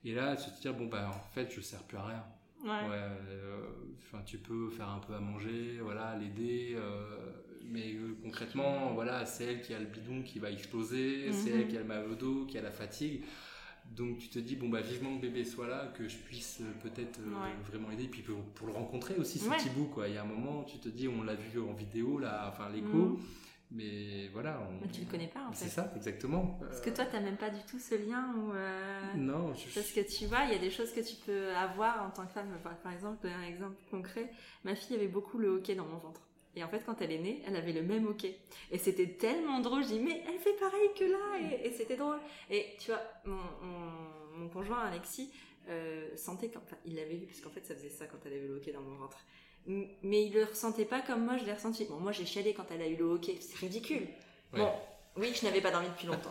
Et 0.05 0.15
là, 0.15 0.37
se 0.37 0.51
dire, 0.61 0.75
bon, 0.75 0.87
bah, 0.87 1.11
en 1.15 1.35
fait, 1.35 1.53
je 1.55 1.61
sers 1.61 1.83
plus 1.85 1.97
à 1.99 2.05
rien. 2.07 2.25
Ouais. 2.63 2.69
Ouais, 2.89 3.09
euh, 3.31 3.67
enfin, 3.99 4.23
tu 4.27 4.37
peux 4.39 4.69
faire 4.69 4.89
un 4.91 4.99
peu 4.99 5.15
à 5.15 5.21
manger, 5.21 5.79
voilà, 5.81 6.15
l'aider, 6.19 6.77
mais 7.65 7.97
concrètement, 8.23 8.93
voilà, 8.93 9.25
c'est 9.25 9.45
elle 9.45 9.63
qui 9.63 9.73
a 9.73 9.79
le 9.79 9.87
bidon 9.87 10.23
qui 10.23 10.39
va 10.41 10.51
exploser, 10.51 11.33
c'est 11.33 11.51
Mhm. 11.55 11.61
elle 11.61 11.69
qui 11.69 11.77
a 11.77 11.81
le 11.81 11.87
mal 11.87 12.05
au 12.11 12.15
dos, 12.15 12.45
qui 12.45 12.59
a 12.59 12.63
la 12.63 12.71
fatigue. 12.71 13.23
Donc 13.91 14.19
tu 14.19 14.29
te 14.29 14.39
dis, 14.39 14.57
bon, 14.57 14.69
bah 14.69 14.81
vivement 14.81 15.17
que 15.17 15.23
bébé 15.23 15.45
soit 15.45 15.67
là, 15.69 15.89
que 15.97 16.07
je 16.09 16.17
puisse 16.17 16.61
euh, 16.61 16.71
peut-être 16.83 17.19
euh, 17.21 17.31
Ouais. 17.43 17.53
vraiment 17.71 17.91
aider, 17.91 18.07
puis 18.09 18.23
pour, 18.23 18.41
pour 18.55 18.67
le 18.69 18.73
rencontrer 18.73 19.17
aussi, 19.17 19.39
ce 19.41 19.49
Ouais. 19.49 19.57
petit 19.57 19.71
bout, 19.71 19.87
quoi. 19.87 20.07
Il 20.09 20.15
y 20.15 20.17
a 20.19 20.23
un 20.23 20.27
moment, 20.27 20.63
tu 20.65 20.79
te 20.79 20.89
dis, 20.89 21.09
on 21.09 21.23
l'a 21.25 21.35
vu 21.35 21.61
en 21.61 21.73
vidéo, 21.73 22.19
là, 22.19 22.47
enfin 22.49 22.69
l'écho, 22.71 22.87
Mhm. 22.87 23.19
mais 23.73 24.29
voilà. 24.33 24.61
Mais 24.81 24.89
tu 24.89 25.01
le 25.03 25.07
connais 25.11 25.27
pas 25.29 25.45
en 25.49 25.53
fait. 25.53 25.65
C'est 25.65 25.71
ça, 25.71 25.93
exactement. 25.97 26.59
Parce 26.61 26.81
que 26.81 26.91
toi, 26.91 27.05
tu 27.05 27.15
n'as 27.15 27.21
même 27.21 27.37
pas 27.37 27.51
du 27.51 27.61
tout 27.69 27.79
ce 27.81 27.95
lien 27.97 28.33
où. 28.37 28.53
euh, 28.53 29.15
Non, 29.17 29.55
je... 29.55 29.75
Parce 29.75 29.91
que 29.93 30.01
tu 30.01 30.27
vois, 30.27 30.45
il 30.45 30.53
y 30.53 30.55
a 30.55 30.59
des 30.59 30.71
choses 30.71 30.93
que 30.93 31.01
tu 31.01 31.17
peux 31.27 31.53
avoir 31.57 32.05
en 32.07 32.11
tant 32.11 32.27
que 32.27 32.33
femme. 32.33 32.49
Par, 32.63 32.77
par 32.79 32.93
exemple, 32.93 33.27
un 33.27 33.43
exemple 33.43 33.77
concret, 33.91 34.31
ma 34.65 34.75
fille 34.77 34.97
avait 34.97 35.09
beaucoup 35.09 35.39
le 35.39 35.49
hockey 35.49 35.75
dans 35.75 35.87
mon 35.87 35.99
ventre. 35.99 36.21
Et 36.57 36.65
en 36.65 36.69
fait, 36.69 36.83
quand 36.85 37.01
elle 37.01 37.13
est 37.13 37.19
née, 37.19 37.43
elle 37.47 37.55
avait 37.57 37.73
le 37.73 37.83
même 37.83 38.07
hockey. 38.09 38.37
Et 38.73 38.79
c'était 38.79 39.07
tellement 39.07 39.61
drôle. 39.61 39.83
Je 39.85 39.89
dis, 39.89 40.01
mais 40.01 40.23
elle 40.29 40.39
fait 40.39 40.55
pareil 40.55 40.89
que 40.99 41.05
là. 41.05 41.19
Et, 41.63 41.69
et 41.69 41.71
c'était 41.71 41.97
drôle. 41.97 42.19
Et 42.51 42.67
tu 42.79 42.91
vois, 42.91 43.01
mon, 43.25 43.37
mon, 43.63 43.91
mon 44.43 44.49
conjoint 44.49 44.81
Alexis 44.81 45.31
euh, 45.69 46.09
sentait 46.17 46.49
quand. 46.49 46.61
Enfin, 46.65 46.77
il 46.87 46.97
l'avait 46.97 47.15
vu, 47.17 47.27
parce 47.27 47.41
qu'en 47.41 47.51
fait, 47.51 47.65
ça 47.65 47.75
faisait 47.75 47.89
ça 47.89 48.07
quand 48.07 48.19
elle 48.27 48.33
avait 48.33 48.49
le 48.49 48.57
hockey 48.57 48.73
dans 48.73 48.81
mon 48.83 48.97
ventre. 48.97 49.19
Mais 49.67 50.25
il 50.27 50.33
le 50.33 50.45
ressentait 50.45 50.87
pas 50.87 51.01
comme 51.03 51.25
moi, 51.25 51.37
je 51.37 51.45
l'ai 51.45 51.53
ressenti. 51.53 51.85
Bon, 51.85 51.97
moi, 52.01 52.13
j'ai 52.13 52.25
chialé 52.27 52.53
quand 52.55 52.65
elle 52.73 52.83
a 52.83 52.89
eu 52.89 52.97
le 52.97 53.05
hockey. 53.05 53.37
C'est 53.41 53.59
ridicule. 53.59 54.09
Ouais. 54.53 54.59
Bon, 54.61 54.71
oui, 55.17 55.33
je 55.35 55.45
n'avais 55.45 55.61
pas 55.61 55.71
dormi 55.71 55.89
depuis 55.89 56.07
longtemps. 56.09 56.31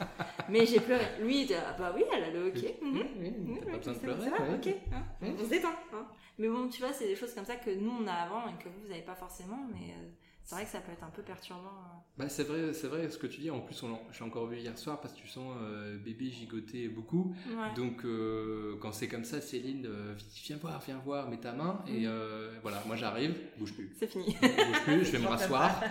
mais 0.50 0.66
j'ai 0.66 0.80
pleuré. 0.82 1.06
Lui, 1.22 1.42
il 1.42 1.44
était, 1.44 1.56
ah 1.56 1.76
bah 1.80 1.94
oui, 1.96 2.04
elle 2.14 2.24
a 2.26 2.30
le 2.32 2.48
hockey. 2.48 2.76
Oui, 2.82 2.90
Mhm. 2.90 3.08
oui, 3.20 3.30
Mhm, 3.32 3.60
t'as 3.60 3.66
pas 3.66 3.72
oui, 3.72 3.78
besoin 3.78 3.94
de 3.94 3.98
ça- 4.00 4.04
pleurer. 4.04 4.24
ça 4.24 4.30
va, 4.32 4.50
ouais. 4.50 4.56
ok, 4.56 4.76
hein. 4.94 5.04
On 5.22 5.44
se 5.46 5.50
détend. 5.50 5.70
hein. 5.94 6.08
Mais 6.40 6.48
bon, 6.48 6.68
tu 6.70 6.80
vois, 6.82 6.94
c'est 6.94 7.08
des 7.08 7.16
choses 7.16 7.34
comme 7.36 7.46
ça 7.46 7.58
que 7.58 7.70
nous 7.70 7.92
on 7.92 8.08
a 8.08 8.14
avant 8.14 8.48
et 8.48 8.64
que 8.64 8.70
vous, 8.70 8.82
vous 8.84 8.90
n'avez 8.90 9.02
pas 9.04 9.16
forcément. 9.16 9.60
Mais 9.74 9.92
euh, 9.92 10.08
c'est 10.44 10.56
vrai 10.56 10.64
que 10.64 10.72
ça 10.72 10.80
peut 10.80 10.92
être 10.92 11.04
un 11.04 11.10
peu 11.12 11.22
perturbant. 11.22 11.62
euh. 11.68 11.98
Bah, 12.18 12.28
c'est 12.28 12.44
vrai, 12.44 12.74
c'est 12.74 12.88
vrai 12.88 13.10
ce 13.10 13.18
que 13.18 13.28
tu 13.28 13.40
dis. 13.42 13.52
En 13.52 13.60
plus, 13.62 13.82
on 13.84 13.98
j'ai 14.12 14.24
encore 14.24 14.48
vu 14.48 14.58
hier 14.58 14.78
soir 14.78 15.00
parce 15.00 15.14
que 15.14 15.20
tu 15.20 15.28
sens 15.28 15.54
euh, 15.62 15.98
bébé 15.98 16.30
gigoter 16.32 16.88
beaucoup. 16.90 17.36
Ouais. 17.48 17.74
Donc, 17.76 18.04
euh, 18.04 18.76
quand 18.82 18.92
c'est 18.92 19.08
comme 19.08 19.24
ça, 19.26 19.40
Céline, 19.42 19.86
euh, 19.86 20.16
viens 20.46 20.58
voir, 20.58 20.82
viens 20.86 20.98
voir, 20.98 21.30
mets 21.30 21.38
ta 21.38 21.52
main. 21.54 21.84
Et 21.88 22.08
euh, 22.08 22.52
voilà, 22.62 22.82
moi 22.88 22.96
j'arrive, 22.96 23.36
bouge 23.58 23.74
plus. 23.74 23.94
C'est 24.00 24.08
fini. 24.08 24.26
bouge 24.42 24.82
plus, 24.86 25.06
je 25.06 25.12
vais 25.12 25.20
me 25.20 25.28
rasseoir. 25.28 25.82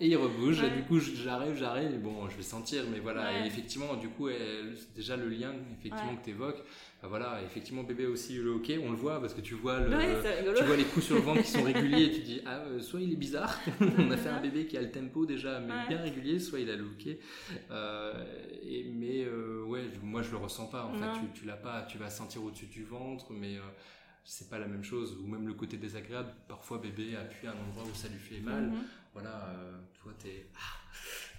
Et 0.00 0.08
il 0.08 0.16
rebouge. 0.16 0.60
Ouais. 0.60 0.68
Et 0.68 0.70
du 0.76 0.82
coup, 0.82 0.98
j'arrive, 0.98 1.54
j'arrive. 1.54 2.00
Bon, 2.00 2.28
je 2.28 2.36
vais 2.36 2.42
sentir, 2.42 2.82
mais 2.90 2.98
voilà. 2.98 3.22
Ouais. 3.30 3.44
Et 3.44 3.46
effectivement, 3.46 3.94
du 3.94 4.08
coup, 4.08 4.28
elle- 4.28 4.74
c'est 4.76 4.94
déjà 4.94 5.16
le 5.16 5.28
lien 5.28 5.54
effectivement 5.78 6.16
que 6.16 6.24
tu 6.24 6.30
évoques. 6.30 6.62
Voilà, 7.08 7.40
effectivement, 7.44 7.82
bébé 7.82 8.06
aussi 8.06 8.36
le 8.36 8.50
hockey, 8.50 8.78
on 8.78 8.90
le 8.90 8.96
voit 8.96 9.20
parce 9.20 9.34
que 9.34 9.40
tu 9.40 9.54
vois 9.54 9.80
le. 9.80 9.90
Ouais. 9.96 10.54
Tu 10.56 10.64
vois 10.64 10.76
les 10.76 10.84
coups 10.84 11.04
sur 11.06 11.16
le 11.16 11.22
ventre 11.22 11.42
qui 11.42 11.50
sont 11.50 11.62
réguliers 11.64 12.04
et 12.04 12.12
tu 12.12 12.20
dis 12.20 12.40
ah 12.46 12.58
euh, 12.66 12.80
soit 12.80 13.00
il 13.00 13.12
est 13.12 13.16
bizarre 13.16 13.58
on 13.98 14.10
a 14.10 14.16
fait 14.16 14.28
un 14.28 14.40
bébé 14.40 14.66
qui 14.66 14.76
a 14.76 14.82
le 14.82 14.90
tempo 14.90 15.26
déjà 15.26 15.58
mais 15.60 15.72
Ouais. 15.72 15.88
bien 15.88 16.00
régulier 16.02 16.38
soit 16.38 16.60
il 16.60 16.70
a 16.70 16.76
le 16.76 16.84
hockey 16.84 17.18
Euh, 17.70 18.24
et, 18.62 18.84
mais 18.84 19.24
euh, 19.24 19.64
ouais 19.64 19.84
je- 19.92 20.00
moi 20.06 20.22
je 20.22 20.30
le 20.30 20.36
ressens 20.36 20.66
pas 20.66 20.84
en 20.84 20.92
Non. 20.92 21.14
fait 21.14 21.20
tu, 21.20 21.40
tu 21.40 21.46
l'as 21.46 21.56
pas 21.56 21.82
tu 21.82 21.98
vas 21.98 22.10
sentir 22.10 22.42
au-dessus 22.44 22.66
du 22.66 22.84
ventre 22.84 23.32
mais 23.32 23.56
c'est 24.24 24.48
pas 24.48 24.58
la 24.58 24.66
même 24.68 24.84
chose 24.84 25.16
ou 25.20 25.26
même 25.26 25.46
le 25.48 25.54
côté 25.54 25.76
désagréable 25.78 26.32
parfois 26.48 26.78
bébé 26.78 27.16
appuie 27.16 27.48
à 27.48 27.50
un 27.50 27.54
endroit 27.68 27.84
où 27.84 27.94
ça 27.94 28.08
lui 28.08 28.18
fait 28.18 28.40
mal 28.40 28.64
Mhm. 28.68 28.82
voilà 29.14 29.54
toi 30.00 30.12
t'es 30.22 30.46
ah, 30.54 30.78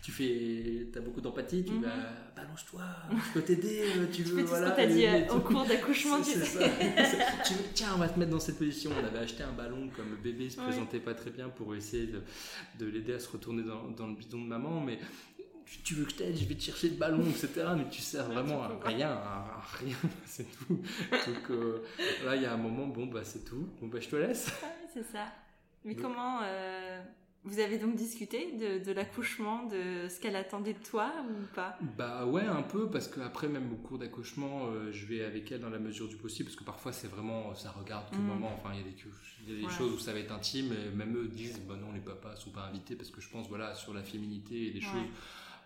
tu 0.04 0.12
fais 0.12 0.88
t'as 0.94 1.00
beaucoup 1.00 1.22
d'empathie 1.22 1.64
tu 1.64 1.72
Mhm. 1.74 1.84
vas 1.84 1.92
balance-toi 2.36 2.82
je 3.10 3.34
peux 3.34 3.42
t'aider 3.42 3.84
euh, 3.98 4.06
tu 4.12 4.22
veux 4.24 4.44
voilà 4.44 4.72
t'a 4.72 4.86
dit 4.86 5.02
et- 5.04 5.28
euh, 5.30 5.34
au 5.34 5.40
cours 5.40 5.66
d'accouchement, 5.66 6.18
tu 6.22 6.32
sais. 6.40 6.70
Tu 7.48 7.54
veux- 7.54 7.64
tiens, 7.74 7.90
on 7.96 7.98
va 8.00 8.10
te 8.10 8.20
mettre 8.20 8.32
dans 8.32 8.40
cette 8.40 8.58
position. 8.58 8.92
On 9.02 9.06
avait 9.06 9.20
acheté 9.20 9.44
un 9.44 9.52
ballon 9.54 9.90
comme 9.96 10.10
le 10.12 10.18
bébé 10.18 10.50
se 10.50 10.58
Ouais. 10.60 10.66
présentait 10.68 11.00
pas 11.00 11.14
très 11.14 11.30
bien 11.32 11.50
pour 11.50 11.74
essayer 11.76 12.06
de, 12.08 12.22
de 12.80 12.86
l'aider 12.86 13.14
à 13.14 13.20
se 13.20 13.30
retourner 13.30 13.64
dans, 13.64 13.90
dans 13.92 14.08
le 14.08 14.14
bidon 14.16 14.42
de 14.42 14.48
maman, 14.48 14.80
mais 14.82 15.00
tu- 15.84 15.96
veux 15.96 16.04
que 16.06 16.12
je 16.12 16.16
t'aide, 16.18 16.38
je 16.38 16.46
vais 16.46 16.56
te 16.56 16.62
chercher 16.64 16.90
le 16.90 16.96
ballon, 16.96 17.22
etc. 17.22 17.50
Mais 17.78 17.88
tu 17.90 18.02
sers 18.02 18.26
vraiment 18.30 18.62
à 18.64 18.72
rien, 18.84 19.10
à 19.10 19.62
rien, 19.80 19.96
c'est 20.26 20.46
tout. 20.52 20.76
Donc 21.12 21.50
euh, 21.52 21.82
là, 22.26 22.36
il 22.36 22.42
y 22.42 22.46
a 22.46 22.54
un 22.54 22.58
moment, 22.58 22.88
bon, 22.88 23.06
bah 23.08 23.22
c'est 23.24 23.44
tout. 23.46 23.68
Bon, 23.82 23.88
bah 23.88 24.00
je 24.02 24.08
te 24.10 24.16
laisse. 24.18 24.52
C'est 24.94 25.04
ça. 25.12 25.26
Mais 25.86 25.94
Donc- 25.96 26.04
comment 26.04 26.40
euh, 26.44 27.02
vous 27.46 27.60
avez 27.60 27.78
donc 27.78 27.96
discuté 27.96 28.54
de, 28.54 28.84
de 28.84 28.92
l'accouchement, 28.92 29.66
de 29.68 30.08
ce 30.10 30.20
qu'elle 30.20 30.36
attendait 30.36 30.74
de 30.74 30.80
toi 30.84 31.14
ou 31.30 31.46
pas? 31.48 31.78
Bah 31.82 32.26
ouais, 32.26 32.44
un 32.46 32.62
peu, 32.62 32.90
parce 32.90 33.08
qu'après, 33.08 33.50
même 33.50 33.72
au 33.74 33.76
cours 33.76 33.98
d'accouchement, 33.98 34.68
euh, 34.68 34.92
je 34.92 35.06
vais 35.06 35.24
avec 35.26 35.52
elle 35.52 35.60
dans 35.62 35.70
la 35.72 35.80
mesure 35.80 36.08
du 36.08 36.16
possible, 36.16 36.48
parce 36.48 36.56
que 36.56 36.64
parfois 36.64 36.94
c'est 36.94 37.08
vraiment, 37.08 37.54
ça 37.56 37.72
regarde 37.72 38.10
tout 38.12 38.22
le 38.22 38.28
Mm. 38.28 38.28
moment, 38.28 38.54
enfin 38.54 38.70
il 38.74 38.78
y 38.78 38.82
a 38.82 38.84
des, 38.84 38.96
il 39.42 39.50
y 39.50 39.52
a 39.52 39.56
des 39.56 39.68
Ouais. 39.68 39.70
choses 39.70 39.92
où 39.94 39.98
ça 40.00 40.14
va 40.14 40.20
être 40.20 40.32
intime, 40.32 40.72
et 40.72 40.96
même 40.96 41.18
eux 41.18 41.28
disent, 41.28 41.62
bah 41.68 41.76
non, 41.76 41.92
les 41.92 42.00
papas 42.00 42.36
sont 42.38 42.52
pas 42.52 42.62
invités, 42.68 42.96
parce 42.96 43.10
que 43.10 43.20
je 43.22 43.28
pense, 43.30 43.50
voilà, 43.50 43.76
sur 43.76 43.94
la 43.94 44.04
féminité 44.04 44.68
et 44.68 44.72
des 44.72 44.82
Ouais. 44.82 44.88
choses, 44.88 45.08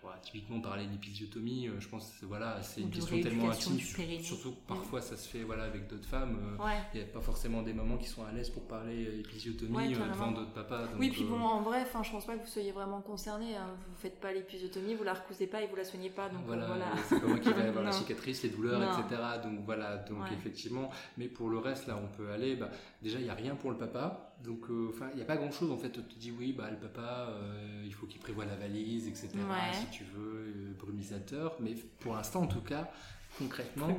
voilà, 0.08 0.22
typiquement 0.22 0.60
parler 0.62 0.86
d'épisiotomie, 0.88 1.68
euh, 1.68 1.80
je 1.80 1.88
pense 1.90 2.08
que 2.10 2.20
c'est- 2.20 2.26
voilà, 2.26 2.62
c'est 2.64 2.82
une 2.82 2.90
question 2.90 3.20
tellement 3.22 3.50
intime, 3.50 3.78
surtout 4.22 4.52
que 4.52 4.68
parfois 4.68 5.02
ça 5.02 5.18
se 5.18 5.28
fait 5.28 5.44
voilà, 5.44 5.64
avec 5.66 5.88
d'autres 5.88 6.08
femmes, 6.08 6.58
euh, 6.60 6.70
il 6.94 7.02
n'y 7.02 7.06
a 7.06 7.10
pas 7.10 7.20
forcément 7.22 7.62
des 7.62 7.74
mamans 7.74 7.98
qui 7.98 8.08
sont 8.08 8.24
à 8.24 8.32
l'aise 8.32 8.50
pour 8.50 8.64
parler 8.68 9.06
euh, 9.08 9.20
épisiotomie 9.20 9.90
devant 9.94 10.32
d'autres 10.32 10.54
papas. 10.54 10.84
Oui, 10.98 11.10
puis 11.10 11.24
bon, 11.26 11.40
en 11.40 11.62
vrai, 11.62 11.82
enfin, 11.82 12.04
je 12.04 12.12
pense 12.12 12.26
pas 12.26 12.36
que 12.38 12.44
vous 12.46 12.50
soyez 12.52 12.72
vraiment 12.72 13.02
concerné. 13.02 13.56
Hein. 13.56 13.68
Vous 13.90 13.96
faites 13.98 14.20
pas 14.20 14.32
l'épisiotomie, 14.34 14.96
vous 14.96 15.04
la 15.04 15.14
recousez 15.14 15.48
pas 15.48 15.62
et 15.62 15.68
vous 15.68 15.76
la 15.76 15.84
soignez 15.84 16.10
pas. 16.10 16.30
Donc 16.30 16.42
Voilà, 16.46 16.66
voilà. 16.68 16.86
c'est 17.10 17.20
pas 17.20 17.28
moi 17.28 17.40
qui 17.40 17.52
vais 17.52 17.62
avoir 17.68 17.84
la 17.84 17.92
cicatrice, 17.92 18.44
les 18.44 18.50
douleurs, 18.50 18.80
Non. 18.80 18.88
etc. 19.06 19.22
Donc 19.44 19.60
voilà, 19.66 19.98
donc 19.98 20.22
Ouais. 20.24 20.34
effectivement. 20.34 20.90
Mais 21.18 21.28
pour 21.28 21.50
le 21.50 21.58
reste, 21.60 21.88
là, 21.88 22.00
on 22.02 22.08
peut 22.16 22.32
aller. 22.32 22.56
Bah, 22.56 22.70
déjà, 23.02 23.18
il 23.20 23.26
n'y 23.26 23.30
a 23.30 23.34
rien 23.36 23.56
pour 23.56 23.72
le 23.72 23.78
papa. 23.78 24.27
Donc, 24.44 24.70
euh, 24.70 24.94
il 25.14 25.18
n'y 25.18 25.22
a 25.22 25.26
pas 25.26 25.38
grand 25.38 25.52
chose 25.52 25.72
en 25.72 25.78
fait. 25.78 25.98
On 25.98 26.02
te 26.02 26.20
dit 26.20 26.32
oui, 26.32 26.54
bah, 26.54 26.70
le 26.70 26.78
papa, 26.78 27.30
euh, 27.30 27.84
il 27.86 27.94
faut 27.94 28.06
qu'il 28.06 28.20
prévoie 28.20 28.46
la 28.46 28.56
valise, 28.56 29.08
etc. 29.08 29.30
Ouais. 29.36 29.74
Si 29.74 29.88
tu 29.90 30.04
veux, 30.04 30.54
euh, 30.56 30.74
brumisateur. 30.78 31.58
Mais 31.60 31.76
pour 32.00 32.16
l'instant, 32.16 32.44
en 32.44 32.48
tout 32.48 32.62
cas, 32.62 32.92
concrètement. 33.38 33.98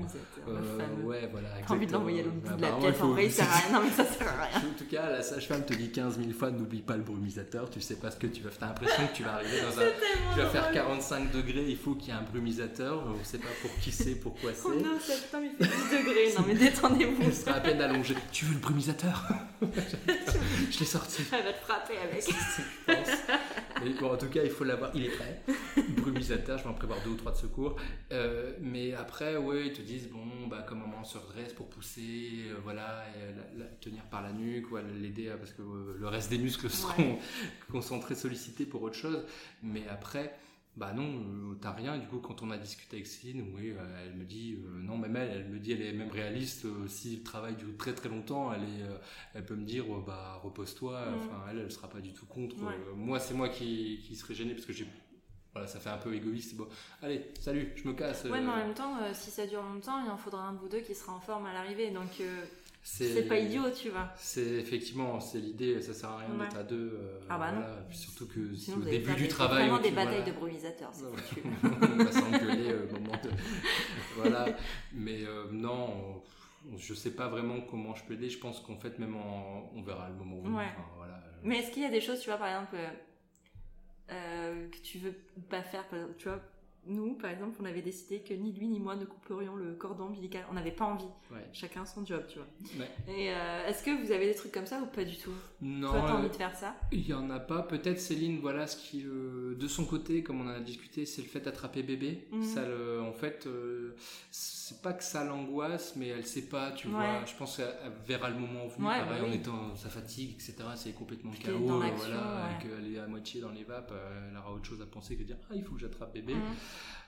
Euh, 0.49 1.03
ouais, 1.05 1.29
voilà. 1.31 1.49
T'as 1.67 1.75
envie 1.75 1.87
de 1.87 1.93
l'envoyer 1.93 2.21
à 2.21 2.25
l'autre 2.25 2.37
bout 2.37 2.47
exactement. 2.55 2.57
de 2.57 2.63
la 2.63 2.71
Bah, 2.71 2.87
tête, 2.87 2.95
il 2.95 2.99
faut- 2.99 3.05
en 3.05 3.11
vrai, 3.11 3.25
il 3.27 3.33
sert 3.33 3.51
à 3.51 3.57
rien. 3.57 3.73
Non, 3.73 3.85
mais 3.85 3.91
ça 3.91 4.05
sert 4.05 4.29
à 4.29 4.45
rien. 4.45 4.59
En 4.69 4.79
tout 4.79 4.85
cas, 4.91 5.11
la 5.11 5.23
sage-femme 5.23 5.65
te 5.65 5.75
dit 5.75 5.91
15 5.91 6.19
000 6.19 6.31
fois 6.33 6.51
n'oublie 6.51 6.83
pas 6.83 6.97
le 6.97 7.03
brumisateur. 7.03 7.69
Tu 7.71 7.81
sais 7.81 7.97
pas 7.97 8.11
ce 8.11 8.17
que 8.17 8.27
tu 8.27 8.43
vas 8.43 8.51
faire. 8.51 8.59
T'as 8.61 8.67
l'impression 8.69 9.07
que 9.07 9.17
tu 9.17 9.23
vas 9.23 9.35
arriver 9.35 9.61
dans 9.61 9.81
un. 9.83 10.35
Tu 10.35 10.41
vas 10.41 10.47
faire 10.49 10.71
45 10.73 11.31
degrés, 11.33 11.65
il 11.69 11.77
faut 11.77 11.95
qu'il 11.95 12.09
y 12.09 12.11
ait 12.17 12.19
un 12.21 12.23
brumisateur. 12.23 13.03
On 13.07 13.19
ne 13.19 13.25
sait 13.25 13.39
pas 13.39 13.49
pour 13.63 13.71
qui 13.81 13.93
c'est, 13.93 14.15
pourquoi 14.17 14.51
Oh 14.65 14.71
c'est. 14.75 14.83
non, 14.83 14.99
septembre, 15.01 15.45
il 15.61 15.67
fait 15.67 15.75
10 15.77 15.99
degrés. 15.99 16.33
Non, 16.39 16.45
mais 16.47 16.55
détendez-vous. 16.71 17.23
Elle 17.23 17.35
sera 17.35 17.53
à 17.53 17.61
peine 17.61 17.81
allongée. 17.81 18.15
Tu 18.33 18.45
veux 18.45 18.55
le 18.55 18.61
brumisateur 18.61 19.25
Je 19.63 20.79
l'ai 20.79 20.87
sorti. 20.87 21.23
Elle 21.33 21.45
va 21.45 21.53
te 21.53 21.65
frapper 21.65 21.95
avec. 21.99 22.25
Bon, 24.01 24.13
en 24.13 24.17
tout 24.17 24.29
cas, 24.29 24.43
il 24.45 24.51
faut 24.51 24.65
l'avoir. 24.65 24.91
Il 24.95 25.05
est 25.05 25.11
prêt. 25.11 25.43
Brumisateur, 25.97 26.59
je 26.59 26.65
vais 26.65 26.71
en 26.71 26.75
prévoir 26.75 26.99
deux 27.05 27.11
ou 27.11 27.17
trois 27.17 27.33
de 27.33 27.37
secours. 27.37 27.77
Euh, 28.13 28.53
mais 28.61 28.95
après, 28.95 29.37
ouais, 29.37 29.67
ils 29.69 29.73
te 29.73 29.83
disent 29.83 30.09
bon, 30.09 30.47
bah, 30.49 30.65
comment 30.69 30.87
maman 30.87 31.05
se 31.05 31.19
redresse 31.19 31.53
pour 31.53 31.69
pousser, 31.69 32.47
euh, 32.49 32.55
voilà, 32.63 33.05
et 33.17 33.35
la- 33.59 33.65
la- 33.65 33.71
tenir 33.81 34.03
par 34.05 34.23
la 34.23 34.33
nuque, 34.33 34.71
ou 34.73 34.77
à 34.77 34.83
l'aider 34.83 35.31
à- 35.31 35.37
parce 35.37 35.53
que 35.53 35.63
euh, 35.63 35.97
le 35.99 36.07
reste 36.09 36.31
des 36.31 36.39
muscles 36.39 36.71
seront 36.71 37.19
concentrés, 37.73 38.15
sollicités 38.15 38.65
pour 38.67 38.83
autre 38.83 38.97
chose. 38.97 39.25
Mais 39.63 39.85
après. 39.89 40.35
Bah 40.79 40.93
non, 40.93 41.09
euh, 41.09 41.55
t'as 41.61 41.73
rien. 41.73 41.99
Du 41.99 42.07
coup, 42.07 42.19
quand 42.21 42.41
on 42.43 42.53
a 42.53 42.57
discuté 42.57 42.97
avec 42.99 43.09
Céline, 43.09 43.53
oui, 43.53 43.71
euh, 43.73 44.05
elle 44.05 44.15
me 44.15 44.25
dit 44.25 44.55
euh, 44.65 44.81
non, 44.81 44.97
même 44.97 45.17
elle, 45.17 45.31
elle 45.39 45.49
me 45.49 45.59
dit, 45.59 45.73
elle 45.73 45.83
est 45.83 45.93
même 45.93 46.11
réaliste. 46.11 46.67
euh, 46.67 46.87
si 46.87 47.17
le 47.17 47.23
travail 47.25 47.57
dure 47.57 47.77
très 47.77 47.93
très 47.93 48.09
longtemps, 48.09 48.53
elle 48.53 48.63
est, 48.63 48.83
euh, 48.83 48.97
elle 49.35 49.45
peut 49.45 49.57
me 49.57 49.65
dire, 49.65 49.85
bah 50.07 50.41
repose-toi. 50.45 51.07
Mhm. 51.11 51.19
Enfin, 51.19 51.45
elle, 51.51 51.59
elle 51.59 51.71
sera 51.73 51.89
pas 51.89 52.01
du 52.01 52.13
tout 52.13 52.27
contre. 52.27 52.55
Ouais. 52.63 52.77
Moi, 52.95 53.19
c'est 53.19 53.35
moi 53.35 53.49
qui, 53.49 54.01
qui 54.07 54.15
serais 54.15 54.35
gêné 54.35 54.55
parce 54.55 54.67
que 54.67 54.73
j'ai, 54.73 54.87
voilà, 55.53 55.67
ça 55.67 55.81
fait 55.81 55.91
un 55.91 55.99
peu 55.99 56.15
égoïste. 56.15 56.55
Bon, 56.57 56.69
allez, 57.03 57.27
salut, 57.41 57.73
je 57.75 57.89
me 57.89 57.95
casse. 57.95 58.23
Ouais, 58.27 58.41
mais 58.41 58.47
en 58.49 58.57
même 58.57 58.75
temps, 58.75 58.95
si 59.15 59.33
ça 59.33 59.49
dure 59.49 59.65
longtemps, 59.65 60.05
il 60.05 60.09
en 60.09 60.17
faudra 60.17 60.47
un 60.47 60.53
de 60.53 60.59
vous 60.59 60.69
deux 60.69 60.81
qui 60.81 60.95
sera 60.95 61.13
en 61.13 61.21
forme 61.21 61.47
à 61.47 61.53
l'arrivée. 61.53 61.91
Donc, 61.91 62.23
c'est, 62.91 63.29
pas 63.29 63.39
idiot, 63.39 63.71
tu 63.71 63.91
vois. 63.91 64.11
C'est 64.17 64.41
effectivement, 64.43 65.21
c'est 65.21 65.39
l'idée. 65.41 65.81
Ça 65.83 65.93
sert 65.93 66.09
à 66.11 66.19
rien 66.19 66.31
Ouais. 66.31 66.47
d'être 66.47 66.57
à 66.57 66.63
deux. 66.63 66.99
euh, 67.01 67.21
Ah 67.29 67.39
bah 67.39 67.53
non. 67.53 67.61
voilà. 67.61 67.77
Surtout 67.91 68.27
que 68.27 68.55
c'est 68.55 68.73
Sinon, 68.73 68.79
au 68.79 68.81
début 68.81 69.05
faire 69.07 69.17
du 69.17 69.29
travail. 69.29 69.69
Vraiment 69.69 69.83
des 69.83 69.91
batailles 69.91 70.17
voilà. 70.17 70.31
de 70.33 70.37
brumisateurs, 70.39 70.91
c'est 70.95 71.05
on 71.05 71.97
va 72.05 72.13
s'engueuler 72.13 72.75
au 72.75 72.93
moment 72.95 73.13
de. 73.23 73.31
Voilà. 74.17 74.47
Mais 74.95 75.23
euh, 75.25 75.45
non, 75.53 76.23
on- 76.73 76.77
je 76.79 76.93
sais 76.95 77.13
pas 77.13 77.29
vraiment 77.29 77.61
comment 77.61 77.95
je 77.95 78.05
peux 78.05 78.15
aider. 78.15 78.29
Je 78.31 78.39
pense 78.39 78.61
qu'en 78.61 78.77
fait, 78.77 78.99
même 78.99 79.15
en- 79.17 79.71
on 79.75 79.83
verra 79.83 80.09
le 80.09 80.15
moment 80.17 80.37
où. 80.39 80.57
Ouais. 80.57 80.65
Enfin, 80.65 80.89
voilà. 80.97 81.23
Mais 81.45 81.59
est-ce 81.59 81.71
qu'il 81.71 81.83
y 81.83 81.87
a 81.87 81.91
des 81.91 82.01
choses, 82.01 82.21
tu 82.21 82.31
vois, 82.31 82.39
par 82.39 82.49
exemple, 82.49 82.75
euh, 82.77 82.89
euh, 84.13 84.69
que 84.71 84.79
tu 84.79 84.99
veux 84.99 85.15
pas 85.51 85.63
faire 85.63 85.85
Tu 86.19 86.29
vois, 86.29 86.41
nous, 86.89 87.15
par 87.15 87.31
exemple, 87.31 87.57
on 87.61 87.65
avait 87.65 87.83
décidé 87.83 88.21
que 88.21 88.35
ni 88.35 88.53
lui 88.53 88.67
ni 88.69 88.81
moi 88.81 88.97
ne 88.97 89.05
couperions 89.05 89.55
le 89.57 89.75
cordon 89.75 90.05
ombilical. 90.05 90.45
On 90.51 90.55
n'avait 90.55 90.71
pas 90.73 90.85
envie. 90.87 91.05
Ouais. 91.31 91.47
Chacun 91.53 91.85
son 91.85 92.05
job, 92.05 92.25
tu 92.29 92.39
vois. 92.39 92.49
Ouais. 92.79 92.91
Et 93.15 93.31
euh, 93.31 93.67
est-ce 93.67 93.83
que 93.85 93.91
vous 94.05 94.11
avez 94.13 94.27
des 94.27 94.35
trucs 94.35 94.53
comme 94.53 94.67
ça 94.67 94.81
ou 94.81 94.87
pas 94.87 95.05
du 95.05 95.17
tout? 95.17 95.33
Non, 95.61 95.91
Toi, 95.91 96.01
t'as 96.07 96.15
euh, 96.15 96.19
envie 96.19 96.29
de 96.31 96.35
faire 96.37 96.55
ça? 96.57 96.75
il 96.93 97.07
y 97.07 97.15
en 97.15 97.31
a 97.31 97.39
pas. 97.41 97.63
Peut-être 97.63 98.01
Céline, 98.01 98.39
voilà 98.41 98.67
ce 98.67 98.77
qui, 98.77 99.05
euh, 99.07 99.55
de 99.55 99.69
son 99.69 99.85
côté, 99.85 100.23
comme 100.23 100.41
on 100.41 100.45
en 100.47 100.55
a 100.55 100.61
discuté, 100.61 101.07
c'est 101.07 101.23
le 101.23 101.29
fait 101.29 101.41
d'attraper 101.41 101.83
bébé. 101.83 102.27
Mhm. 102.33 102.43
Ça, 102.43 102.67
le, 102.67 103.01
en 103.03 103.13
fait, 103.13 103.47
euh, 103.47 103.95
c'est 104.69 104.83
pas 104.83 104.93
que 104.93 105.03
ça 105.05 105.25
l'angoisse, 105.25 105.95
mais 105.97 106.09
elle 106.09 106.27
sait 106.27 106.49
pas, 106.49 106.73
tu 106.73 106.89
Ouais. 106.89 106.93
vois. 106.95 107.25
Je 107.27 107.35
pense 107.35 107.57
qu'elle 107.57 107.75
elle 107.85 107.93
verra 108.07 108.29
le 108.31 108.37
moment 108.39 108.67
venu, 108.67 108.87
Ouais, 108.87 108.99
pareil, 109.01 109.21
bah 109.21 109.27
en 109.27 109.31
oui. 109.31 109.37
étant 109.37 109.75
sa 109.77 109.89
fatigue, 109.89 110.33
etc. 110.33 110.55
C'est 110.77 110.93
complètement 110.93 111.31
Puis 111.33 111.45
dans 111.45 111.53
euh, 111.53 111.91
voilà, 111.97 112.17
ouais. 112.17 112.63
qu'elle 112.63 112.95
est 112.95 112.99
à 112.99 113.07
moitié 113.07 113.41
dans 113.41 113.51
les 113.51 113.65
vapes. 113.65 113.91
euh, 113.93 114.29
elle 114.31 114.37
aura 114.37 114.53
autre 114.53 114.65
chose 114.67 114.83
à 114.83 114.87
penser 114.87 115.15
que 115.17 115.23
de 115.23 115.27
dire 115.29 115.37
ah 115.51 115.55
il 115.55 115.63
faut 115.65 115.75
que 115.75 115.81
j'attrape 115.81 116.13
bébé. 116.13 116.35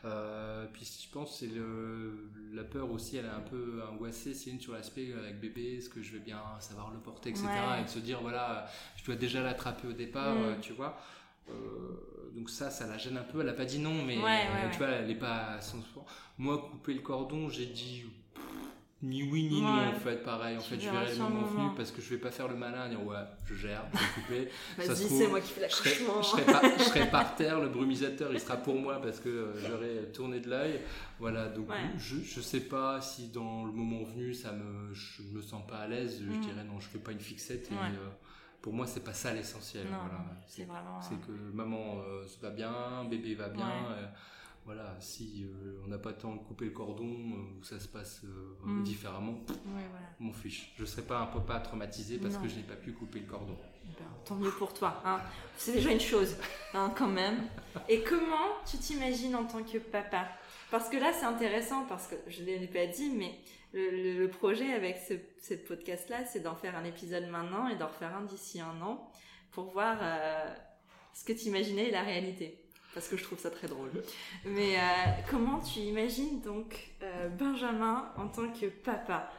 Euh, 0.04 0.66
puis 0.72 0.84
je 1.04 1.12
pense 1.12 1.38
c'est 1.40 1.46
le, 1.46 2.30
la 2.54 2.64
peur 2.64 2.90
aussi, 2.90 3.18
elle 3.18 3.26
est 3.26 3.28
un 3.28 3.40
peu 3.40 3.82
angoissée, 3.92 4.32
c'est 4.32 4.50
une 4.50 4.60
sur 4.60 4.72
l'aspect 4.72 5.12
avec 5.12 5.40
bébé, 5.40 5.76
est-ce 5.76 5.90
que 5.90 6.00
je 6.02 6.12
vais 6.12 6.20
bien 6.20 6.40
savoir 6.58 6.90
le 6.90 6.98
porter, 6.98 7.30
etc. 7.30 7.46
Et 7.80 7.84
de 7.84 7.88
se 7.88 7.98
dire 7.98 8.20
voilà, 8.22 8.66
je 8.96 9.04
dois 9.04 9.16
déjà 9.16 9.42
l'attraper 9.42 9.88
au 9.88 9.92
départ, 9.92 10.34
Mm. 10.34 10.60
tu 10.62 10.72
vois. 10.72 10.98
Donc 12.34 12.48
ça, 12.50 12.70
ça 12.70 12.86
la 12.86 12.96
gêne 12.98 13.16
un 13.16 13.22
peu. 13.22 13.40
Elle 13.40 13.48
a 13.48 13.52
pas 13.54 13.64
dit 13.64 13.78
non, 13.78 14.02
mais 14.06 14.16
Ouais, 14.16 14.22
ouais, 14.24 14.70
tu 14.72 14.78
vois, 14.78 14.88
elle 14.88 15.10
est 15.10 15.14
pas 15.14 15.36
à 15.54 15.58
100%. 15.58 15.74
Moi, 16.38 16.68
couper 16.70 16.94
le 16.94 17.00
cordon, 17.00 17.48
j'ai 17.50 17.66
dit 17.66 18.04
pff, 18.34 18.44
ni 19.02 19.22
oui 19.24 19.48
ni 19.50 19.60
non 19.60 19.74
Ouais. 19.80 19.86
en 19.88 19.92
fait. 20.00 20.22
Pareil, 20.22 20.56
en 20.56 20.60
fait, 20.60 20.78
je 20.80 20.88
verrai 20.88 21.10
le 21.12 21.18
moment 21.18 21.42
venu 21.46 21.68
parce 21.76 21.90
que 21.90 22.00
je 22.00 22.08
vais 22.10 22.18
pas 22.18 22.30
faire 22.30 22.48
le 22.48 22.54
malin, 22.54 22.88
dire 22.88 23.04
ouais, 23.04 23.16
je 23.46 23.54
gère, 23.54 23.84
je 23.92 23.98
vais 23.98 24.04
couper. 24.46 24.50
Ça 24.86 24.94
Vas-y, 24.94 25.08
c'est 25.08 25.28
moi 25.28 25.40
qui 25.40 25.52
fais 25.52 25.68
je 25.68 25.74
serai, 25.74 25.90
l'accouchement. 25.90 26.22
je, 26.22 26.28
serai 26.28 26.44
par, 26.44 26.62
je 26.78 26.82
serai 26.84 27.06
par 27.10 27.34
terre, 27.34 27.60
le 27.60 27.68
brumisateur 27.68 28.30
il 28.32 28.40
sera 28.40 28.56
pour 28.56 28.76
moi 28.76 29.00
parce 29.02 29.20
que 29.20 29.28
euh, 29.28 29.68
j'aurai 29.68 30.10
tourné 30.12 30.40
de 30.40 30.48
l'œil. 30.48 30.80
Voilà, 31.18 31.48
donc 31.48 31.68
Ouais. 31.68 31.76
je, 31.98 32.16
je 32.24 32.40
sais 32.40 32.60
pas 32.60 33.00
si 33.02 33.28
dans 33.28 33.64
le 33.64 33.72
moment 33.72 34.02
venu 34.04 34.32
ça 34.32 34.52
me, 34.52 34.94
je 34.94 35.22
me 35.24 35.42
sens 35.42 35.66
pas 35.66 35.78
à 35.78 35.88
l'aise, 35.88 36.22
je 36.24 36.30
Mm. 36.30 36.40
dirais 36.40 36.64
non, 36.64 36.78
je 36.80 36.88
fais 36.88 36.98
pas 36.98 37.12
une 37.12 37.20
fixette. 37.20 37.68
Et, 37.70 37.74
Ouais. 37.74 37.80
euh, 37.80 38.08
pour 38.62 38.72
moi, 38.72 38.86
c'est 38.86 39.04
pas 39.04 39.14
ça 39.14 39.32
l'essentiel. 39.32 39.86
Voilà. 39.88 40.24
c'est 40.46 40.64
vraiment. 40.64 41.00
C'est 41.00 41.20
que 41.26 41.32
maman 41.52 41.98
euh, 42.00 42.26
ça 42.26 42.36
va 42.42 42.50
bien, 42.50 43.04
bébé 43.08 43.34
va 43.34 43.48
bien. 43.48 43.66
Ouais. 43.66 43.98
euh, 43.98 44.06
voilà, 44.66 44.94
si 45.00 45.46
euh, 45.46 45.80
on 45.84 45.88
n'a 45.88 45.98
pas 45.98 46.10
le 46.10 46.16
temps 46.18 46.34
de 46.34 46.40
couper 46.40 46.66
le 46.66 46.70
cordon 46.72 47.06
euh, 47.08 47.58
ou 47.58 47.64
ça 47.64 47.80
se 47.80 47.88
passe 47.88 48.20
euh, 48.24 48.56
Mm. 48.62 48.82
différemment, 48.82 49.32
Ouais, 49.48 49.54
voilà. 49.90 50.06
m'en 50.18 50.32
fiche. 50.34 50.72
Je 50.78 50.84
serai 50.84 51.02
pas 51.02 51.18
un 51.20 51.26
papa 51.26 51.58
traumatisé 51.60 52.18
parce 52.18 52.34
Non. 52.34 52.42
que 52.42 52.48
je 52.48 52.56
n'ai 52.56 52.62
pas 52.62 52.76
pu 52.76 52.92
couper 52.92 53.20
le 53.20 53.26
cordon. 53.26 53.56
Ben, 53.98 54.04
tant 54.24 54.34
mieux 54.36 54.50
pour 54.50 54.72
toi. 54.74 55.00
Hein. 55.04 55.18
C'est 55.56 55.72
déjà 55.72 55.90
une 55.90 55.98
chose, 56.00 56.36
hein, 56.74 56.92
quand 56.96 57.08
même. 57.08 57.38
Et 57.88 58.02
comment 58.02 58.58
tu 58.70 58.76
t'imagines 58.76 59.34
en 59.34 59.44
tant 59.44 59.62
que 59.62 59.78
papa? 59.78 60.26
Parce 60.70 60.88
que 60.90 60.98
là, 60.98 61.10
c'est 61.18 61.24
intéressant, 61.26 61.86
parce 61.88 62.06
que 62.06 62.14
je 62.28 62.42
ne 62.42 62.46
l'ai 62.46 62.66
pas 62.68 62.86
dit, 62.86 63.10
mais 63.10 63.34
le, 63.72 64.26
projet 64.28 64.72
avec 64.72 64.98
ce, 64.98 65.14
ce 65.42 65.54
podcast-là, 65.54 66.24
c'est 66.24 66.40
d'en 66.40 66.54
faire 66.54 66.76
un 66.76 66.84
épisode 66.84 67.26
maintenant 67.28 67.68
et 67.68 67.76
d'en 67.76 67.86
refaire 67.88 68.14
un 68.16 68.22
d'ici 68.22 68.60
un 68.60 68.80
an 68.82 69.10
pour 69.52 69.70
voir 69.72 69.98
euh, 70.02 70.54
ce 71.14 71.24
que 71.24 71.32
tu 71.32 71.46
imaginais 71.46 71.88
et 71.88 71.90
la 71.90 72.02
réalité. 72.02 72.58
Parce 72.94 73.06
que 73.08 73.16
je 73.16 73.22
trouve 73.22 73.38
ça 73.38 73.50
très 73.50 73.68
drôle. 73.68 73.90
Mais 74.44 74.76
euh, 74.76 74.80
comment 75.30 75.60
tu 75.60 75.78
imagines 75.80 76.40
donc 76.40 76.90
euh, 77.02 77.28
Benjamin 77.28 78.10
en 78.16 78.26
tant 78.28 78.50
que 78.52 78.66
papa? 78.66 79.30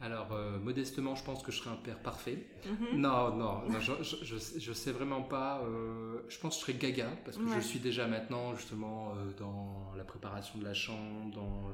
Alors, 0.00 0.32
euh, 0.32 0.58
modestement, 0.58 1.14
je 1.14 1.22
pense 1.22 1.42
que 1.44 1.52
je 1.52 1.58
serai 1.58 1.70
un 1.70 1.76
père 1.76 1.98
parfait. 2.00 2.38
Mhm. 2.66 2.98
Non, 3.00 3.36
non, 3.36 3.62
non, 3.68 3.78
je, 3.78 3.92
je, 4.02 4.36
sais- 4.36 4.58
je 4.58 4.72
sais 4.72 4.90
vraiment 4.90 5.22
pas. 5.22 5.60
euh, 5.64 6.22
je 6.28 6.38
pense 6.40 6.54
que 6.56 6.60
je 6.66 6.72
serai 6.72 6.74
gaga 6.78 7.08
parce 7.24 7.36
que 7.36 7.42
Ouais. 7.42 7.54
je 7.56 7.60
suis 7.60 7.78
déjà 7.78 8.06
maintenant 8.08 8.56
justement 8.56 9.12
euh, 9.16 9.30
dans 9.38 9.92
la 9.96 10.02
préparation 10.04 10.58
de 10.58 10.64
la 10.64 10.74
chambre, 10.74 11.30
dans, 11.34 11.70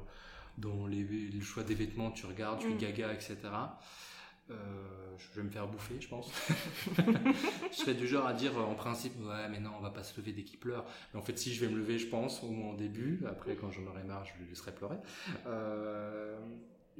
dans 0.59 0.87
les, 0.87 1.03
les 1.05 1.41
choix 1.41 1.63
des 1.63 1.75
vêtements. 1.75 2.11
Tu 2.11 2.27
regardes, 2.27 2.61
je 2.61 2.67
suis 2.67 2.75
Mm. 2.75 2.79
gaga, 2.79 3.13
etc. 3.13 3.37
Euh, 4.51 4.55
je 5.19 5.39
vais 5.41 5.45
me 5.45 5.51
faire 5.51 5.67
bouffer, 5.69 6.01
je 6.01 6.09
pense. 6.09 6.31
je 7.71 7.77
serais 7.77 7.95
du 7.95 8.09
genre 8.09 8.27
à 8.27 8.33
dire 8.33 8.57
euh, 8.59 8.63
en 8.63 8.75
principe, 8.75 9.13
ouais, 9.21 9.49
mais 9.51 9.61
non, 9.61 9.73
on 9.79 9.83
va 9.83 9.91
pas 9.91 10.03
se 10.03 10.19
lever 10.19 10.33
dès 10.33 10.43
qu'il 10.43 10.59
pleure. 10.59 10.87
Mais 11.13 11.21
en 11.21 11.23
fait, 11.23 11.39
si 11.39 11.53
je 11.53 11.65
vais 11.65 11.71
me 11.71 11.77
lever, 11.79 11.99
je 11.99 12.07
pense, 12.07 12.43
au 12.43 12.49
moins 12.51 12.73
au 12.73 12.77
début. 12.77 13.23
Après, 13.29 13.57
quand 13.57 13.71
j'en 13.71 13.85
aurai 13.87 14.05
marre, 14.05 14.25
je 14.25 14.43
le 14.43 14.49
laisserai 14.49 14.73
pleurer. 14.75 14.97
Euh, 15.47 16.39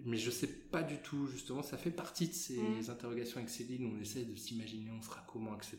mais 0.05 0.17
je 0.19 0.31
sais 0.31 0.47
pas 0.47 0.83
du 0.83 0.99
tout, 0.99 1.27
justement, 1.27 1.63
ça 1.63 1.77
fait 1.79 1.91
partie 1.91 2.29
de 2.29 2.35
ces 2.35 2.61
Mm. 2.61 2.91
interrogations 2.91 3.39
avec 3.39 3.49
Céline, 3.49 3.95
on 3.97 4.01
essaie 4.01 4.25
de 4.25 4.37
s'imaginer, 4.37 4.91
on 4.97 5.03
sera 5.03 5.25
comment, 5.33 5.57
etc. 5.57 5.79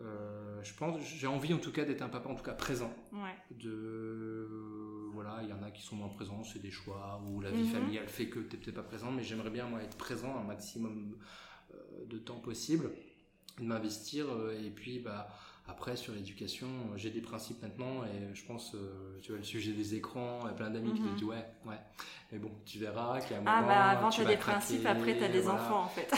Euh, 0.00 0.62
je 0.62 0.72
pense, 0.74 0.98
j'ai 1.02 1.26
envie 1.26 1.52
en 1.52 1.58
tout 1.58 1.72
cas 1.72 1.84
d'être 1.84 2.02
un 2.02 2.08
papa 2.08 2.28
en 2.30 2.34
tout 2.34 2.42
cas 2.44 2.52
présent. 2.54 2.92
Ouais. 3.12 3.34
De 3.50 4.48
voilà, 5.12 5.40
il 5.42 5.48
y 5.48 5.52
en 5.52 5.62
a 5.62 5.70
qui 5.70 5.82
sont 5.82 5.96
moins 5.96 6.08
présents, 6.08 6.42
c'est 6.44 6.60
des 6.60 6.70
choix 6.70 7.20
ou 7.26 7.40
la 7.40 7.50
vie 7.50 7.58
Mhm. 7.64 7.66
familiale 7.66 8.08
fait 8.08 8.26
que 8.28 8.38
t'es 8.38 8.56
peut-être 8.56 8.76
pas 8.76 8.82
présent, 8.82 9.10
mais 9.10 9.22
j'aimerais 9.22 9.50
bien 9.50 9.66
moi 9.66 9.82
être 9.82 9.96
présent 9.96 10.36
un 10.38 10.44
maximum 10.44 11.16
euh, 11.74 11.76
de 12.06 12.18
temps 12.18 12.38
possible, 12.40 12.90
de 13.58 13.64
m'investir 13.64 14.26
euh, 14.30 14.58
et 14.64 14.70
puis 14.70 14.98
bah 15.00 15.28
après 15.66 15.96
sur 15.96 16.14
l'éducation, 16.14 16.66
euh, 16.66 16.96
j'ai 16.96 17.10
des 17.10 17.20
principes 17.20 17.60
maintenant 17.62 18.04
et 18.04 18.34
je 18.34 18.44
pense 18.46 18.74
euh, 18.74 19.18
tu 19.22 19.30
vois 19.32 19.38
le 19.38 19.44
sujet 19.44 19.72
des 19.72 19.94
écrans, 19.94 20.40
il 20.42 20.46
y 20.46 20.50
a 20.50 20.54
plein 20.54 20.70
d'amis 20.70 20.94
qui 20.94 21.02
Mhm. 21.02 21.08
me 21.10 21.14
disent 21.14 21.24
ouais 21.24 21.46
ouais, 21.66 21.78
mais 22.32 22.38
bon 22.38 22.50
tu 22.64 22.78
verras 22.78 23.14
a 23.14 23.16
un 23.16 23.42
Ah 23.46 23.60
moment 23.60 23.66
bah 23.68 23.84
avant 23.90 24.08
tu 24.08 24.22
t'as 24.22 24.28
des 24.28 24.36
craquer, 24.36 24.58
principes, 24.58 24.86
après 24.86 25.18
t'as 25.18 25.28
des 25.28 25.40
voilà. 25.40 25.62
enfants 25.62 25.82
en 25.84 25.88
fait. 25.88 26.08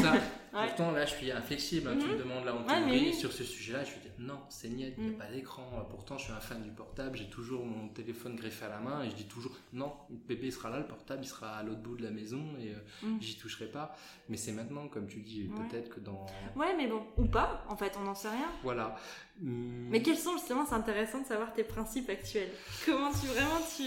Ça, 0.00 0.14
Ouais. 0.52 0.66
Pourtant, 0.66 0.90
là, 0.90 1.06
je 1.06 1.14
suis 1.14 1.30
inflexible. 1.32 1.88
hein, 1.88 1.96
Tu 1.98 2.06
Mhm. 2.06 2.12
me 2.12 2.18
demandes 2.18 2.44
là 2.44 2.54
Ouais, 2.54 2.66
théorie, 2.66 2.84
mais 2.90 3.00
oui. 3.08 3.14
sur 3.14 3.32
ce 3.32 3.42
sujet-là, 3.42 3.84
je 3.84 3.92
vais 3.92 4.00
dire 4.00 4.12
non, 4.18 4.38
c'est 4.50 4.68
niette, 4.68 4.94
il 4.98 5.04
n'y 5.04 5.10
Mhm. 5.10 5.20
a 5.20 5.24
pas 5.24 5.30
d'écran. 5.32 5.86
Pourtant, 5.90 6.18
je 6.18 6.24
suis 6.24 6.32
un 6.32 6.40
fan 6.40 6.62
du 6.62 6.70
portable, 6.70 7.16
j'ai 7.16 7.30
toujours 7.30 7.64
mon 7.64 7.88
téléphone 7.88 8.36
greffé 8.36 8.66
à 8.66 8.68
la 8.68 8.78
main 8.78 9.02
et 9.02 9.08
je 9.10 9.14
dis 9.16 9.24
toujours 9.24 9.52
non, 9.72 9.94
le 10.10 10.16
bébé 10.16 10.50
sera 10.50 10.68
là, 10.68 10.78
le 10.78 10.86
portable 10.86 11.24
il 11.24 11.26
sera 11.28 11.56
à 11.56 11.62
l'autre 11.62 11.80
bout 11.80 11.96
de 11.96 12.02
la 12.02 12.10
maison 12.10 12.44
et 12.60 12.68
euh, 12.74 13.06
Mhm. 13.06 13.22
j'y 13.22 13.38
toucherai 13.38 13.66
pas. 13.66 13.96
Mais 14.28 14.36
c'est 14.36 14.52
maintenant, 14.52 14.88
comme 14.88 15.06
tu 15.08 15.20
dis, 15.20 15.48
Ouais. 15.48 15.64
peut-être 15.68 15.88
que 15.88 16.00
dans. 16.00 16.26
Ouais, 16.54 16.74
mais 16.76 16.86
bon, 16.86 17.02
ou 17.16 17.24
pas, 17.24 17.64
en 17.70 17.76
fait, 17.76 17.94
on 17.98 18.02
n'en 18.02 18.14
sait 18.14 18.28
rien. 18.28 18.50
Voilà. 18.62 18.94
Hum, 19.40 19.88
Mais 19.88 20.02
quels 20.02 20.18
sont 20.18 20.32
justement, 20.34 20.66
c'est 20.66 20.74
intéressant 20.74 21.22
de 21.22 21.26
savoir 21.26 21.52
tes 21.54 21.64
principes 21.64 22.10
actuels. 22.10 22.50
Comment 22.84 23.10
tu 23.10 23.26
vraiment 23.28 23.60
tu. 23.76 23.84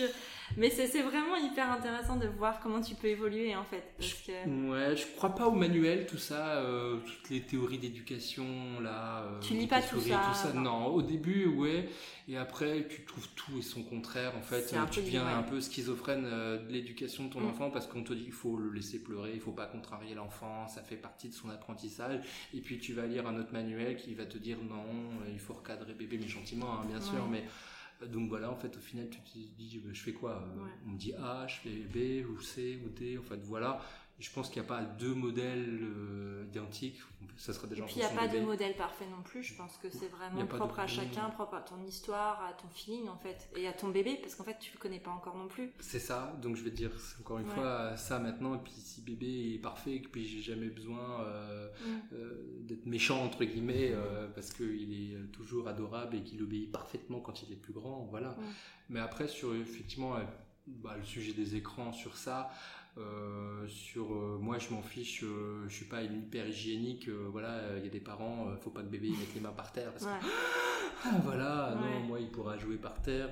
Mais 0.57 0.69
c'est 0.69 1.01
vraiment 1.01 1.35
hyper 1.35 1.71
intéressant 1.71 2.15
de 2.17 2.27
voir 2.27 2.59
comment 2.59 2.79
tu 2.81 2.95
peux 2.95 3.07
évoluer 3.07 3.55
en 3.55 3.63
fait. 3.63 3.83
Parce 3.97 4.13
que 4.13 4.31
Ouais, 4.69 4.95
je 4.95 5.05
crois 5.15 5.33
pas 5.35 5.47
au 5.47 5.51
manuel, 5.51 6.05
tout 6.05 6.17
ça, 6.17 6.57
euh, 6.57 6.97
toutes 7.05 7.29
les 7.29 7.41
théories 7.41 7.79
d'éducation, 7.79 8.45
là. 8.81 9.23
euh, 9.23 9.39
Tu 9.41 9.53
lis 9.53 9.67
pas 9.67 9.81
tout 9.81 9.99
ça, 9.99 10.53
non. 10.53 10.87
Au 10.87 11.01
début, 11.01 11.45
ouais. 11.47 11.89
Et 12.27 12.37
après, 12.37 12.87
tu 12.89 13.03
trouves 13.05 13.27
tout 13.35 13.59
et 13.59 13.61
son 13.61 13.83
contraire. 13.83 14.33
En 14.37 14.41
fait, 14.41 14.73
Euh, 14.73 14.85
tu 14.91 15.01
deviens 15.01 15.27
un 15.27 15.43
peu 15.43 15.61
schizophrène 15.61 16.23
de 16.23 16.61
l'éducation 16.71 17.25
de 17.25 17.29
ton 17.33 17.41
Mm. 17.41 17.47
enfant 17.49 17.69
parce 17.71 17.85
qu'on 17.87 18.03
te 18.03 18.13
dit 18.13 18.23
qu'il 18.23 18.31
faut 18.31 18.57
le 18.57 18.71
laisser 18.71 18.99
pleurer, 19.03 19.31
il 19.33 19.39
faut 19.41 19.51
pas 19.51 19.65
contrarier 19.67 20.15
l'enfant, 20.15 20.67
ça 20.67 20.81
fait 20.81 20.95
partie 20.95 21.29
de 21.29 21.33
son 21.33 21.49
apprentissage. 21.49 22.19
Et 22.53 22.61
puis, 22.61 22.77
tu 22.79 22.93
vas 22.93 23.05
lire 23.05 23.27
un 23.27 23.37
autre 23.39 23.51
manuel 23.53 23.95
qui 23.97 24.13
va 24.15 24.25
te 24.25 24.37
dire 24.37 24.57
non, 24.67 24.85
il 25.31 25.39
faut 25.39 25.53
recadrer 25.53 25.93
bébé, 25.93 26.17
mais 26.21 26.27
gentiment, 26.27 26.73
hein, 26.81 26.85
bien 26.87 27.01
sûr. 27.01 27.27
Mais 27.29 27.43
donc 28.07 28.29
voilà, 28.29 28.51
en 28.51 28.55
fait, 28.55 28.75
au 28.75 28.79
final, 28.79 29.09
tu 29.09 29.19
te 29.19 29.29
dis, 29.29 29.81
je 29.91 30.01
fais 30.01 30.13
quoi? 30.13 30.39
Ouais. 30.57 30.69
On 30.85 30.91
me 30.91 30.97
dit 30.97 31.13
A, 31.13 31.47
je 31.47 31.55
fais 31.55 31.69
B, 31.69 32.27
ou 32.27 32.41
C, 32.41 32.79
ou 32.85 32.89
D. 32.89 33.17
En 33.17 33.23
fait, 33.23 33.41
voilà. 33.43 33.81
Je 34.17 34.29
pense 34.31 34.49
qu'il 34.49 34.61
n'y 34.61 34.65
a 34.67 34.69
pas 34.69 34.81
deux 34.81 35.13
modèles 35.13 35.79
euh, 35.81 36.45
identiques. 36.49 36.99
Ça 37.37 37.51
sera 37.51 37.67
déjà 37.67 37.83
Et 37.83 37.85
puis 37.85 37.95
il 37.97 37.99
n'y 37.99 38.05
a 38.05 38.09
pas 38.09 38.29
de 38.29 38.39
modèle 38.39 38.73
parfait 38.77 39.05
non 39.11 39.21
plus. 39.21 39.43
Je 39.43 39.55
pense 39.55 39.75
que 39.77 39.89
c'est 39.89 40.07
vraiment 40.07 40.45
propre 40.47 40.77
de- 40.77 40.81
à 40.81 40.87
chacun, 40.87 41.29
propre 41.31 41.55
à 41.55 41.61
ton 41.61 41.83
histoire, 41.83 42.41
à 42.41 42.53
ton 42.53 42.69
feeling 42.69 43.09
en 43.09 43.17
fait, 43.17 43.49
et 43.57 43.67
à 43.67 43.73
ton 43.73 43.89
bébé, 43.89 44.17
parce 44.21 44.35
qu'en 44.35 44.45
fait 44.45 44.57
tu 44.57 44.71
le 44.73 44.79
connais 44.79 45.01
pas 45.01 45.11
encore 45.11 45.35
non 45.35 45.49
plus. 45.49 45.69
C'est 45.81 45.99
ça, 45.99 46.33
donc 46.41 46.55
je 46.55 46.63
vais 46.63 46.69
te 46.69 46.77
dire 46.77 46.91
encore 47.19 47.39
une 47.39 47.47
Ouais. 47.49 47.53
fois 47.55 47.97
ça 47.97 48.19
maintenant. 48.19 48.55
Et 48.55 48.59
puis 48.59 48.71
si 48.71 49.01
bébé 49.01 49.53
est 49.55 49.59
parfait, 49.59 49.95
et 49.95 49.99
puis 49.99 50.25
j'ai 50.25 50.41
jamais 50.41 50.69
besoin 50.69 51.19
euh, 51.25 51.67
Mm. 51.81 52.13
euh, 52.13 52.59
d'être 52.61 52.85
méchant 52.85 53.21
entre 53.21 53.43
guillemets 53.43 53.91
euh, 53.91 54.29
parce 54.33 54.53
qu'il 54.53 54.93
est 54.93 55.15
euh, 55.15 55.27
toujours 55.33 55.67
adorable 55.67 56.15
et 56.15 56.23
qu'il 56.23 56.41
obéit 56.41 56.71
parfaitement 56.71 57.19
quand 57.19 57.43
il 57.43 57.51
est 57.51 57.57
plus 57.57 57.73
grand, 57.73 58.07
voilà. 58.09 58.29
Mm. 58.29 58.43
Mais 58.91 58.99
après 59.01 59.27
sur 59.27 59.53
effectivement 59.55 60.15
euh, 60.15 60.21
bah, 60.67 60.95
le 60.97 61.03
sujet 61.03 61.33
des 61.33 61.57
écrans 61.57 61.91
sur 61.91 62.15
ça. 62.15 62.49
Euh, 62.97 63.67
sur 63.67 64.13
euh, 64.13 64.37
moi 64.39 64.57
je 64.57 64.73
m'en 64.73 64.81
fiche 64.81 65.23
euh, 65.23 65.65
je 65.67 65.75
suis 65.75 65.85
pas 65.85 66.01
une 66.01 66.15
hyper 66.23 66.47
hygiénique 66.47 67.09
voilà 67.09 67.77
il 67.77 67.83
y 67.83 67.87
a 67.87 67.89
des 67.91 67.99
parents 67.99 68.47
faut 68.61 68.69
pas 68.69 68.81
que 68.81 68.87
bébé 68.87 69.09
mette 69.09 69.33
les 69.35 69.41
mains 69.41 69.51
par 69.51 69.71
terre 69.71 69.91
parce 69.91 70.05
que 70.05 70.09
Ouais. 70.09 70.31
ah, 71.05 71.09
voilà, 71.23 71.75
Ouais. 71.75 71.81
non, 71.81 71.99
moi 72.01 72.19
il 72.19 72.29
pourra 72.31 72.57
jouer 72.57 72.77
par 72.77 73.01
terre, 73.01 73.29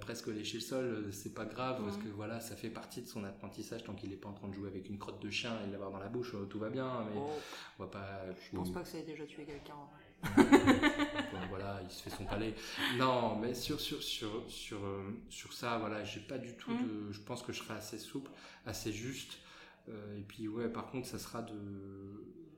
presque 0.00 0.26
lécher 0.26 0.56
le 0.58 0.62
sol, 0.62 1.08
c'est 1.12 1.32
pas 1.32 1.44
grave 1.44 1.80
parce 1.82 1.96
que 1.96 2.08
voilà, 2.08 2.40
ça 2.40 2.56
fait 2.56 2.68
partie 2.70 3.00
de 3.02 3.06
son 3.06 3.22
apprentissage 3.24 3.84
tant 3.84 3.94
qu'il 3.94 4.12
est 4.12 4.16
pas 4.16 4.28
en 4.28 4.32
train 4.34 4.48
de 4.48 4.52
jouer 4.54 4.68
avec 4.68 4.88
une 4.90 4.98
crotte 4.98 5.22
de 5.22 5.30
chien 5.30 5.52
et 5.62 5.66
de 5.68 5.72
l'avoir 5.72 5.90
dans 5.92 6.00
la 6.00 6.08
bouche, 6.08 6.34
tout 6.50 6.58
va 6.58 6.68
bien, 6.70 6.90
mais 7.10 7.16
Oh, 7.20 7.30
on 7.78 7.82
va 7.84 7.88
pas. 7.90 8.20
je 8.50 8.56
pense 8.56 8.72
pas 8.72 8.80
que 8.82 8.88
ça 8.88 8.98
ait 8.98 9.02
déjà 9.04 9.24
tué 9.24 9.44
quelqu'un. 9.44 9.74
voilà, 11.54 11.80
il 11.84 11.90
se 11.90 12.02
fait 12.02 12.10
son 12.10 12.24
palais. 12.24 12.54
Non, 12.98 13.36
mais 13.38 13.54
sur 13.54 13.80
sur 13.80 14.02
sur 14.02 14.44
sur 14.48 14.84
euh, 14.84 15.10
sur 15.30 15.52
ça, 15.52 15.78
voilà, 15.78 16.04
j'ai 16.04 16.20
pas 16.20 16.38
du 16.38 16.54
tout 16.56 16.72
de. 16.72 17.12
Je 17.12 17.20
pense 17.20 17.42
que 17.42 17.52
je 17.52 17.58
serai 17.62 17.74
assez 17.74 17.98
souple, 17.98 18.30
assez 18.66 18.92
juste. 18.92 19.38
Euh, 19.88 20.18
et 20.18 20.22
puis 20.22 20.48
ouais, 20.48 20.68
par 20.68 20.86
contre, 20.86 21.06
ça 21.06 21.18
sera 21.18 21.42
de 21.42 21.54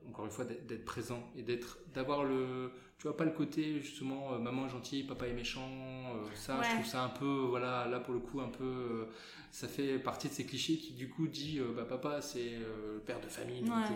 encore 0.09 0.25
une 0.25 0.31
fois 0.31 0.45
d'être 0.45 0.85
présent 0.85 1.21
et 1.35 1.43
d'être 1.43 1.79
d'avoir 1.93 2.23
le 2.23 2.71
tu 2.97 3.03
vois 3.03 3.17
pas 3.17 3.25
le 3.25 3.31
côté 3.31 3.79
justement 3.81 4.33
euh, 4.33 4.39
maman 4.39 4.65
est 4.65 4.69
gentille 4.69 5.03
papa 5.03 5.27
est 5.27 5.33
méchant 5.33 5.69
euh, 5.69 6.25
ça 6.33 6.59
je 6.63 6.69
trouve 6.75 6.85
ça 6.85 7.03
un 7.03 7.09
peu 7.09 7.25
voilà 7.49 7.87
là 7.87 7.99
pour 7.99 8.13
le 8.13 8.19
coup 8.21 8.39
un 8.39 8.47
peu 8.47 8.63
euh, 8.63 9.05
ça 9.51 9.67
fait 9.67 9.99
partie 9.99 10.29
de 10.29 10.33
ces 10.33 10.45
clichés 10.45 10.77
qui 10.77 10.93
du 10.93 11.09
coup 11.09 11.27
dit 11.27 11.59
bah 11.75 11.83
papa 11.83 12.21
c'est 12.21 12.57
le 12.57 12.99
père 13.05 13.19
de 13.19 13.27
famille 13.27 13.61
donc 13.61 13.75
Ouais. 13.75 13.95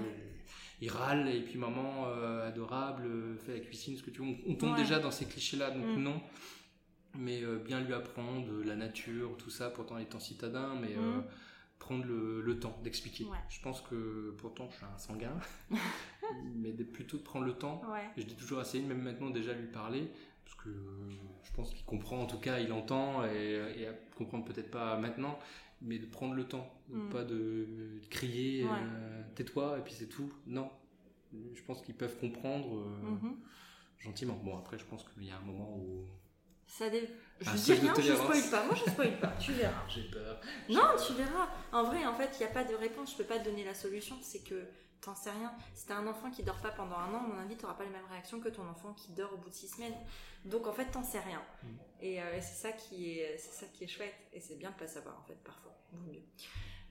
Il 0.82 0.90
râle 0.90 1.28
et 1.30 1.42
puis 1.42 1.58
maman 1.60 2.06
euh, 2.08 2.48
adorable 2.48 3.04
euh, 3.06 3.38
fait 3.38 3.54
la 3.54 3.60
cuisine 3.60 3.96
ce 3.98 4.04
que 4.04 4.10
tu 4.10 4.22
veux 4.22 4.28
on, 4.28 4.52
on 4.52 4.56
tombe 4.56 4.72
Ouais. 4.74 4.78
déjà 4.82 5.00
dans 5.00 5.12
ces 5.12 5.26
clichés 5.26 5.58
là 5.58 5.70
donc 5.72 5.86
Mm. 5.86 6.02
non 6.04 6.22
mais 7.18 7.44
euh, 7.44 7.58
bien 7.60 7.82
lui 7.82 7.94
apprendre 7.94 8.48
la 8.66 8.76
nature 8.76 9.36
tout 9.38 9.50
ça 9.50 9.70
pourtant 9.70 9.98
étant 9.98 10.20
citadin 10.20 10.76
mais 10.82 10.96
Mm. 10.96 11.24
prendre 11.80 12.06
le, 12.06 12.42
le 12.42 12.60
temps 12.60 12.78
d'expliquer 12.84 13.26
Ouais. 13.26 13.38
je 13.50 13.60
pense 13.62 13.82
que 13.82 14.34
pourtant 14.38 14.70
je 14.72 14.76
suis 14.78 14.86
un 14.86 14.98
sanguin 14.98 15.36
mais 16.56 16.72
plutôt 16.72 17.18
de 17.18 17.24
prendre 17.24 17.46
le 17.46 17.54
temps 17.54 17.82
Ouais. 17.92 18.06
et 18.18 18.22
je 18.22 18.28
dis 18.28 18.36
toujours 18.36 18.60
à 18.60 18.64
Céline, 18.64 18.88
même 18.88 19.02
maintenant 19.02 19.30
déjà 19.30 19.54
lui 19.54 19.68
parler, 19.68 20.10
parce 20.46 20.56
que 20.58 20.70
je 21.44 21.52
pense 21.54 21.74
qu'il 21.74 21.86
comprend, 21.86 22.20
en 22.22 22.26
tout 22.26 22.40
cas 22.40 22.60
il 22.60 22.72
entend, 22.72 23.26
et, 23.26 23.56
et 23.78 23.88
comprendre 24.16 24.46
peut-être 24.46 24.72
pas 24.72 24.98
maintenant, 24.98 25.38
mais 25.82 25.98
de 26.00 26.06
prendre 26.06 26.34
le 26.34 26.46
temps, 26.46 26.68
Mm. 26.90 27.10
pas 27.10 27.24
de, 27.24 27.36
de 27.36 28.02
crier, 28.10 28.66
euh, 28.66 29.22
tais-toi, 29.36 29.78
et 29.80 29.82
puis 29.82 29.94
c'est 29.94 30.08
tout. 30.10 30.30
Non, 30.46 30.70
je 31.54 31.62
pense 31.64 31.82
qu'ils 31.82 31.96
peuvent 31.96 32.18
comprendre. 32.20 32.76
euh, 32.78 33.02
Mhm. 33.02 33.38
gentiment. 34.00 34.34
Bon, 34.36 34.58
après, 34.58 34.78
je 34.78 34.86
pense 34.86 35.04
qu'il 35.04 35.26
y 35.26 35.32
a 35.32 35.38
un 35.38 35.42
moment 35.42 35.76
où. 35.78 36.06
Ça 36.68 36.90
dé... 36.90 37.10
Je 37.42 37.50
Un 37.50 37.54
dis 37.56 37.74
rien, 37.74 37.94
je 37.98 38.14
spoil 38.16 38.50
pas. 38.50 38.66
Moi, 38.66 38.76
je 38.76 38.90
spoil 38.92 39.20
pas. 39.20 39.34
Tu 39.40 39.52
verras. 39.52 39.84
J'ai 39.90 40.04
peur. 40.10 40.40
Non, 40.70 40.84
tu 41.06 41.14
verras. 41.14 41.50
En 41.74 41.84
vrai, 41.84 42.06
en 42.06 42.16
fait, 42.16 42.30
il 42.36 42.38
n'y 42.40 42.46
a 42.46 42.54
pas 42.54 42.64
de 42.64 42.74
réponse. 42.76 43.12
Je 43.12 43.18
peux 43.18 43.24
pas 43.26 43.40
te 43.40 43.46
donner 43.46 43.64
la 43.66 43.74
solution. 43.74 44.16
C'est 44.22 44.40
que 44.44 44.66
t'en 45.02 45.14
sais 45.16 45.32
rien. 45.32 45.52
Si 45.74 45.86
t'as 45.88 45.96
un 45.98 46.08
enfant 46.08 46.32
qui 46.32 46.44
dort 46.44 46.62
pas 46.62 46.72
pendant 46.72 46.96
un 46.96 47.14
an, 47.14 47.24
à 47.26 47.28
mon 47.28 47.38
avis, 47.38 47.58
t'auras 47.58 47.74
pas 47.74 47.84
les 47.84 47.90
mêmes 47.90 48.06
réactions 48.10 48.40
que 48.40 48.48
ton 48.50 48.66
enfant 48.70 48.94
qui 48.94 49.12
dort 49.14 49.34
au 49.34 49.38
bout 49.38 49.50
de 49.50 49.54
six 49.54 49.68
semaines. 49.68 49.96
Donc, 50.46 50.66
en 50.68 50.72
fait, 50.74 50.86
t'en 50.92 51.04
sais 51.04 51.20
rien. 51.20 51.42
Mm. 51.64 51.68
Et 52.02 52.22
euh, 52.22 52.40
c'est 52.42 52.62
ça 52.68 52.72
qui 52.72 53.20
est, 53.20 53.38
c'est 53.38 53.66
ça 53.66 53.66
qui 53.74 53.84
est 53.84 53.88
chouette. 53.88 54.16
Et 54.34 54.40
c'est 54.40 54.56
bien 54.56 54.72
de 54.72 54.76
pas 54.76 54.88
savoir, 54.88 55.20
en 55.20 55.24
fait, 55.24 55.38
parfois. 55.44 55.76
Vaut 55.92 56.10
mieux. 56.12 56.22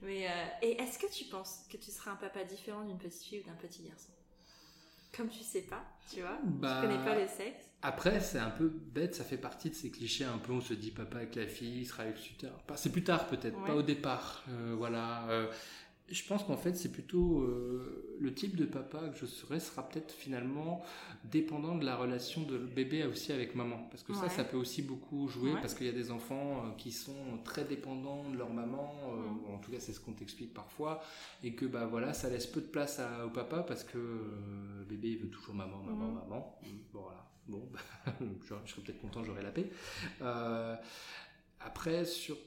Mais 0.03 0.27
euh, 0.29 0.45
et 0.61 0.79
est-ce 0.81 0.99
que 0.99 1.11
tu 1.11 1.25
penses 1.25 1.65
que 1.71 1.77
tu 1.77 1.89
seras 1.91 2.11
un 2.11 2.15
papa 2.15 2.43
différent 2.43 2.83
d'une 2.83 2.97
petite 2.99 3.23
fille 3.23 3.39
ou 3.41 3.43
d'un 3.47 3.55
petit 3.55 3.83
garçon? 3.83 4.11
Comme 5.15 5.27
tu 5.29 5.43
sais 5.43 5.61
pas, 5.61 5.83
tu 6.13 6.21
vois, 6.21 6.37
Bah, 6.43 6.79
tu 6.81 6.87
connais 6.87 7.03
pas 7.03 7.15
le 7.19 7.27
sexe. 7.27 7.65
Après, 7.83 8.19
c'est 8.21 8.37
un 8.39 8.49
peu 8.51 8.69
bête, 8.69 9.15
ça 9.15 9.23
fait 9.23 9.37
partie 9.37 9.69
de 9.69 9.75
ces 9.75 9.89
clichés 9.89 10.23
un 10.23 10.37
peu, 10.37 10.53
on 10.53 10.61
se 10.61 10.73
dit 10.73 10.91
papa 10.91 11.17
avec 11.17 11.35
la 11.35 11.47
fille, 11.47 11.79
il 11.81 11.85
sera 11.85 12.03
avec 12.03 12.15
plus 12.15 12.35
tard. 12.35 12.51
C'est 12.75 12.91
plus 12.91 13.03
tard 13.03 13.27
peut-être, 13.27 13.59
Ouais. 13.59 13.67
pas 13.67 13.75
au 13.75 13.81
départ. 13.81 14.43
Euh, 14.49 14.75
voilà. 14.77 15.27
Euh, 15.29 15.47
je 16.11 16.23
pense 16.27 16.43
qu'en 16.43 16.57
fait, 16.57 16.73
c'est 16.75 16.91
plutôt 16.91 17.41
euh, 17.41 18.15
le 18.19 18.33
type 18.33 18.55
de 18.55 18.65
papa 18.65 19.09
que 19.09 19.17
je 19.17 19.25
serai 19.25 19.59
sera 19.59 19.87
peut-être 19.87 20.11
finalement 20.11 20.83
dépendant 21.25 21.75
de 21.77 21.85
la 21.85 21.95
relation 21.95 22.41
de 22.43 22.57
bébé 22.57 23.05
aussi 23.05 23.31
avec 23.31 23.55
maman. 23.55 23.87
Parce 23.89 24.03
que 24.03 24.13
ça, 24.13 24.23
Ouais. 24.23 24.29
ça 24.29 24.43
peut 24.43 24.57
aussi 24.57 24.81
beaucoup 24.81 25.27
jouer, 25.27 25.53
Ouais. 25.53 25.61
parce 25.61 25.73
qu'il 25.73 25.85
y 25.85 25.89
a 25.89 25.93
des 25.93 26.11
enfants 26.11 26.65
euh, 26.65 26.71
qui 26.77 26.91
sont 26.91 27.37
très 27.43 27.63
dépendants 27.65 28.29
de 28.29 28.37
leur 28.37 28.49
maman, 28.51 28.93
euh, 29.13 29.49
Mm. 29.51 29.53
en 29.55 29.57
tout 29.59 29.71
cas, 29.71 29.79
c'est 29.79 29.93
ce 29.93 29.99
qu'on 29.99 30.13
t'explique 30.13 30.53
parfois, 30.53 31.01
et 31.43 31.53
que 31.55 31.65
bah 31.65 31.85
voilà, 31.85 32.13
ça 32.13 32.29
laisse 32.29 32.47
peu 32.47 32.61
de 32.61 32.67
place 32.67 32.99
à- 32.99 33.25
au 33.25 33.29
papa 33.29 33.63
parce 33.63 33.83
que 33.83 33.97
le 33.97 34.85
bébé 34.85 35.09
il 35.11 35.17
veut 35.19 35.29
toujours 35.29 35.55
maman, 35.55 35.77
maman, 35.83 36.07
Mhm. 36.07 36.13
maman. 36.15 36.59
Bon 36.93 37.01
voilà, 37.01 37.25
bon, 37.47 37.69
je, 38.43 38.53
je 38.65 38.71
serais 38.71 38.81
peut-être 38.81 39.01
content, 39.01 39.23
j'aurai 39.23 39.43
la 39.43 39.51
paix. 39.51 39.69
Après 41.59 42.05
sur, 42.05 42.37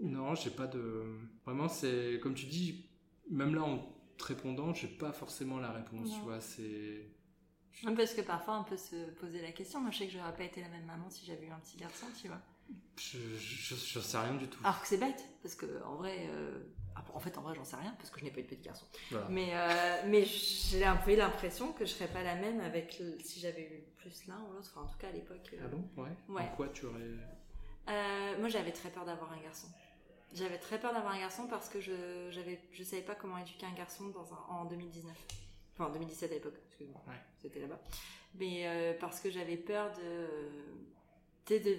non, 0.00 0.34
j'ai 0.34 0.50
pas 0.50 0.66
de, 0.66 1.04
vraiment 1.46 1.68
c'est 1.68 2.20
comme 2.22 2.34
tu 2.34 2.46
dis, 2.46 2.84
même 3.30 3.54
là 3.54 3.62
en 3.62 3.78
te 4.16 4.24
répondant, 4.24 4.74
j'ai 4.74 4.88
pas 4.88 5.12
forcément 5.12 5.58
la 5.58 5.70
réponse, 5.72 6.08
Non. 6.08 6.14
tu 6.14 6.20
vois, 6.22 6.40
c'est 6.40 7.06
Parce 7.96 8.14
que 8.14 8.20
parfois 8.22 8.58
on 8.60 8.64
peut 8.64 8.76
se 8.76 9.10
poser 9.20 9.40
la 9.42 9.52
question. 9.52 9.80
Moi, 9.80 9.90
je 9.92 9.98
sais 9.98 10.06
que 10.06 10.12
j'aurais 10.12 10.34
pas 10.34 10.44
été 10.44 10.60
la 10.60 10.68
même 10.68 10.84
maman 10.86 11.08
si 11.10 11.24
j'avais 11.24 11.46
eu 11.46 11.50
un 11.50 11.58
petit 11.60 11.76
garçon, 11.76 12.06
tu 12.20 12.28
vois. 12.28 12.40
je, 12.96 13.18
je, 13.36 13.74
je 13.76 14.00
sais 14.00 14.18
rien 14.18 14.34
du 14.34 14.48
tout. 14.48 14.60
Alors 14.64 14.80
que 14.80 14.88
c'est 14.88 14.98
bête, 14.98 15.24
parce 15.42 15.54
que 15.54 15.82
en 15.84 15.94
vrai, 15.96 16.26
euh, 16.30 16.58
ah, 16.96 17.04
en 17.14 17.20
fait, 17.20 17.38
en 17.38 17.42
vrai, 17.42 17.54
j'en 17.54 17.64
sais 17.64 17.76
rien 17.76 17.94
parce 17.98 18.10
que 18.10 18.18
je 18.18 18.24
n'ai 18.24 18.30
pas 18.32 18.40
eu 18.40 18.42
de 18.42 18.48
petit 18.48 18.62
garçon. 18.62 18.86
Voilà. 19.12 19.28
Mais, 19.28 19.50
euh, 19.54 20.02
mais 20.08 20.24
j'ai 20.24 20.84
un 20.84 20.96
peu 20.96 21.14
l'impression 21.14 21.72
que 21.72 21.84
je 21.86 21.92
serais 21.92 22.08
pas 22.08 22.24
la 22.24 22.34
même 22.34 22.60
avec 22.60 22.98
le- 22.98 23.18
si 23.20 23.38
j'avais 23.38 23.62
eu 23.62 23.82
plus 23.98 24.26
l'un 24.26 24.40
ou 24.48 24.52
l'autre. 24.54 24.72
Enfin, 24.74 24.84
en 24.86 24.90
tout 24.90 24.98
cas, 24.98 25.08
à 25.08 25.12
l'époque. 25.12 25.48
euh, 25.52 25.60
Ah 25.64 25.68
bon, 25.68 26.02
ouais. 26.02 26.10
Ouais. 26.28 26.42
En 26.42 26.56
quoi 26.56 26.68
tu 26.70 26.86
aurais 26.86 27.00
euh, 27.88 28.38
moi, 28.38 28.48
j'avais 28.48 28.72
très 28.72 28.90
peur 28.90 29.04
d'avoir 29.06 29.32
un 29.32 29.40
garçon. 29.40 29.68
J'avais 30.34 30.58
très 30.58 30.78
peur 30.78 30.92
d'avoir 30.92 31.14
un 31.14 31.20
garçon 31.20 31.46
parce 31.48 31.68
que 31.68 31.80
je 31.80 31.92
j'avais 32.30 32.60
je 32.72 32.82
savais 32.82 33.02
pas 33.02 33.14
comment 33.14 33.38
éduquer 33.38 33.66
un 33.66 33.74
garçon 33.74 34.08
dans 34.08 34.32
un, 34.32 34.60
en 34.60 34.64
2019. 34.66 35.16
Enfin, 35.74 35.90
en 35.90 35.92
2017 35.92 36.30
à 36.30 36.34
l'époque, 36.34 36.54
excuse-moi. 36.68 37.00
Ouais. 37.06 37.14
C'était 37.40 37.60
là-bas. 37.60 37.80
Mais 38.34 38.66
euh, 38.66 38.92
parce 39.00 39.20
que 39.20 39.30
j'avais 39.30 39.56
peur 39.56 39.90
de, 39.96 41.56
de. 41.58 41.76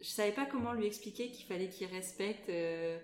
Je 0.00 0.06
savais 0.08 0.32
pas 0.32 0.46
comment 0.46 0.72
lui 0.72 0.86
expliquer 0.86 1.30
qu'il 1.30 1.44
fallait 1.46 1.68
qu'il 1.68 1.86
respecte 1.88 2.48
euh, 2.48 2.98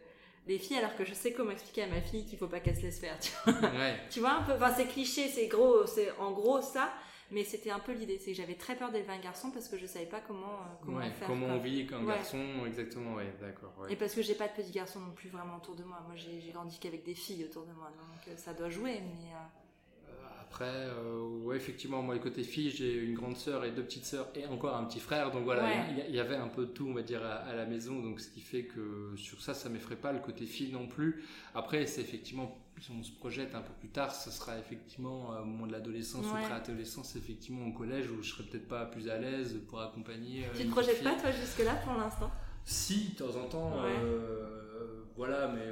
les 0.46 0.58
filles 0.58 0.78
alors 0.78 0.96
que 0.96 1.04
je 1.04 1.12
sais 1.12 1.32
comment 1.32 1.50
expliquer 1.50 1.82
à 1.82 1.88
ma 1.88 2.00
fille 2.00 2.24
qu'il 2.24 2.38
faut 2.38 2.48
pas 2.48 2.60
qu'elle 2.60 2.76
se 2.76 2.82
laisse 2.82 3.00
faire. 3.00 3.18
Tu 3.20 3.30
vois, 3.44 3.70
Ouais. 3.70 4.00
Tu 4.10 4.20
vois 4.20 4.32
un 4.32 4.42
peu. 4.44 4.52
Enfin, 4.52 4.72
c'est 4.74 4.86
cliché, 4.86 5.28
c'est 5.28 5.48
gros, 5.48 5.86
c'est 5.86 6.10
en 6.12 6.32
gros 6.32 6.62
ça. 6.62 6.92
Mais 7.32 7.42
c'était 7.42 7.70
un 7.70 7.80
peu 7.80 7.92
l'idée, 7.92 8.18
c'est 8.18 8.30
que 8.30 8.36
j'avais 8.36 8.54
très 8.54 8.76
peur 8.76 8.92
d'élever 8.92 9.12
un 9.12 9.18
garçon 9.18 9.50
parce 9.50 9.68
que 9.68 9.76
je 9.76 9.86
savais 9.86 10.06
pas 10.06 10.20
comment, 10.20 10.46
euh, 10.46 10.74
comment 10.84 10.98
Ouais, 10.98 11.10
faire. 11.10 11.26
comment 11.26 11.46
quoi. 11.46 11.56
on 11.56 11.58
vit 11.58 11.86
qu'un 11.86 12.04
Ouais. 12.04 12.14
garçon, 12.14 12.38
exactement, 12.66 13.14
ouais, 13.14 13.34
d'accord. 13.40 13.72
ouais. 13.80 13.92
Et 13.92 13.96
parce 13.96 14.14
que 14.14 14.22
j'ai 14.22 14.34
pas 14.36 14.46
de 14.46 14.52
petits 14.52 14.70
garçons 14.70 15.00
non 15.00 15.10
plus 15.12 15.28
vraiment 15.28 15.56
autour 15.56 15.74
de 15.74 15.82
moi. 15.82 16.00
Moi, 16.06 16.14
j'ai 16.16 16.52
grandi 16.52 16.78
qu'avec 16.78 17.04
des 17.04 17.14
filles 17.14 17.44
autour 17.44 17.64
de 17.66 17.72
moi, 17.72 17.88
donc 17.88 18.28
euh, 18.28 18.36
ça 18.36 18.54
doit 18.54 18.70
jouer. 18.70 19.00
Mais 19.00 19.32
Euh, 19.32 19.38
Après, 20.48 20.64
euh, 20.64 21.20
ouais, 21.44 21.56
effectivement, 21.56 22.00
moi, 22.02 22.18
côté 22.18 22.42
fille, 22.42 22.70
j'ai 22.70 22.94
une 22.94 23.14
grande 23.14 23.36
sœur 23.36 23.64
et 23.64 23.72
deux 23.72 23.82
petites 23.82 24.04
sœurs 24.06 24.28
et 24.34 24.46
encore 24.46 24.76
un 24.76 24.84
petit 24.84 25.00
frère. 25.00 25.30
Donc 25.30 25.44
voilà, 25.44 25.64
Ouais. 25.64 26.04
il 26.08 26.14
y, 26.14 26.20
avait 26.20 26.36
un 26.36 26.48
peu 26.48 26.66
de 26.66 26.70
tout, 26.70 26.86
on 26.88 26.94
va 26.94 27.02
dire, 27.02 27.22
à, 27.24 27.34
à 27.34 27.54
la 27.54 27.66
maison. 27.66 28.00
Donc 28.00 28.20
ce 28.20 28.28
qui 28.30 28.40
fait 28.40 28.62
que 28.64 29.12
sur 29.16 29.42
ça, 29.42 29.52
ça 29.54 29.68
m'effraie 29.68 29.96
pas 29.96 30.12
le 30.12 30.20
côté 30.20 30.46
fille 30.46 30.72
non 30.72 30.86
plus. 30.86 31.24
Après, 31.54 31.84
c'est 31.86 32.00
effectivement, 32.00 32.56
si 32.80 32.90
on 32.90 33.02
se 33.02 33.12
projette 33.12 33.54
un 33.54 33.60
peu 33.60 33.72
plus 33.80 33.88
tard, 33.90 34.14
ce 34.14 34.30
sera 34.30 34.58
effectivement 34.58 35.34
euh, 35.34 35.42
au 35.42 35.44
moment 35.44 35.66
de 35.66 35.72
l'adolescence 35.72 36.24
Ouais. 36.26 36.40
ou 36.40 36.44
préadolescence, 36.44 37.16
effectivement 37.16 37.66
au 37.66 37.72
collège 37.72 38.10
où 38.10 38.22
je 38.22 38.30
serais 38.32 38.44
peut-être 38.44 38.68
pas 38.68 38.86
plus 38.86 39.08
à 39.10 39.18
l'aise 39.18 39.60
pour 39.68 39.80
accompagner. 39.80 40.44
euh, 40.44 40.56
tu 40.56 40.64
te 40.66 40.70
projettes 40.70 40.96
fille. 40.96 41.04
pas 41.04 41.16
toi 41.20 41.32
jusque-là 41.32 41.74
pour 41.84 41.94
l'instant? 41.94 42.30
Si, 42.64 43.10
de 43.10 43.16
temps 43.24 43.36
en 43.38 43.48
temps, 43.48 43.70
Ouais. 43.82 43.90
euh, 44.02 45.02
voilà, 45.16 45.48
mais 45.48 45.66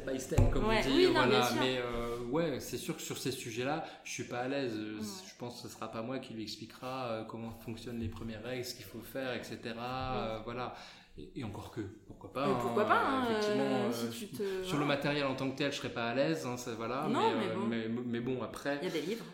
step 0.00 0.10
by 0.10 0.18
step, 0.20 0.50
comme 0.50 0.68
Ouais, 0.68 0.80
on 0.84 0.88
dit, 0.88 0.96
oui, 0.96 1.06
non, 1.06 1.12
voilà. 1.12 1.26
bien 1.28 1.42
sûr. 1.46 1.56
Mais 1.60 1.78
euh, 1.78 2.16
ouais, 2.30 2.60
c'est 2.60 2.76
sûr 2.78 2.96
que 2.96 3.02
sur 3.02 3.18
ces 3.18 3.30
sujets-là, 3.32 3.84
je 4.04 4.10
suis 4.10 4.24
pas 4.24 4.40
à 4.40 4.48
l'aise. 4.48 4.74
Euh, 4.76 4.98
Ouais. 4.98 5.06
Je 5.28 5.36
pense 5.38 5.60
que 5.62 5.68
ce 5.68 5.74
sera 5.74 5.90
pas 5.90 6.02
moi 6.02 6.18
qui 6.18 6.34
lui 6.34 6.42
expliquera 6.42 7.06
euh, 7.08 7.24
comment 7.24 7.50
fonctionnent 7.50 7.98
les 7.98 8.08
premières 8.08 8.42
règles, 8.44 8.64
ce 8.64 8.74
qu'il 8.74 8.84
faut 8.84 9.00
faire, 9.00 9.34
etc. 9.34 9.58
Euh, 9.76 10.38
voilà. 10.44 10.74
Et, 11.18 11.30
et 11.40 11.44
encore 11.44 11.70
que, 11.72 11.80
pourquoi 12.06 12.32
pas. 12.32 12.46
Pourquoi 12.60 12.84
hein, 12.84 12.86
pas 12.86 13.00
hein, 13.00 13.26
effectivement, 13.30 13.64
euh, 13.64 13.92
si 13.92 14.18
tu 14.28 14.36
te... 14.36 14.62
Sur 14.62 14.78
le 14.78 14.86
matériel 14.86 15.26
en 15.26 15.34
tant 15.34 15.50
que 15.50 15.56
tel, 15.56 15.70
je 15.72 15.76
serais 15.76 15.90
pas 15.92 16.08
à 16.10 16.14
l'aise, 16.14 16.46
hein, 16.46 16.56
ça, 16.56 16.72
voilà. 16.74 17.06
Non, 17.08 17.32
mais, 17.36 17.46
mais 17.48 17.54
bon. 17.54 17.66
mais, 17.66 17.88
mais 18.06 18.20
bon, 18.20 18.42
après. 18.42 18.78
Il 18.82 18.88
y 18.88 18.90
a 18.90 18.94
des 18.94 19.02
livres. 19.02 19.24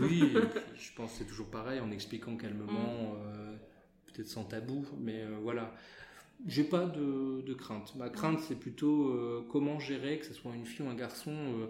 Oui, 0.00 0.34
je 0.76 0.92
pense 0.94 1.12
que 1.12 1.18
c'est 1.18 1.24
toujours 1.24 1.50
pareil 1.50 1.80
en 1.80 1.90
expliquant 1.90 2.36
calmement, 2.36 2.72
Mm. 2.72 3.16
euh, 3.26 3.56
peut-être 4.06 4.28
sans 4.28 4.44
tabou, 4.44 4.84
mais 4.98 5.22
euh, 5.22 5.36
voilà. 5.42 5.72
J'ai 6.46 6.64
pas 6.64 6.84
de, 6.84 7.40
de 7.42 7.54
crainte. 7.54 7.94
Ma 7.96 8.08
crainte, 8.10 8.40
c'est 8.40 8.58
plutôt 8.58 9.08
euh, 9.08 9.46
comment 9.50 9.78
gérer, 9.80 10.18
que 10.18 10.26
ce 10.26 10.34
soit 10.34 10.54
une 10.54 10.66
fille 10.66 10.84
ou 10.86 10.90
un 10.90 10.94
garçon. 10.94 11.32
euh, 11.32 11.66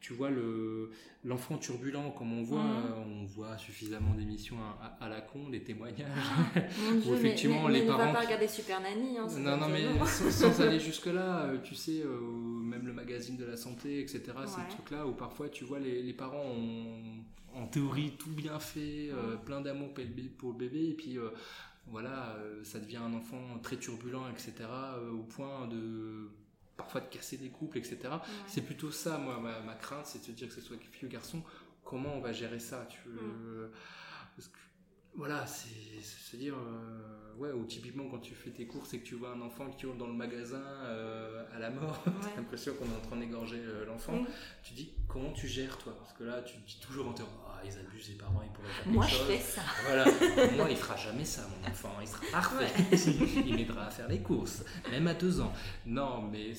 tu 0.00 0.12
vois, 0.12 0.28
le, 0.28 0.90
l'enfant 1.24 1.56
turbulent, 1.56 2.10
comme 2.10 2.34
on 2.38 2.42
voit, 2.42 2.62
Mm. 2.62 2.84
euh, 2.84 3.20
on 3.22 3.24
voit 3.24 3.56
suffisamment 3.56 4.12
d'émissions 4.12 4.56
à, 4.58 4.98
à- 5.00 5.06
à 5.06 5.08
la 5.08 5.22
con, 5.22 5.48
des 5.48 5.62
témoignages. 5.62 6.04
Mon 6.84 7.00
Dieu, 7.00 7.12
mais- 7.12 7.16
effectivement, 7.16 7.62
mais, 7.62 7.72
mais 7.72 7.78
les 7.78 7.84
ne 7.86 7.90
va 7.90 7.96
parents 7.96 8.12
pas 8.12 8.20
regarder 8.20 8.46
Super 8.46 8.82
Nanny. 8.82 9.16
Hein, 9.16 9.26
Non, 9.38 9.56
non, 9.56 9.68
mais 9.70 9.84
sans, 10.04 10.30
sans 10.30 10.60
aller 10.60 10.78
jusque-là, 10.78 11.44
euh, 11.44 11.58
tu 11.64 11.74
sais, 11.74 12.02
euh, 12.04 12.20
même 12.20 12.86
le 12.86 12.92
magazine 12.92 13.38
de 13.38 13.46
la 13.46 13.56
santé, 13.56 14.00
etc., 14.00 14.20
ces 14.46 14.74
trucs-là 14.76 15.06
où 15.06 15.12
parfois 15.12 15.48
tu 15.48 15.64
vois 15.64 15.78
les, 15.78 16.02
les 16.02 16.12
parents 16.12 16.44
ont 16.44 17.24
en 17.54 17.66
théorie 17.68 18.12
tout 18.18 18.32
bien 18.32 18.58
fait, 18.58 19.08
euh, 19.10 19.36
Mm. 19.36 19.44
plein 19.46 19.60
d'amour 19.62 19.94
pour 19.94 20.04
le 20.04 20.10
bébé- 20.10 20.28
pour 20.36 20.50
le 20.52 20.58
bébé, 20.58 20.90
et 20.90 20.94
puis 20.94 21.16
euh, 21.16 21.30
voilà, 21.86 22.34
euh, 22.38 22.62
ça 22.64 22.78
devient 22.80 22.96
un 22.98 23.12
enfant 23.14 23.58
très 23.62 23.76
turbulent, 23.76 24.28
etc., 24.30 24.52
euh, 24.68 25.10
au 25.10 25.22
point 25.22 25.66
de 25.68 26.28
parfois 26.76 27.00
de 27.00 27.06
casser 27.06 27.36
des 27.36 27.50
couples, 27.50 27.78
etc. 27.78 27.98
Ouais. 28.04 28.18
C'est 28.48 28.62
plutôt 28.62 28.90
ça, 28.90 29.18
moi, 29.18 29.38
ma, 29.38 29.60
ma 29.60 29.74
crainte, 29.74 30.06
c'est 30.06 30.18
de 30.20 30.24
se 30.24 30.32
dire 30.32 30.48
que 30.48 30.54
ce 30.54 30.60
soit 30.60 30.76
fille 30.90 31.06
ou 31.06 31.10
garçon, 31.10 31.42
comment 31.84 32.14
on 32.16 32.20
va 32.20 32.32
gérer 32.32 32.58
ça 32.58 32.86
tu 32.90 32.98
Mm. 33.08 33.12
veux, 33.12 33.70
parce 34.36 34.48
que, 34.48 34.58
Voilà, 35.16 35.46
c'est 35.46 35.68
se 36.02 36.36
dire, 36.36 36.54
euh, 36.56 37.34
ouais, 37.38 37.52
ou 37.52 37.64
typiquement 37.64 38.08
quand 38.10 38.18
tu 38.18 38.34
fais 38.34 38.50
tes 38.50 38.66
courses 38.66 38.92
et 38.94 38.98
que 39.00 39.06
tu 39.06 39.14
vois 39.14 39.30
un 39.30 39.40
enfant 39.40 39.70
qui 39.70 39.84
hurle 39.86 39.96
dans 39.96 40.08
le 40.08 40.12
magasin 40.12 40.60
euh, 40.82 41.44
à 41.54 41.58
la 41.60 41.70
mort, 41.70 42.02
Ouais. 42.06 42.12
t'as 42.22 42.36
l'impression 42.36 42.74
qu'on 42.74 42.86
est 42.86 42.96
en 42.96 43.06
train 43.06 43.16
d'égorger 43.16 43.60
euh, 43.60 43.86
l'enfant. 43.86 44.16
Mm. 44.16 44.26
Tu 44.64 44.74
dis, 44.74 44.92
comment 45.08 45.30
tu 45.32 45.46
gères 45.46 45.78
toi? 45.78 45.96
Parce 45.98 46.12
que 46.14 46.24
là, 46.24 46.42
tu 46.42 46.56
te 46.56 46.66
dis 46.66 46.80
toujours 46.80 47.08
en 47.08 47.12
te 47.12 47.22
ah, 47.22 47.60
ils 47.64 47.78
abusent, 47.78 48.08
les 48.08 48.16
parents, 48.16 48.42
ils 48.44 48.50
pourraient 48.52 48.68
faire 48.68 48.92
Moi, 48.92 49.06
quelque 49.06 49.14
je 49.14 49.18
chose. 49.20 49.28
fais 49.28 49.38
ça. 49.40 49.62
Voilà, 49.86 50.04
moi 50.56 50.66
il 50.70 50.76
fera 50.76 50.96
jamais 50.96 51.24
ça, 51.24 51.42
mon 51.62 51.68
enfant, 51.70 51.92
il 52.00 52.08
sera 52.08 52.20
parfait. 52.32 52.72
il 53.46 53.54
m'aidera 53.54 53.86
à 53.86 53.90
faire 53.90 54.08
les 54.08 54.20
courses, 54.20 54.64
même 54.90 55.06
à 55.06 55.14
deux 55.14 55.40
ans. 55.40 55.52
Non, 55.86 56.22
mais 56.22 56.52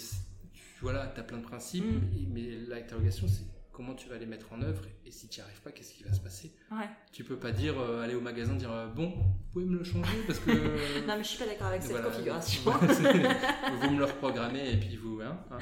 voilà, 0.81 1.07
tu 1.13 1.19
as 1.19 1.23
plein 1.23 1.39
de 1.39 1.43
principes, 1.43 1.83
Mm. 1.85 2.27
mais 2.33 2.51
l'interrogation 2.67 3.27
c'est 3.27 3.43
comment 3.75 3.93
tu 3.93 4.07
vas 4.07 4.17
les 4.17 4.25
mettre 4.25 4.53
en 4.53 4.61
œuvre, 4.61 4.83
et 5.05 5.11
si 5.11 5.27
tu 5.27 5.41
n'y 5.41 5.45
arrives 5.45 5.61
pas, 5.61 5.71
qu'est-ce 5.71 5.93
qui 5.93 6.03
va 6.03 6.13
se 6.13 6.21
passer? 6.21 6.53
Ouais. 6.71 6.87
Tu 7.11 7.25
peux 7.25 7.37
pas 7.37 7.51
dire, 7.51 7.77
euh, 7.77 8.01
aller 8.01 8.15
au 8.15 8.21
magasin, 8.21 8.55
dire, 8.55 8.71
euh, 8.71 8.87
bon, 8.87 9.09
vous 9.09 9.23
pouvez 9.51 9.65
me 9.65 9.77
le 9.77 9.83
changer 9.83 10.17
parce 10.25 10.39
que. 10.39 10.51
Non, 11.05 11.17
mais 11.17 11.23
je 11.23 11.27
suis 11.27 11.39
pas 11.39 11.45
d'accord 11.45 11.67
avec 11.67 11.81
cette 11.81 11.91
Voilà. 11.91 12.07
configuration. 12.07 12.71
Vous 13.81 13.91
me 13.91 13.97
le 13.97 14.05
reprogrammez 14.05 14.71
et 14.71 14.77
puis 14.77 14.95
vous. 14.95 15.19
Hein, 15.21 15.37
hein. 15.51 15.57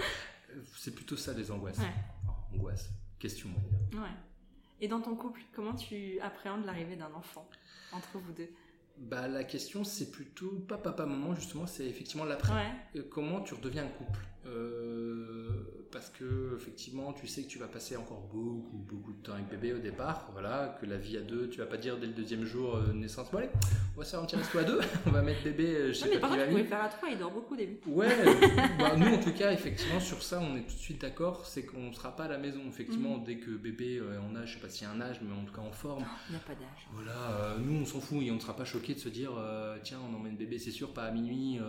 C'est 0.77 0.93
plutôt 0.93 1.17
ça 1.17 1.33
les 1.33 1.49
angoisses. 1.49 1.79
Ouais. 1.79 1.93
Enfin, 2.23 2.35
angoisse, 2.53 2.89
question. 3.17 3.49
Ouais. 3.93 3.99
Et 4.79 4.87
dans 4.87 5.01
ton 5.01 5.15
couple, 5.15 5.41
comment 5.55 5.73
tu 5.73 6.19
appréhendes 6.19 6.65
l'arrivée 6.65 6.95
d'un 6.95 7.11
enfant 7.13 7.49
entre 7.93 8.19
vous 8.19 8.31
deux? 8.33 8.49
Bah, 8.99 9.27
la 9.27 9.43
question, 9.43 9.83
c'est 9.83 10.11
plutôt 10.11 10.51
pas 10.67 10.77
papa-maman, 10.77 11.33
justement, 11.33 11.65
c'est 11.65 11.87
effectivement 11.87 12.25
l'après. 12.25 12.71
Euh, 12.95 13.01
comment 13.09 13.41
tu 13.41 13.55
redeviens 13.55 13.85
un 13.85 13.87
couple? 13.87 14.19
Euh, 14.45 15.49
Parce 15.91 16.09
que 16.09 16.55
effectivement, 16.57 17.13
tu 17.13 17.27
sais 17.27 17.43
que 17.43 17.47
tu 17.47 17.59
vas 17.59 17.67
passer 17.67 17.95
encore 17.95 18.21
beaucoup, 18.21 18.77
beaucoup 18.89 19.13
de 19.13 19.21
temps 19.21 19.33
avec 19.33 19.47
bébé 19.47 19.73
au 19.73 19.77
départ. 19.77 20.27
Voilà, 20.33 20.75
que 20.81 20.87
la 20.87 20.97
vie 20.97 21.17
à 21.17 21.21
deux, 21.21 21.49
tu 21.49 21.59
vas 21.59 21.67
pas 21.67 21.77
dire 21.77 21.99
dès 21.99 22.07
le 22.07 22.13
deuxième 22.13 22.45
jour 22.45 22.75
euh, 22.77 22.93
naissance, 22.93 23.29
bon 23.31 23.37
allez, 23.37 23.49
on 23.95 23.99
va 23.99 24.03
se 24.03 24.09
faire 24.09 24.19
un 24.21 24.25
petit 24.25 24.35
resto 24.35 24.57
à 24.57 24.63
deux, 24.63 24.79
on 25.05 25.11
va 25.11 25.21
mettre 25.21 25.43
bébé 25.43 25.67
euh, 25.67 25.93
chez 25.93 26.05
Ouais, 26.05 26.15
mais 26.15 26.19
par 26.19 26.29
contre, 26.31 26.41
vous 26.45 26.49
pouvez 26.49 26.63
faire 26.63 26.83
à 26.83 26.87
trois, 26.89 27.09
il 27.09 27.17
dort 27.19 27.31
beaucoup 27.31 27.53
au 27.53 27.57
début. 27.57 27.77
Ouais, 27.85 28.07
bah, 28.79 28.95
nous 28.97 29.13
en 29.13 29.19
tout 29.19 29.33
cas, 29.33 29.51
effectivement, 29.51 29.99
sur 29.99 30.23
ça, 30.23 30.39
on 30.41 30.55
est 30.57 30.61
tout 30.61 30.73
de 30.73 30.79
suite 30.79 30.99
d'accord, 30.99 31.45
c'est 31.45 31.63
qu'on 31.63 31.89
ne 31.89 31.93
sera 31.93 32.15
pas 32.15 32.23
à 32.23 32.29
la 32.29 32.39
maison. 32.39 32.61
Effectivement, 32.67 33.17
Mhm. 33.19 33.23
dès 33.25 33.37
que 33.37 33.51
bébé 33.51 33.99
euh, 33.99 34.19
en 34.19 34.35
âge, 34.35 34.49
je 34.49 34.53
sais 34.55 34.61
pas 34.61 34.69
s'il 34.69 34.87
y 34.87 34.89
a 34.89 34.93
un 34.93 34.99
âge, 35.01 35.19
mais 35.21 35.31
en 35.31 35.45
tout 35.45 35.53
cas 35.53 35.61
en 35.61 35.71
forme, 35.71 36.03
Il 36.27 36.31
n'y 36.31 36.37
a 36.37 36.39
pas 36.39 36.55
d'âge. 36.55 36.87
voilà, 36.91 37.55
nous 37.59 37.81
on 37.81 37.85
s'en 37.85 37.99
fout 37.99 38.17
et 38.23 38.31
on 38.31 38.35
ne 38.35 38.39
sera 38.39 38.55
pas 38.55 38.65
choqué 38.65 38.95
de 38.95 38.99
se 38.99 39.09
dire, 39.09 39.31
tiens, 39.83 39.99
on 40.11 40.15
emmène 40.15 40.35
bébé, 40.37 40.57
c'est 40.57 40.71
sûr, 40.71 40.91
pas 40.91 41.03
à 41.03 41.11
minuit, 41.11 41.59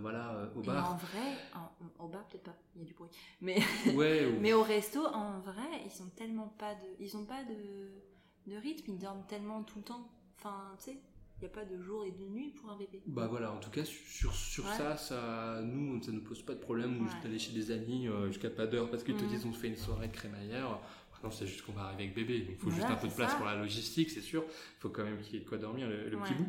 voilà, 0.00 0.48
au 0.54 0.60
Mais 0.60 0.66
bar. 0.68 0.92
en 0.92 0.96
vrai, 0.98 1.36
en- 1.56 2.04
au 2.04 2.08
bar 2.08 2.21
peut-être 2.24 2.44
pas, 2.44 2.56
il 2.74 2.80
y 2.82 2.84
a 2.84 2.86
du 2.86 2.94
bruit. 2.94 3.10
Mais, 3.40 3.58
Ouais, 3.94 4.26
ou- 4.26 4.40
mais 4.40 4.52
au 4.52 4.62
resto, 4.62 5.04
en 5.06 5.40
vrai, 5.40 5.62
ils 5.86 6.02
ont 6.02 6.08
tellement 6.16 6.48
pas 6.58 6.74
de, 6.74 6.86
ils 7.00 7.16
ont 7.16 7.24
pas 7.24 7.42
de, 7.44 8.50
de 8.50 8.56
rythme, 8.56 8.92
ils 8.92 8.98
dorment 8.98 9.24
tellement 9.28 9.62
tout 9.62 9.78
le 9.78 9.84
temps. 9.84 10.08
Enfin, 10.38 10.74
tu 10.78 10.84
sais, 10.84 10.98
il 11.38 11.40
n'y 11.40 11.46
a 11.46 11.50
pas 11.50 11.64
de 11.64 11.80
jour 11.82 12.04
et 12.04 12.10
de 12.12 12.24
nuit 12.28 12.50
pour 12.50 12.70
un 12.70 12.76
bébé. 12.76 13.02
Bah 13.06 13.26
voilà, 13.28 13.52
en 13.52 13.58
tout 13.58 13.70
cas 13.70 13.84
sur, 13.84 14.32
sur 14.34 14.64
Ouais. 14.64 14.76
ça, 14.76 14.96
ça, 14.96 15.60
nous, 15.62 16.00
ça 16.02 16.12
nous 16.12 16.22
pose 16.22 16.42
pas 16.42 16.54
de 16.54 16.60
problème 16.60 17.00
ou 17.00 17.04
Ouais. 17.04 17.10
d'aller 17.22 17.38
chez 17.38 17.52
des 17.52 17.70
amis 17.72 18.06
euh, 18.08 18.28
jusqu'à 18.28 18.50
pas 18.50 18.66
d'heure 18.66 18.90
parce 18.90 19.02
qu'ils 19.04 19.16
te 19.16 19.24
Mhm. 19.24 19.28
disent 19.30 19.46
on 19.46 19.52
se 19.52 19.58
fait 19.58 19.68
une 19.68 19.76
soirée 19.76 20.08
de 20.08 20.12
crémaillère. 20.12 20.78
Non, 21.24 21.30
c'est 21.30 21.46
juste 21.46 21.62
qu'on 21.64 21.70
va 21.72 21.82
arriver 21.82 22.02
avec 22.02 22.16
bébé, 22.16 22.40
donc 22.40 22.48
il 22.50 22.56
faut 22.56 22.70
juste 22.70 22.84
un 22.88 22.96
peu 22.96 23.06
de 23.06 23.12
place 23.12 23.30
ça. 23.30 23.36
pour 23.36 23.46
la 23.46 23.54
logistique, 23.54 24.10
c'est 24.10 24.20
sûr. 24.20 24.42
Il 24.48 24.80
faut 24.80 24.88
quand 24.88 25.04
même 25.04 25.20
qu'il 25.20 25.34
y 25.34 25.36
ait 25.36 25.44
de 25.44 25.48
quoi 25.48 25.56
dormir, 25.56 25.88
le, 25.88 26.08
le 26.10 26.18
petit 26.18 26.34
bout. 26.34 26.48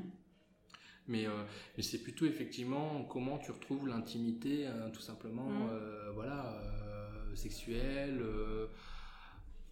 Mais, 1.08 1.26
euh, 1.28 1.32
mais 1.76 1.84
c'est 1.84 1.98
plutôt 1.98 2.26
effectivement 2.26 3.04
comment 3.10 3.38
tu 3.38 3.52
retrouves 3.52 3.88
l'intimité, 3.88 4.68
hein, 4.68 4.90
tout 4.94 5.02
simplement, 5.02 5.50
Mhm. 5.50 5.68
euh, 5.72 6.12
voilà, 6.14 6.54
euh, 6.64 7.36
sexuelle. 7.36 8.20
euh, 8.22 8.68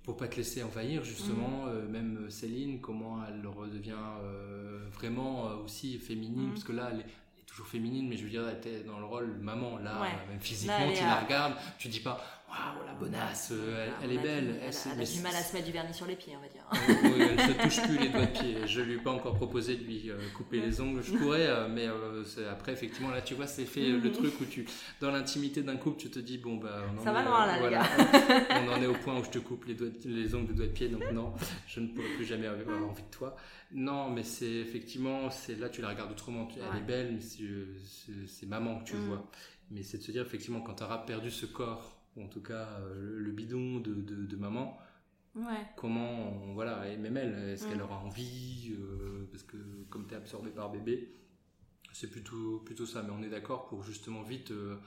pour 0.03 0.17
pas 0.17 0.27
te 0.27 0.35
laisser 0.37 0.63
envahir 0.63 1.03
justement, 1.03 1.67
euh, 1.67 1.87
même 1.87 2.29
Céline, 2.31 2.81
comment 2.81 3.19
elle 3.23 3.45
redevient 3.45 3.93
euh, 4.23 4.79
vraiment 4.93 5.47
euh, 5.47 5.55
aussi 5.57 5.99
féminine, 5.99 6.45
Mhm. 6.47 6.49
parce 6.53 6.63
que 6.63 6.71
là 6.71 6.89
elle 6.91 7.01
est, 7.01 7.03
elle 7.03 7.41
est 7.43 7.45
toujours 7.45 7.67
féminine, 7.67 8.09
mais 8.09 8.17
je 8.17 8.23
veux 8.23 8.29
dire, 8.31 8.47
elle 8.47 8.57
était 8.57 8.81
dans 8.83 8.97
le 8.97 9.05
rôle 9.05 9.37
maman, 9.39 9.77
là, 9.77 10.01
Ouais. 10.01 10.09
même 10.27 10.39
physiquement, 10.41 10.87
Là, 10.87 10.93
tu 10.97 11.03
la 11.03 11.19
regardes, 11.21 11.53
tu 11.77 11.87
dis 11.87 11.99
pas, 11.99 12.19
waouh, 12.51 12.85
la 12.85 12.93
bonasse, 12.93 13.49
euh, 13.53 13.87
elle, 14.03 14.11
est 14.11 14.17
belle, 14.17 14.49
avis, 14.49 14.57
elle, 14.61 14.63
a- 14.63 14.91
elle 14.91 14.97
mais 14.97 15.03
a 15.03 15.11
du 15.11 15.21
mal 15.21 15.35
à 15.35 15.41
se 15.41 15.53
mettre 15.53 15.65
du 15.65 15.71
vernis 15.71 15.93
sur 15.93 16.05
les 16.05 16.15
pieds, 16.15 16.33
on 16.37 16.41
va 16.41 16.47
dire. 16.49 16.63
oui, 17.03 17.25
elle 17.31 17.39
se 17.49 17.63
touche 17.63 17.81
plus 17.87 17.97
les 17.97 18.09
doigts 18.09 18.25
de 18.25 18.31
pied. 18.39 18.55
Je 18.67 18.81
lui 18.81 18.93
ai 18.95 18.97
pas 18.97 19.11
encore 19.11 19.35
proposé 19.35 19.75
de 19.77 19.83
lui 19.83 20.09
euh, 20.09 20.17
couper 20.35 20.59
les 20.59 20.81
ongles. 20.81 21.01
Je 21.01 21.13
pourrais, 21.17 21.47
euh, 21.47 21.67
mais 21.69 21.87
euh, 21.87 22.23
après, 22.51 22.73
effectivement, 22.73 23.09
là, 23.09 23.21
tu 23.21 23.33
vois, 23.35 23.47
c'est 23.47 23.65
fait 23.65 23.89
euh, 23.91 23.99
le 23.99 24.11
truc 24.11 24.33
où 24.41 24.45
tu, 24.45 24.67
dans 24.99 25.11
l'intimité 25.11 25.63
d'un 25.63 25.77
couple, 25.77 25.97
tu 25.99 26.09
te 26.11 26.19
dis, 26.19 26.37
bon, 26.37 26.57
bah, 26.57 26.83
on 26.93 26.99
en 26.99 27.03
Ça 27.03 27.11
va 27.13 27.23
loin, 27.23 27.45
là, 27.45 27.53
les 27.53 27.59
voilà, 27.61 27.83
on 28.63 28.69
en 28.71 28.81
est 28.81 28.87
au 28.87 28.93
point 28.93 29.17
où 29.19 29.23
je 29.23 29.29
te 29.29 29.39
coupe 29.39 29.65
les, 29.65 29.73
doigts 29.75 29.87
les 30.05 30.35
ongles 30.35 30.47
de 30.49 30.53
doigts 30.53 30.67
de 30.67 30.71
pied, 30.73 30.89
donc 30.89 31.09
non, 31.13 31.33
je 31.67 31.79
ne 31.79 31.87
pourrai 31.87 32.09
plus 32.17 32.25
jamais 32.25 32.47
avoir 32.47 32.83
envie 32.83 33.03
de 33.03 33.09
toi. 33.11 33.35
Non, 33.73 34.09
mais 34.09 34.23
c'est 34.23 34.51
effectivement, 34.51 35.29
c'est 35.31 35.57
là, 35.57 35.69
tu 35.69 35.81
la 35.81 35.87
regardes 35.89 36.11
autrement. 36.11 36.47
Elle 36.57 36.61
Ouais. 36.63 36.77
est 36.79 36.81
belle, 36.81 37.13
mais 37.13 37.21
c'est- 37.21 38.45
maman 38.45 38.79
que 38.79 38.83
tu 38.89 38.95
Mhm. 38.95 39.07
vois. 39.07 39.29
Mais 39.69 39.83
c'est 39.83 39.97
de 39.99 40.03
se 40.03 40.11
dire, 40.11 40.21
effectivement, 40.23 40.59
quand 40.59 40.73
tu 40.73 40.83
auras 40.83 40.97
perdu 40.97 41.31
ce 41.31 41.45
corps, 41.45 42.00
ou 42.15 42.23
en 42.23 42.27
tout 42.27 42.41
cas 42.41 42.79
euh, 42.81 42.93
le, 42.95 43.19
le 43.19 43.31
bidon 43.31 43.79
de, 43.79 43.93
de, 43.93 44.25
de 44.25 44.35
maman, 44.37 44.77
Ouais. 45.35 45.65
comment 45.77 46.29
on- 46.31 46.53
voilà 46.53 46.89
et 46.89 46.97
même 46.97 47.15
elle 47.17 47.33
est-ce 47.49 47.65
Mm. 47.65 47.69
qu'elle 47.69 47.81
aura 47.81 47.97
envie 47.99 48.73
euh, 48.77 49.27
parce 49.31 49.43
que 49.43 49.57
comme 49.89 50.05
tu 50.07 50.13
es 50.13 50.17
absorbé 50.17 50.49
par 50.51 50.69
bébé 50.71 51.13
c'est 51.93 52.09
plutôt 52.09 52.59
plutôt 52.65 52.85
ça 52.85 53.01
mais 53.03 53.11
on 53.11 53.23
est 53.23 53.29
d'accord 53.29 53.67
pour 53.67 53.83
justement 53.83 54.23
vite 54.23 54.51
euh, 54.51 54.77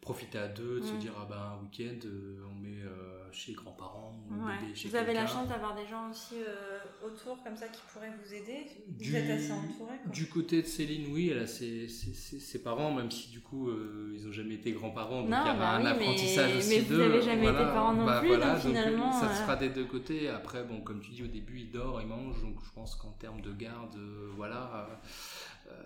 profiter 0.00 0.38
à 0.38 0.48
deux 0.48 0.80
de 0.80 0.84
se 0.86 0.92
Mm. 0.94 0.98
dire 0.98 1.12
ah 1.20 1.26
ben 1.28 1.36
un 1.36 1.62
week-end 1.62 2.06
euh, 2.06 2.40
on 2.50 2.54
met 2.54 2.82
euh, 2.82 3.30
chez 3.32 3.52
les 3.52 3.56
grands-parents 3.56 4.18
ou 4.30 4.46
Ouais. 4.46 4.52
bébé 4.62 4.74
chez 4.74 4.88
Vous 4.88 4.96
avez 4.96 5.12
la 5.12 5.26
chance 5.26 5.46
d'avoir 5.46 5.74
des 5.76 5.86
gens 5.86 6.08
aussi 6.10 6.36
euh, 6.36 6.78
autour 7.06 7.42
comme 7.44 7.54
ça 7.54 7.68
qui 7.68 7.82
pourraient 7.92 8.10
vous 8.24 8.32
aider. 8.34 8.66
Du- 8.88 9.10
Vous 9.10 9.16
êtes 9.16 9.30
assez 9.30 9.52
entouré. 9.52 9.92
Quoi. 10.02 10.10
du 10.12 10.26
côté 10.28 10.62
de 10.62 10.66
Céline, 10.66 11.12
oui, 11.12 11.28
elle 11.28 11.40
a 11.40 11.46
ses, 11.46 11.86
ses- 11.86 12.14
ses- 12.14 12.40
ses 12.40 12.62
parents, 12.62 12.92
même 12.94 13.10
si 13.10 13.28
du 13.30 13.40
coup 13.40 13.68
euh, 13.68 14.12
ils 14.16 14.26
ont 14.26 14.32
jamais 14.32 14.54
été 14.54 14.72
grands-parents, 14.72 15.20
donc 15.20 15.30
Non, 15.30 15.36
il 15.42 15.46
y 15.46 15.50
avait 15.50 15.58
bah 15.58 15.70
un 15.72 15.76
oui, 15.78 15.82
mais- 15.84 15.90
apprentissage 15.90 16.56
aussi 16.56 16.70
mais 16.70 16.80
vous 16.80 16.94
d'eux. 16.96 17.02
avez 17.02 17.20
jamais 17.22 17.42
été 17.44 17.52
voilà. 17.52 17.66
parents 17.72 17.92
non 17.92 18.06
Bah 18.06 18.18
plus, 18.20 18.28
voilà, 18.28 18.54
donc 18.54 18.62
finalement, 18.62 19.12
ça 19.12 19.28
se 19.34 19.42
fera 19.42 19.56
des 19.56 19.68
deux 19.68 19.84
côtés. 19.84 20.28
Après, 20.30 20.64
bon, 20.64 20.80
comme 20.80 21.00
tu 21.00 21.10
dis, 21.10 21.22
au 21.22 21.26
début 21.28 21.58
il 21.60 21.70
dort, 21.70 22.00
il 22.00 22.06
mange, 22.08 22.40
donc 22.40 22.56
je 22.64 22.70
pense 22.72 22.94
qu'en 22.96 23.12
termes 23.12 23.42
de 23.42 23.52
garde, 23.52 23.96
voilà, 24.34 24.88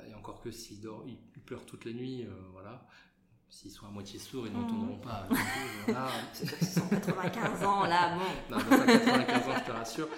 et 0.08 0.14
encore 0.14 0.40
que 0.40 0.52
s'il 0.52 0.80
dort, 0.80 1.04
il, 1.06 1.16
pleure 1.42 1.66
toutes 1.66 1.84
les 1.84 1.92
nuits, 1.92 2.22
euh, 2.22 2.30
voilà. 2.52 2.86
S'ils 3.54 3.70
sont 3.70 3.86
à 3.86 3.90
moitié 3.90 4.18
sourds, 4.18 4.46
ils 4.48 4.52
Mhm. 4.52 4.60
n'entendront 4.62 4.96
pas. 4.98 5.28
voilà. 5.86 6.08
C'est 6.32 6.44
sûr 6.48 6.58
qu'ils 6.58 6.66
sont 6.66 6.88
95 6.88 7.62
ans 7.64 7.84
là, 7.84 8.16
bon. 8.16 8.56
Non, 8.56 8.64
pas 8.64 8.84
95 8.84 9.48
ans, 9.48 9.54
je 9.60 9.64
te 9.64 9.70
rassure. 9.70 10.08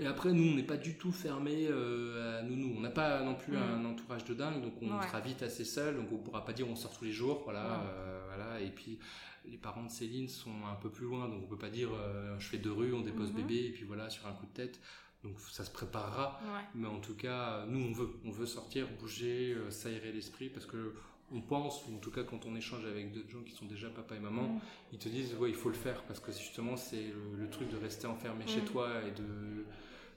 Et 0.00 0.06
après, 0.06 0.32
nous, 0.32 0.52
on 0.52 0.54
n'est 0.56 0.62
pas 0.62 0.78
du 0.78 0.96
tout 0.96 1.12
fermé 1.12 1.66
euh, 1.68 2.40
à 2.40 2.42
nounou. 2.42 2.74
On 2.76 2.80
n'a 2.80 2.88
pas 2.90 3.22
non 3.22 3.34
plus 3.34 3.52
Mm. 3.52 3.62
un 3.62 3.84
entourage 3.84 4.24
de 4.24 4.32
dingue, 4.32 4.62
donc 4.62 4.72
on 4.80 4.86
Ouais. 4.98 5.06
sera 5.06 5.20
vite 5.20 5.42
assez 5.42 5.64
seul. 5.66 5.96
Donc 5.96 6.06
on 6.12 6.16
pourra 6.16 6.44
pas 6.46 6.54
dire 6.54 6.66
on 6.66 6.76
sort 6.76 6.96
tous 6.96 7.04
les 7.04 7.12
jours, 7.12 7.42
voilà, 7.44 7.62
Ouais. 7.62 7.86
euh, 7.90 8.22
voilà. 8.34 8.60
Et 8.62 8.70
puis 8.70 8.98
les 9.44 9.58
parents 9.58 9.84
de 9.84 9.90
Céline 9.90 10.28
sont 10.28 10.50
un 10.70 10.74
peu 10.76 10.90
plus 10.90 11.04
loin, 11.06 11.28
donc 11.28 11.42
on 11.44 11.46
peut 11.46 11.58
pas 11.58 11.70
dire 11.70 11.90
euh, 11.92 12.36
je 12.38 12.48
fais 12.48 12.58
deux 12.58 12.72
rues, 12.72 12.94
on 12.94 13.00
dépose 13.02 13.30
Mhm. 13.32 13.36
bébé 13.42 13.66
et 13.66 13.70
puis 13.72 13.84
voilà 13.84 14.08
sur 14.08 14.26
un 14.26 14.32
coup 14.32 14.46
de 14.46 14.52
tête. 14.54 14.80
Donc 15.24 15.38
ça 15.40 15.62
se 15.64 15.70
préparera. 15.70 16.40
Ouais. 16.44 16.62
Mais 16.74 16.88
en 16.88 17.00
tout 17.00 17.14
cas, 17.16 17.66
nous, 17.66 17.80
on 17.86 17.92
veut, 17.92 18.08
on 18.24 18.30
veut 18.30 18.46
sortir, 18.46 18.86
bouger, 18.98 19.52
euh, 19.54 19.70
s'aérer 19.70 20.10
l'esprit 20.12 20.48
parce 20.48 20.64
que 20.64 20.94
on 21.32 21.40
pense, 21.42 21.86
ou 21.86 21.94
en 21.96 21.98
tout 21.98 22.10
cas 22.10 22.22
quand 22.24 22.46
on 22.46 22.56
échange 22.56 22.84
avec 22.86 23.12
d'autres 23.12 23.28
gens 23.28 23.42
qui 23.42 23.52
sont 23.52 23.66
déjà 23.66 23.88
papa 23.90 24.14
et 24.16 24.20
maman, 24.20 24.42
Mm. 24.44 24.60
ils 24.92 24.98
te 24.98 25.08
disent 25.08 25.34
ouais 25.34 25.50
il 25.50 25.54
faut 25.56 25.68
le 25.68 25.74
faire 25.74 26.02
parce 26.04 26.20
que 26.20 26.32
justement 26.32 26.76
c'est 26.76 27.08
le, 27.08 27.36
le 27.36 27.50
truc 27.50 27.68
de 27.70 27.76
rester 27.76 28.06
enfermé 28.06 28.46
chez 28.46 28.62
Mm. 28.62 28.64
toi 28.66 29.02
et 29.04 29.10
de 29.12 29.66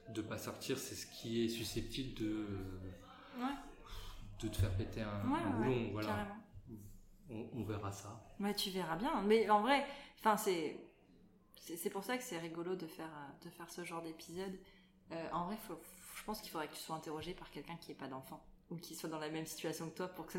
de 0.08 0.20
pas 0.22 0.36
sortir 0.38 0.78
c'est 0.78 0.94
ce 0.96 1.06
qui 1.06 1.44
est 1.44 1.48
susceptible 1.48 2.14
de 2.20 2.46
Ouais. 3.38 3.54
de 4.40 4.48
te 4.48 4.56
faire 4.56 4.76
péter 4.76 5.00
un, 5.02 5.30
Ouais, 5.30 5.38
un 5.40 5.60
ouais, 5.60 5.66
boulon 5.66 5.90
voilà 5.92 6.26
on, 7.30 7.46
on 7.54 7.62
verra 7.64 7.92
ça 7.92 8.22
Ouais, 8.40 8.54
tu 8.54 8.70
verras 8.70 8.96
bien. 8.96 9.22
Mais 9.22 9.48
en 9.48 9.60
vrai, 9.62 9.86
enfin, 10.18 10.36
c'est, 10.36 10.76
c'est, 11.54 11.88
pour 11.90 12.02
ça 12.04 12.16
que 12.18 12.22
c'est 12.24 12.38
rigolo 12.38 12.74
de 12.74 12.86
faire, 12.86 13.08
de 13.44 13.48
faire 13.50 13.70
ce 13.70 13.84
genre 13.84 14.02
d'épisode. 14.02 14.58
Euh, 15.12 15.28
en 15.32 15.46
vrai, 15.46 15.56
faut- 15.68 15.80
je 16.16 16.24
pense 16.24 16.40
qu'il 16.40 16.50
faudrait 16.50 16.66
que 16.68 16.74
tu 16.74 16.80
sois 16.80 16.96
interrogé 16.96 17.32
par 17.34 17.50
quelqu'un 17.50 17.76
qui 17.76 17.90
n'ait 17.90 17.96
pas 17.96 18.08
d'enfant 18.08 18.44
ou 18.70 18.76
qui 18.76 18.94
soit 18.94 19.08
dans 19.08 19.18
la 19.18 19.28
même 19.28 19.46
situation 19.46 19.88
que 19.90 19.96
toi 19.96 20.08
pour 20.08 20.26
que 20.26 20.38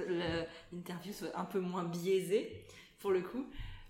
l'interview 0.71 1.13
soit 1.13 1.37
un 1.37 1.45
peu 1.45 1.59
moins 1.59 1.83
biaisée, 1.83 2.65
pour 2.99 3.11
le 3.11 3.21
coup. 3.21 3.45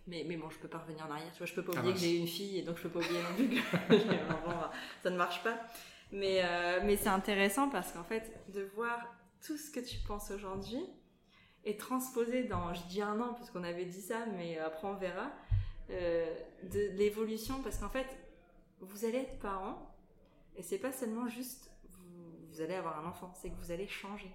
Mais, 0.05 0.25
mais 0.27 0.35
bon, 0.35 0.49
je 0.49 0.57
peux 0.57 0.67
pas 0.67 0.79
revenir 0.79 1.05
en 1.05 1.11
arrière. 1.11 1.31
Tu 1.31 1.37
vois, 1.37 1.47
je 1.47 1.53
peux 1.53 1.63
pas 1.63 1.71
Ah 1.75 1.79
oublier 1.79 1.93
que 1.93 1.99
j'ai 1.99 2.17
une 2.17 2.27
fille 2.27 2.59
et 2.59 2.61
donc 2.61 2.77
je 2.77 2.83
peux 2.83 2.89
pas 2.89 2.99
oublier 2.99 3.21
non 3.21 3.35
plus 3.35 3.47
que 3.47 3.55
j'ai 3.89 4.19
un 4.19 4.29
enfant. 4.33 4.69
Ça 5.01 5.09
ne 5.09 5.17
marche 5.17 5.41
pas. 5.43 5.57
Mais, 6.11 6.41
euh, 6.43 6.81
mais 6.83 6.97
c'est 6.97 7.09
intéressant 7.09 7.69
parce 7.69 7.91
qu'en 7.91 8.03
fait, 8.03 8.31
de 8.53 8.61
voir 8.75 8.99
tout 9.45 9.57
ce 9.57 9.71
que 9.71 9.79
tu 9.79 9.97
penses 9.99 10.29
aujourd'hui 10.31 10.85
et 11.65 11.77
transposer 11.77 12.43
dans, 12.43 12.73
je 12.73 12.83
dis 12.83 13.01
un 13.01 13.19
an 13.19 13.33
parce 13.33 13.49
qu'on 13.49 13.63
avait 13.63 13.85
dit 13.85 14.01
ça, 14.01 14.25
mais 14.37 14.57
après 14.59 14.87
on 14.87 14.95
verra, 14.95 15.31
euh, 15.89 16.25
de 16.71 16.91
l'évolution 16.97 17.61
parce 17.61 17.77
qu'en 17.77 17.89
fait, 17.89 18.07
vous 18.81 19.05
allez 19.05 19.19
être 19.19 19.39
parents 19.39 19.95
et 20.55 20.61
c'est 20.61 20.77
pas 20.77 20.91
seulement 20.91 21.27
juste 21.27 21.71
vous, 22.53 22.61
allez 22.61 22.75
avoir 22.75 22.99
un 22.99 23.09
enfant, 23.09 23.33
c'est 23.35 23.49
que 23.49 23.55
vous 23.55 23.71
allez 23.71 23.87
changer. 23.87 24.31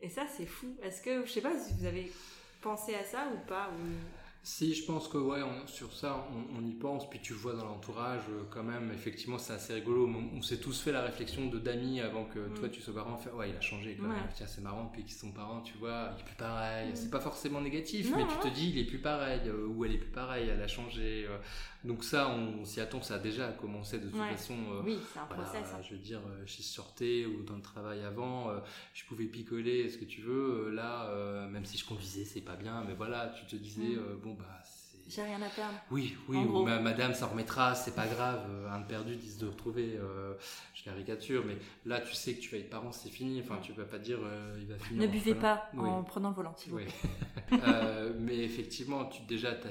Et 0.00 0.08
ça, 0.08 0.26
c'est 0.26 0.46
fou. 0.46 0.76
Est-ce 0.82 1.02
que, 1.02 1.24
je 1.24 1.30
sais 1.30 1.40
pas 1.40 1.56
si 1.58 1.72
vous 1.74 1.86
avez 1.86 2.12
pensé 2.60 2.94
à 2.94 3.04
ça 3.04 3.28
ou 3.34 3.46
pas 3.46 3.70
ou... 3.70 4.25
si 4.48 4.74
je 4.74 4.84
pense 4.86 5.08
que 5.08 5.18
ouais 5.18 5.42
on- 5.42 5.66
sur 5.66 5.92
ça 5.92 6.24
on, 6.32 6.58
on 6.60 6.64
y 6.64 6.72
pense 6.74 7.10
puis 7.10 7.18
tu 7.20 7.32
vois 7.32 7.54
dans 7.54 7.64
l'entourage 7.64 8.20
euh, 8.30 8.44
quand 8.48 8.62
même 8.62 8.92
effectivement 8.94 9.38
c'est 9.38 9.54
assez 9.54 9.74
rigolo 9.74 10.06
on, 10.06 10.36
on 10.38 10.40
s'est 10.40 10.60
tous 10.60 10.80
fait 10.80 10.92
la 10.92 11.02
réflexion 11.02 11.48
de 11.48 11.58
d'amis 11.58 12.00
avant 12.00 12.24
que 12.26 12.38
Mm. 12.38 12.54
toi 12.54 12.68
tu 12.68 12.80
sois 12.80 12.94
parent 12.94 13.16
faire 13.16 13.34
ouais 13.34 13.50
il 13.50 13.56
a 13.56 13.60
changé 13.60 13.96
quand 13.96 14.04
Ouais. 14.06 14.14
même 14.14 14.28
tiens 14.34 14.46
c'est 14.46 14.60
marrant 14.60 14.84
depuis 14.84 15.02
qu'ils 15.02 15.16
sont 15.16 15.32
parents 15.32 15.62
tu 15.62 15.76
vois 15.78 16.10
il 16.16 16.20
est 16.20 16.24
plus 16.24 16.36
pareil 16.36 16.90
Mm. 16.92 16.94
c'est 16.94 17.10
pas 17.10 17.18
forcément 17.20 17.60
négatif 17.60 18.08
Non, 18.12 18.18
mais 18.18 18.24
tu 18.28 18.38
te 18.48 18.54
dis 18.54 18.70
il 18.70 18.78
est 18.78 18.84
plus 18.84 19.00
pareil 19.00 19.40
euh, 19.46 19.66
ou 19.66 19.84
elle 19.84 19.94
est 19.96 19.98
plus 19.98 20.12
pareille 20.12 20.48
elle 20.48 20.62
a 20.62 20.68
changé 20.68 21.26
euh. 21.28 21.38
donc 21.82 22.04
ça 22.04 22.28
on, 22.30 22.64
s'y 22.64 22.80
attend 22.80 23.02
ça 23.02 23.14
a 23.16 23.18
déjà 23.18 23.48
commencé 23.48 23.98
de 23.98 24.08
toute 24.08 24.20
Ouais. 24.20 24.30
façon 24.30 24.54
Oui, 24.84 24.96
c'est 25.12 25.18
un 25.18 25.24
voilà, 25.26 25.42
process. 25.42 25.66
hein. 25.74 25.80
je 25.82 25.90
veux 25.94 26.00
dire, 26.00 26.20
je 26.44 26.62
sortais 26.62 27.26
ou 27.26 27.42
dans 27.42 27.56
le 27.56 27.62
travail 27.62 28.02
avant, 28.04 28.48
je 28.94 29.04
pouvais 29.06 29.24
picoler 29.26 29.88
ce 29.90 29.98
que 29.98 30.04
tu 30.04 30.20
veux. 30.20 30.70
Là, 30.70 31.10
même 31.48 31.64
si 31.64 31.76
je 31.78 31.84
conduisais, 31.86 32.24
c'est 32.24 32.40
pas 32.40 32.54
bien, 32.56 32.82
mais 32.86 32.94
voilà, 32.94 33.32
tu 33.38 33.44
te 33.46 33.56
disais, 33.60 33.82
Mm. 33.96 34.20
bon, 34.22 34.35
bah, 34.38 34.62
c'est. 34.64 34.98
J'ai 35.08 35.22
rien 35.22 35.40
à 35.40 35.48
perdre. 35.48 35.74
Oui, 35.90 36.16
oui, 36.28 36.36
ou 36.38 36.64
ma- 36.64 36.80
madame, 36.80 37.14
ça 37.14 37.26
remettra, 37.26 37.74
c'est 37.76 37.94
pas 37.94 38.06
grave, 38.08 38.44
euh, 38.50 38.68
un 38.70 38.80
de 38.80 38.86
perdu, 38.86 39.14
dix 39.16 39.38
de 39.38 39.46
retrouvé, 39.46 39.96
euh, 39.96 40.34
je 40.74 40.82
caricature, 40.82 41.44
mais 41.46 41.56
là, 41.84 42.00
tu 42.00 42.12
sais 42.14 42.34
que 42.34 42.40
tu 42.40 42.50
vas 42.50 42.58
être 42.58 42.70
parent, 42.70 42.90
c'est 42.90 43.08
fini, 43.08 43.40
enfin, 43.40 43.58
tu 43.62 43.72
vas 43.72 43.84
pas 43.84 43.98
dire, 43.98 44.18
euh, 44.22 44.58
il 44.60 44.66
va 44.66 44.76
finir. 44.78 45.02
Ne 45.02 45.06
buvez 45.06 45.34
pas 45.36 45.70
Oui. 45.74 45.88
en 45.88 46.02
prenant 46.02 46.30
le 46.30 46.34
volant, 46.34 46.54
s'il 46.56 46.72
vous 46.72 46.78
Oui. 46.78 46.84
plaît. 46.86 47.10
Euh, 47.62 48.12
mais 48.18 48.38
effectivement, 48.38 49.04
tu, 49.06 49.22
déjà, 49.22 49.54
tu 49.54 49.68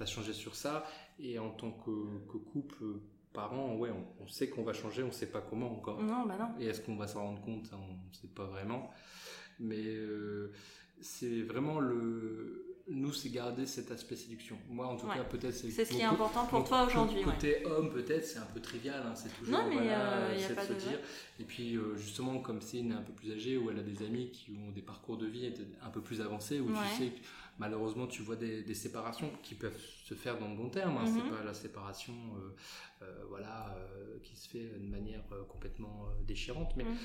as, 0.00 0.06
changé 0.06 0.32
sur 0.32 0.54
ça. 0.54 0.86
Et 1.20 1.38
en 1.38 1.50
tant 1.50 1.70
que, 1.70 1.90
que 2.26 2.38
couple, 2.38 2.84
parent, 3.34 3.74
ouais, 3.76 3.90
on, 3.90 4.22
on 4.24 4.28
sait 4.28 4.48
qu'on 4.48 4.62
va 4.62 4.72
changer, 4.72 5.02
on 5.02 5.12
sait 5.12 5.26
pas 5.26 5.42
comment 5.42 5.70
encore. 5.70 6.02
Non, 6.02 6.24
bah 6.26 6.36
non. 6.38 6.48
Et 6.58 6.66
est-ce 6.66 6.80
qu'on 6.80 6.96
va 6.96 7.06
s'en 7.06 7.22
rendre 7.22 7.42
compte 7.42 7.68
On 7.74 7.92
ne 8.08 8.14
sait 8.14 8.28
pas 8.28 8.44
vraiment. 8.46 8.90
Mais 9.60 9.84
euh, 9.84 10.52
c'est 11.00 11.42
vraiment 11.42 11.80
le, 11.80 12.71
nous, 12.88 13.12
c'est 13.12 13.30
garder 13.30 13.64
cet 13.66 13.90
aspect 13.90 14.16
séduction. 14.16 14.58
Moi, 14.68 14.86
en 14.86 14.96
tout 14.96 15.06
Ouais. 15.06 15.14
cas, 15.16 15.24
peut-être 15.24 15.54
c'est. 15.54 15.70
C'est 15.70 15.84
ce 15.84 15.92
qui 15.92 16.00
est 16.00 16.04
important 16.04 16.46
pour 16.46 16.64
toi 16.64 16.84
aujourd'hui. 16.86 17.18
ouais. 17.18 17.24
Côté 17.24 17.64
homme, 17.66 17.90
peut-être, 17.90 18.24
c'est 18.26 18.38
un 18.38 18.46
peu 18.52 18.60
trivial. 18.60 19.02
hein, 19.06 19.14
c'est 19.14 19.32
toujours. 19.38 19.58
Non, 19.58 19.68
mais, 19.68 19.74
voilà, 19.76 20.12
euh, 20.28 20.34
y 20.34 20.42
a 20.42 20.46
c'est 20.46 20.50
de 20.50 20.54
pas 20.54 20.66
se 20.66 20.72
dire. 20.72 20.98
Et 21.40 21.44
puis, 21.44 21.76
euh, 21.76 21.96
justement, 21.96 22.40
comme 22.40 22.60
Céline 22.60 22.92
est 22.92 22.96
un 22.96 23.02
peu 23.02 23.12
plus 23.12 23.32
âgée, 23.32 23.56
ou 23.56 23.70
elle 23.70 23.78
a 23.78 23.82
des 23.82 24.04
amis 24.04 24.30
qui 24.30 24.52
ont 24.52 24.72
des 24.72 24.82
parcours 24.82 25.16
de 25.16 25.26
vie 25.26 25.52
un 25.82 25.90
peu 25.90 26.00
plus 26.00 26.20
avancés, 26.20 26.60
où 26.60 26.68
Ouais. 26.70 26.78
tu 26.96 27.04
sais 27.04 27.10
que 27.10 27.20
malheureusement, 27.58 28.06
tu 28.06 28.22
vois 28.22 28.36
des, 28.36 28.62
des 28.62 28.74
séparations 28.74 29.30
qui 29.42 29.54
peuvent 29.54 29.78
se 30.04 30.14
faire 30.14 30.38
dans 30.38 30.48
le 30.48 30.56
bon 30.56 30.68
terme. 30.68 30.96
hein, 30.96 31.04
Mhm. 31.06 31.14
C'est 31.22 31.30
pas 31.36 31.44
la 31.44 31.54
séparation, 31.54 32.14
euh, 32.36 33.04
euh, 33.04 33.24
voilà, 33.28 33.76
qui 34.24 34.34
se 34.36 34.48
fait 34.48 34.64
de 34.78 34.86
manière 34.90 35.22
complètement 35.48 36.06
déchirante, 36.26 36.72
mais 36.76 36.84
Mhm. 36.84 36.96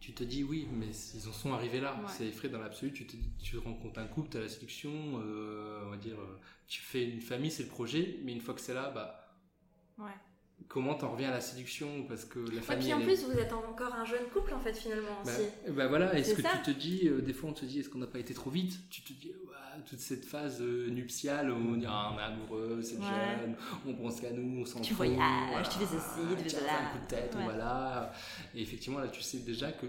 Tu 0.00 0.12
te 0.12 0.24
dis 0.24 0.42
oui, 0.42 0.66
mais 0.72 0.86
ils 1.14 1.28
en 1.28 1.32
sont 1.32 1.52
arrivés 1.52 1.80
là. 1.80 1.94
Ouais. 1.94 2.08
C'est 2.16 2.26
effrayé 2.26 2.52
dans 2.52 2.60
l'absolu. 2.60 2.92
Tu 2.92 3.06
te, 3.06 3.16
tu 3.42 3.58
rencontres 3.58 4.00
un 4.00 4.06
couple, 4.06 4.30
tu 4.30 4.36
as 4.38 4.40
la 4.40 4.48
séduction, 4.48 4.90
euh, 5.22 5.84
on 5.86 5.90
va 5.90 5.96
dire, 5.96 6.18
euh, 6.18 6.38
tu 6.66 6.80
fais 6.80 7.04
une 7.08 7.20
famille, 7.20 7.50
c'est 7.50 7.64
le 7.64 7.68
projet, 7.68 8.18
mais 8.24 8.32
une 8.32 8.40
fois 8.40 8.54
que 8.54 8.60
c'est 8.60 8.74
là, 8.74 8.90
bah, 8.90 9.16
Ouais. 9.98 10.10
comment 10.68 10.94
t'en 10.94 11.12
reviens 11.12 11.28
à 11.28 11.32
la 11.32 11.40
séduction? 11.42 12.04
Parce 12.08 12.24
que 12.24 12.38
la 12.38 12.56
Et 12.58 12.60
famille. 12.62 12.84
puis 12.86 12.94
en 12.94 13.00
plus, 13.02 13.24
vous 13.24 13.38
êtes 13.38 13.52
encore 13.52 13.92
un 13.94 14.04
jeune 14.06 14.24
couple 14.32 14.54
en 14.54 14.60
fait 14.60 14.72
finalement 14.72 15.22
bah, 15.24 15.32
aussi. 15.36 15.72
bah 15.74 15.86
voilà, 15.88 16.14
est-ce 16.18 16.34
que 16.34 16.42
ça. 16.42 16.50
tu 16.64 16.72
te 16.72 16.78
dis, 16.78 17.06
euh, 17.08 17.20
des 17.20 17.32
fois 17.34 17.50
on 17.50 17.52
te 17.52 17.64
dit, 17.66 17.80
est-ce 17.80 17.90
qu'on 17.90 17.98
n'a 17.98 18.06
pas 18.06 18.18
été 18.20 18.32
trop 18.32 18.50
vite? 18.50 18.78
Tu 18.90 19.02
te 19.02 19.12
dis, 19.12 19.32
toute 19.86 19.98
cette 20.00 20.24
phase 20.24 20.60
euh, 20.60 20.88
nuptiale 20.90 21.50
où 21.50 21.54
on 21.56 21.76
dit, 21.76 21.86
ah, 21.88 22.12
on 22.14 22.18
est 22.18 22.22
amoureux, 22.22 22.80
c'est 22.82 22.96
Ouais. 22.96 23.04
jeune, 23.40 23.54
on 23.86 23.94
pense 23.94 24.20
qu'à 24.20 24.30
nous, 24.30 24.60
on 24.60 24.64
s'en 24.64 24.80
Tu 24.80 24.94
fout, 24.94 25.06
voyages, 25.06 25.68
tu 25.68 25.78
fais 25.78 25.86
ceci, 25.86 26.20
tu 26.36 26.42
fais 26.44 26.48
cela. 26.48 26.72
un 26.80 26.92
coup 26.96 27.02
de 27.04 27.08
tête, 27.08 27.34
Ouais. 27.36 27.44
voilà. 27.44 28.12
Et 28.54 28.62
effectivement, 28.62 28.98
là, 28.98 29.08
tu 29.08 29.22
sais 29.22 29.38
déjà 29.38 29.72
que 29.72 29.86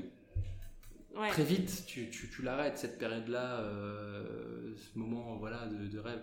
Ouais. 1.16 1.30
très 1.30 1.44
vite, 1.44 1.84
tu, 1.88 2.10
tu, 2.10 2.30
tu 2.30 2.42
l'arrêtes, 2.42 2.78
cette 2.78 2.98
période-là, 2.98 3.60
euh, 3.60 4.74
ce 4.78 4.98
moment 4.98 5.36
voilà, 5.38 5.66
de, 5.68 5.88
de 5.88 6.00
rêve. 6.00 6.22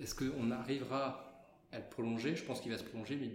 Est-ce 0.00 0.14
qu'on 0.14 0.50
arrivera 0.50 1.44
à 1.72 1.78
le 1.78 1.84
prolonger? 1.90 2.34
Je 2.36 2.44
pense 2.44 2.60
qu'il 2.60 2.72
va 2.72 2.78
se 2.78 2.84
prolonger, 2.84 3.16
mais 3.16 3.30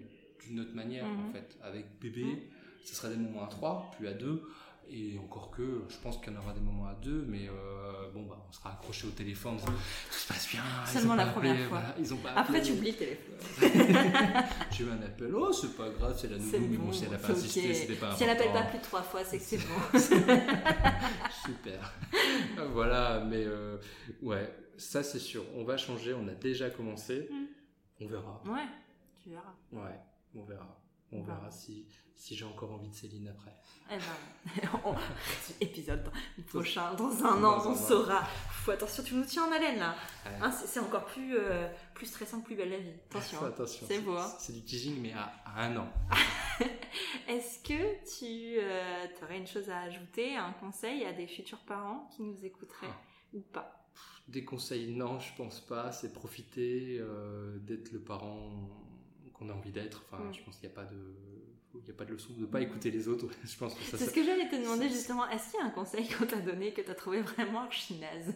d'une 0.47 0.59
autre 0.61 0.73
manière, 0.73 1.05
Mhm. 1.05 1.26
en 1.30 1.32
fait. 1.32 1.57
Avec 1.63 1.86
bébé, 2.01 2.49
ce 2.84 2.95
sera 2.95 3.09
des 3.09 3.17
moments 3.17 3.43
à 3.43 3.47
trois, 3.47 3.91
plus 3.97 4.07
à 4.07 4.13
deux. 4.13 4.43
Et 4.89 5.17
encore 5.17 5.49
que, 5.49 5.83
je 5.89 5.97
pense 5.97 6.17
qu'il 6.17 6.31
y 6.31 6.36
en 6.36 6.39
aura 6.39 6.53
des 6.53 6.61
moments 6.61 6.86
à 6.88 6.93
deux, 6.93 7.25
mais 7.27 7.49
euh, 7.49 8.11
bon, 8.13 8.23
bah, 8.23 8.38
on 8.47 8.51
sera 8.51 8.73
accroché 8.73 9.07
au 9.07 9.11
téléphone, 9.11 9.57
tout 9.57 10.17
se 10.17 10.27
passe 10.27 10.47
bien. 10.49 10.61
Seulement 10.86 11.15
la 11.15 11.25
première 11.25 11.57
fois. 11.67 11.79
voilà, 11.79 11.95
ils 11.99 12.13
ont 12.13 12.17
pas 12.17 12.33
Après, 12.33 12.61
tu 12.61 12.73
oublies 12.73 12.91
le 12.91 12.97
téléphone. 12.97 13.36
J'ai 14.71 14.83
eu 14.83 14.89
un 14.89 15.01
appel, 15.01 15.33
oh, 15.33 15.51
c'est 15.51 15.75
pas 15.75 15.89
grave, 15.89 16.15
c'est 16.17 16.29
la 16.29 16.38
nounou, 16.38 16.67
mais 16.69 16.77
bon, 16.77 16.86
bon, 16.86 16.91
si 16.91 17.05
elle 17.05 17.15
a 17.15 17.17
c'est 17.17 17.27
pas 17.27 17.33
insisté, 17.33 17.69
ok. 17.69 17.75
c'était 17.75 17.95
pas 17.95 18.15
Si 18.15 18.23
elle 18.23 18.29
appelle 18.29 18.53
pas 18.53 18.63
plus 18.63 18.77
de 18.77 18.83
trois 18.83 19.01
fois, 19.01 19.23
c'est 19.23 19.39
que 19.39 19.43
c'est 19.43 19.57
bon. 19.67 19.99
Super. 21.45 21.93
voilà, 22.71 23.23
mais 23.27 23.43
euh, 23.43 23.77
ouais, 24.21 24.53
ça 24.77 25.01
c'est 25.01 25.19
sûr. 25.19 25.43
On 25.55 25.63
va 25.63 25.77
changer, 25.77 26.13
on 26.13 26.27
a 26.27 26.33
déjà 26.36 26.69
commencé. 26.69 27.27
Mm. 27.31 27.45
On 28.01 28.07
verra. 28.07 28.43
ouais, 28.45 28.67
tu 29.23 29.29
verras. 29.29 29.55
Ouais, 29.71 29.99
on 30.36 30.43
verra. 30.43 30.79
On 31.11 31.23
verra 31.23 31.49
si, 31.49 31.88
si 32.16 32.36
j'ai 32.36 32.45
encore 32.45 32.72
envie 32.72 32.89
de 32.89 32.95
Céline 32.95 33.28
après. 33.28 33.55
Eh 33.91 33.97
ben, 33.97 34.70
on- 34.86 34.95
épisode 35.61 36.09
prochain, 36.47 36.93
dans 36.95 37.24
un 37.24 37.43
an, 37.43 37.61
on 37.68 37.76
saura. 37.76 38.24
Faut, 38.49 38.72
attention, 38.72 39.03
tu 39.03 39.13
nous 39.16 39.26
tiens 39.26 39.43
en 39.45 39.51
haleine 39.51 39.78
là. 39.80 39.95
Ouais. 40.26 40.32
Hein, 40.41 40.51
c'est 40.51 40.80
encore 40.80 41.05
plus, 41.05 41.38
euh, 41.38 41.68
plus 41.93 42.07
stressant 42.07 42.41
que 42.41 42.45
plus 42.47 42.55
belle 42.55 42.72
la 42.72 42.80
vie. 42.80 42.93
Attention. 43.11 43.38
hein. 43.43 43.47
Attention. 43.49 43.86
C'est 43.88 43.99
beau, 43.99 44.16
hein. 44.18 44.34
C'est 44.39 44.53
du 44.53 44.63
teasing, 44.63 44.99
mais 45.01 45.13
à, 45.13 45.32
à 45.45 45.66
un 45.66 45.78
an. 45.78 45.88
Est-ce 47.28 47.59
que 47.59 48.18
tu 48.18 49.24
aurais 49.24 49.38
une 49.38 49.47
chose 49.47 49.70
à 49.70 49.82
ajouter, 49.82 50.36
un 50.36 50.53
conseil 50.53 51.05
à 51.05 51.13
des 51.13 51.28
futurs 51.28 51.59
parents 51.59 52.09
qui 52.16 52.24
nous 52.24 52.43
écouteraient 52.45 52.88
Ah. 52.89 53.01
ou 53.34 53.41
pas? 53.41 53.82
Des 54.28 54.43
conseils, 54.43 54.88
non, 54.95 55.20
je 55.20 55.32
pense 55.38 55.59
pas. 55.61 55.91
C'est 55.91 56.11
profiter 56.13 56.97
euh, 56.99 57.57
d'être 57.59 57.91
le 57.91 57.99
parent 57.99 58.68
qu'on 59.34 59.49
a 59.49 59.53
envie 59.53 59.72
d'être. 59.72 60.03
Enfin, 60.09 60.24
Mm. 60.24 60.34
je 60.34 60.41
pense 60.43 60.57
qu'il 60.57 60.68
n'y 60.70 60.74
a 60.74 60.76
pas 60.76 60.86
de. 60.86 61.16
Il 61.82 61.86
n'y 61.86 61.91
a 61.91 61.93
pas 61.97 62.05
de 62.05 62.11
leçon 62.13 62.34
de 62.34 62.41
ne 62.41 62.45
pas 62.45 62.61
écouter 62.61 62.91
les 62.91 63.07
autres. 63.07 63.26
je 63.43 63.57
pense 63.57 63.73
que 63.76 63.84
ça, 63.84 63.97
C'est 63.97 64.05
ce 64.05 64.13
que 64.13 64.23
j'allais 64.23 64.47
te 64.49 64.55
demander 64.55 64.89
justement. 64.89 65.28
Est-ce 65.30 65.51
qu'il 65.51 65.59
y 65.59 65.63
a 65.63 65.65
un 65.65 65.69
conseil 65.71 66.07
qu'on 66.07 66.26
t'a 66.26 66.38
donné 66.41 66.73
que 66.73 66.82
t'as 66.82 66.95
trouvé 66.95 67.21
vraiment 67.21 67.61
archi 67.61 67.95
naze 67.95 68.34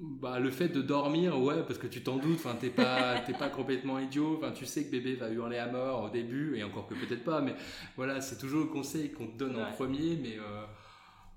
Bah, 0.00 0.38
le 0.40 0.50
fait 0.50 0.68
de 0.68 0.80
dormir, 0.80 1.38
ouais, 1.38 1.62
parce 1.66 1.78
que 1.78 1.86
tu 1.86 2.02
t'en 2.02 2.16
doutes, 2.16 2.36
enfin, 2.38 2.56
t'es 2.58 2.70
pas, 2.70 3.18
t'es 3.26 3.34
pas 3.34 3.50
complètement 3.50 3.98
idiot, 3.98 4.38
enfin, 4.38 4.50
tu 4.52 4.64
sais 4.64 4.84
que 4.86 4.90
bébé 4.90 5.14
va 5.14 5.28
hurler 5.28 5.58
à 5.58 5.66
mort 5.70 6.04
au 6.04 6.08
début, 6.08 6.56
et 6.56 6.64
encore 6.64 6.86
que 6.86 6.94
peut-être 6.94 7.22
pas, 7.22 7.42
mais 7.42 7.54
voilà, 7.94 8.22
c'est 8.22 8.38
toujours 8.38 8.60
le 8.60 8.68
conseil 8.70 9.12
qu'on 9.12 9.26
te 9.26 9.36
donne 9.36 9.56
en 9.56 9.70
premier, 9.72 10.16
mais 10.16 10.38
euh, 10.38 10.64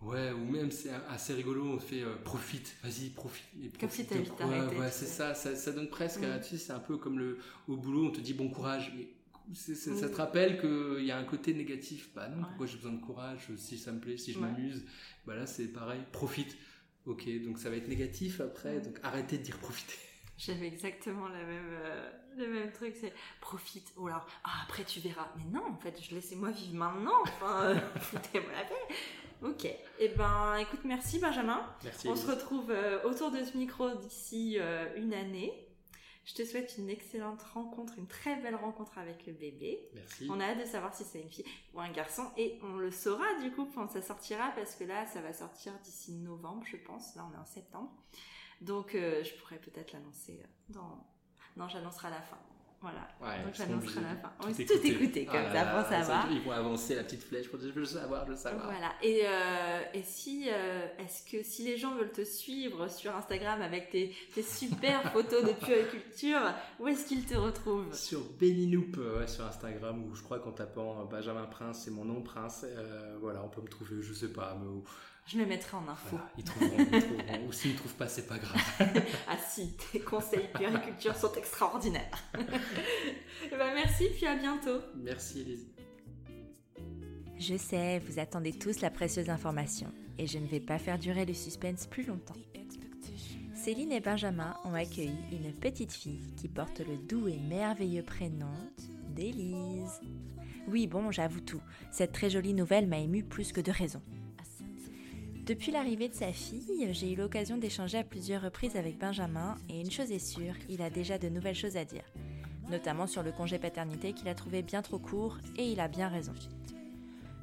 ouais, 0.02 0.32
ou 0.32 0.50
même 0.50 0.72
c'est 0.72 0.92
assez 1.10 1.34
rigolo, 1.34 1.66
on 1.66 1.78
fait 1.80 2.04
euh, 2.04 2.16
profite, 2.24 2.78
vas-y, 2.84 3.10
profite. 3.10 3.44
mais 3.58 3.68
Comme 3.78 3.90
si 3.90 4.06
profite 4.06 4.08
t'avais 4.08 4.22
vite 4.24 4.34
arrêté, 4.64 4.76
Ouais, 4.80 4.92
c'est 4.92 5.06
ça, 5.08 5.34
ça, 5.34 5.54
ça 5.54 5.72
donne 5.74 5.90
presque, 5.90 6.22
Mm. 6.22 6.40
tu 6.42 6.52
sais, 6.52 6.58
c'est 6.58 6.74
un 6.74 6.80
peu 6.80 6.96
comme 6.96 7.20
le, 7.20 7.40
au 7.68 7.76
boulot, 7.76 8.06
on 8.06 8.12
te 8.12 8.22
dit 8.22 8.34
bon 8.34 8.48
courage, 8.50 8.94
mais 8.98 9.10
ça 9.54 10.10
te 10.10 10.16
rappelle 10.16 10.60
qu'il 10.60 11.06
y 11.06 11.12
a 11.12 11.18
un 11.18 11.24
côté 11.24 11.54
négatif, 11.54 12.10
bah 12.14 12.28
non, 12.28 12.38
Ouais. 12.38 12.44
pourquoi 12.50 12.66
j'ai 12.68 12.78
besoin 12.78 12.94
de 12.94 13.02
courage, 13.02 13.48
si 13.56 13.78
ça 13.78 13.92
me 13.92 14.00
plaît, 14.00 14.18
si 14.18 14.34
je 14.34 14.40
Ouais. 14.40 14.46
m'amuse, 14.48 14.86
bah 15.26 15.36
là 15.36 15.46
c'est 15.46 15.68
pareil, 15.68 16.02
profite. 16.12 16.58
Ok, 17.06 17.24
donc 17.46 17.58
ça 17.58 17.70
va 17.70 17.78
être 17.78 17.88
négatif 17.88 18.42
après, 18.42 18.82
donc 18.82 19.00
arrêtez 19.04 19.38
de 19.38 19.44
dire 19.44 19.58
profiter. 19.60 19.96
J'avais 20.38 20.68
exactement 20.68 21.28
la 21.30 21.40
même, 21.44 21.66
euh, 21.72 22.12
le 22.38 22.48
même 22.48 22.72
truc, 22.72 22.96
c'est 23.00 23.14
profite. 23.42 23.92
Ou 23.98 24.08
alors, 24.08 24.28
ah, 24.44 24.50
après 24.66 24.84
tu 24.84 25.00
verras. 25.00 25.28
Mais 25.38 25.46
non, 25.52 25.66
en 25.66 25.78
fait, 25.78 25.98
je 26.04 26.14
laissez-moi 26.14 26.52
vivre 26.52 26.76
maintenant. 26.76 27.20
Enfin, 27.24 27.64
euh, 27.64 27.76
foutez-moi 28.02 28.52
la 28.52 28.64
paix. 28.66 28.96
Ok. 29.42 29.68
Eh 30.00 30.10
ben, 30.10 30.56
écoute, 30.58 30.82
merci 30.84 31.18
Benjamin. 31.20 31.66
Merci. 31.84 32.08
On 32.10 32.16
se 32.16 32.28
retrouve 32.28 32.70
euh, 32.70 33.02
autour 33.04 33.32
de 33.32 33.44
ce 33.44 33.56
micro 33.58 33.90
d'ici 33.96 34.58
euh, 34.60 34.86
une 34.98 35.14
année. 35.14 35.54
Je 36.28 36.34
te 36.34 36.44
souhaite 36.44 36.78
une 36.78 36.90
excellente 36.90 37.42
rencontre, 37.42 37.94
une 37.98 38.06
très 38.06 38.36
belle 38.36 38.56
rencontre 38.56 38.98
avec 38.98 39.26
le 39.26 39.32
bébé. 39.32 39.90
Merci. 39.94 40.28
On 40.30 40.42
a 40.42 40.44
hâte 40.44 40.60
de 40.60 40.66
savoir 40.66 40.94
si 40.94 41.06
c'est 41.06 41.22
une 41.22 41.30
fille 41.30 41.46
ou 41.74 41.80
un 41.80 41.90
garçon 41.90 42.30
et 42.36 42.60
on 42.64 42.76
le 42.76 42.92
saura 42.92 43.40
du 43.42 43.50
coup 43.50 43.66
quand 43.74 43.90
ça 43.90 44.02
sortira 44.02 44.52
parce 44.54 44.76
que 44.76 44.84
là 44.84 45.06
ça 45.08 45.22
va 45.22 45.32
sortir 45.32 45.72
d'ici 45.86 46.12
novembre 46.12 46.66
je 46.70 46.76
pense. 46.76 47.16
Là 47.16 47.26
on 47.32 47.34
est 47.34 47.40
en 47.40 47.46
septembre. 47.46 47.90
Donc 48.60 48.94
euh, 48.94 49.24
je 49.24 49.36
pourrais 49.36 49.58
peut-être 49.58 49.94
l'annoncer 49.94 50.42
euh, 50.44 50.48
dans... 50.68 51.08
Non 51.56 51.70
j'annoncerai 51.70 52.10
à 52.10 52.12
la 52.12 52.22
fin. 52.22 52.38
Voilà. 52.90 53.36
Ouais, 53.38 53.44
Donc 53.44 53.54
j'annoncerai 53.54 54.02
la 54.02 54.16
fin. 54.16 54.32
On 54.42 54.48
va 54.48 54.54
tout 54.54 54.62
écouter. 54.62 54.88
écouter 54.90 55.26
comme 55.26 55.36
Ah 55.38 55.54
ça 55.54 55.64
là 55.66 55.82
pour 55.82 55.90
savoir. 55.90 56.28
Ils 56.32 56.42
vont 56.42 56.52
avancer 56.52 56.96
la 56.96 57.04
petite 57.04 57.24
flèche 57.24 57.50
pour 57.50 57.60
dire 57.60 57.70
je 57.70 57.74
veux 57.74 57.82
le 57.82 57.86
savoir, 57.86 58.22
je 58.22 58.28
veux 58.28 58.36
le 58.36 58.40
savoir. 58.40 58.66
Voilà. 58.66 58.92
Et, 59.04 59.22
euh, 59.26 59.82
et 59.94 60.04
si, 60.04 60.48
euh, 60.50 60.88
est-ce 61.00 61.30
que 61.30 61.44
si 61.44 61.64
les 61.64 61.78
gens 61.78 61.96
veulent 61.96 62.12
te 62.12 62.24
suivre 62.24 62.88
sur 62.88 63.16
Instagram 63.16 63.62
avec 63.62 63.90
tes, 63.90 64.16
tes 64.34 64.44
super 64.44 65.12
photos 65.14 65.44
de 65.44 65.52
puériculture, 65.54 66.40
où 66.80 66.88
est-ce 66.88 67.06
qu'ils 67.08 67.26
te 67.26 67.36
retrouvent? 67.36 67.94
Sur 67.94 68.22
Beninoop, 68.40 68.98
euh, 68.98 69.20
ouais, 69.20 69.28
sur 69.28 69.46
Instagram, 69.46 70.06
où 70.06 70.16
je 70.16 70.24
crois 70.24 70.40
qu'en 70.40 70.52
tapant 70.52 71.06
Benjamin 71.06 71.46
Prince, 71.46 71.82
c'est 71.84 71.92
mon 71.92 72.06
nom 72.06 72.22
Prince, 72.22 72.66
euh, 72.66 73.18
voilà, 73.20 73.44
on 73.44 73.50
peut 73.50 73.62
me 73.62 73.68
trouver, 73.68 74.02
je 74.02 74.14
sais 74.14 74.32
pas, 74.32 74.58
mais 74.62 74.68
Je 75.28 75.38
le 75.38 75.46
mettrai 75.46 75.76
en 75.76 75.86
info. 75.90 76.12
voilà, 76.12 76.30
ils 76.38 76.44
trouveront, 76.46 76.78
ils 76.78 77.02
trouveront. 77.02 77.48
Ou 77.48 77.52
s'ils 77.52 77.74
ne 77.74 77.78
trouvent 77.78 77.96
pas, 77.96 78.08
c'est 78.08 78.28
pas 78.28 78.38
grave. 78.38 78.62
Ah 79.28 79.36
si, 79.38 79.76
tes 79.92 80.00
conseils 80.00 80.48
puériculture 80.54 81.16
sont 81.16 81.34
extraordinaires. 81.34 82.24
Eh 83.46 83.56
ben, 83.56 83.74
merci, 83.76 84.06
puis 84.16 84.26
à 84.26 84.36
bientôt. 84.36 84.80
Merci 84.96 85.42
Elise. 85.42 85.68
Je 87.38 87.56
sais, 87.56 88.00
vous 88.00 88.20
attendez 88.20 88.52
tous 88.52 88.82
la 88.82 88.90
précieuse 88.90 89.30
information, 89.30 89.92
et 90.18 90.26
je 90.26 90.40
ne 90.40 90.48
vais 90.48 90.60
pas 90.60 90.80
faire 90.80 90.98
durer 90.98 91.26
le 91.26 91.34
suspense 91.34 91.86
plus 91.86 92.04
longtemps. 92.04 92.36
Céline 93.54 93.92
et 93.92 94.00
Benjamin 94.00 94.56
ont 94.66 94.74
accueilli 94.74 95.18
une 95.32 95.54
petite 95.54 95.92
fille 95.92 96.34
qui 96.36 96.48
porte 96.48 96.80
le 96.80 96.98
doux 96.98 97.28
et 97.28 97.38
merveilleux 97.38 98.04
prénom 98.04 98.54
d'Élise. 99.10 100.02
Oui, 100.68 100.88
bon, 100.88 101.12
j'avoue 101.12 101.42
tout, 101.42 101.62
cette 101.92 102.12
très 102.12 102.30
jolie 102.30 102.54
nouvelle 102.54 102.88
m'a 102.88 103.00
émue 103.00 103.24
plus 103.24 103.52
que 103.52 103.62
de 103.62 103.72
raison. 103.72 104.02
Depuis 105.48 105.72
l'arrivée 105.72 106.10
de 106.10 106.14
sa 106.14 106.34
fille, 106.34 106.90
j'ai 106.92 107.14
eu 107.14 107.16
l'occasion 107.16 107.56
d'échanger 107.56 108.00
à 108.00 108.04
plusieurs 108.04 108.42
reprises 108.42 108.76
avec 108.76 108.98
Benjamin, 108.98 109.56
et 109.70 109.80
une 109.80 109.90
chose 109.90 110.12
est 110.12 110.20
sûre, 110.20 110.54
il 110.68 110.82
a 110.82 110.90
déjà 110.90 111.18
de 111.18 111.30
nouvelles 111.30 111.56
choses 111.56 111.78
à 111.78 111.86
dire, 111.86 112.04
notamment 112.70 113.08
sur 113.08 113.24
le 113.24 113.32
congé 113.32 113.58
paternité 113.58 114.12
qu'il 114.12 114.28
a 114.28 114.36
trouvé 114.36 114.62
bien 114.62 114.82
trop 114.82 115.00
court, 115.00 115.38
et 115.56 115.72
il 115.72 115.80
a 115.80 115.88
bien 115.88 116.10
raison. 116.10 116.34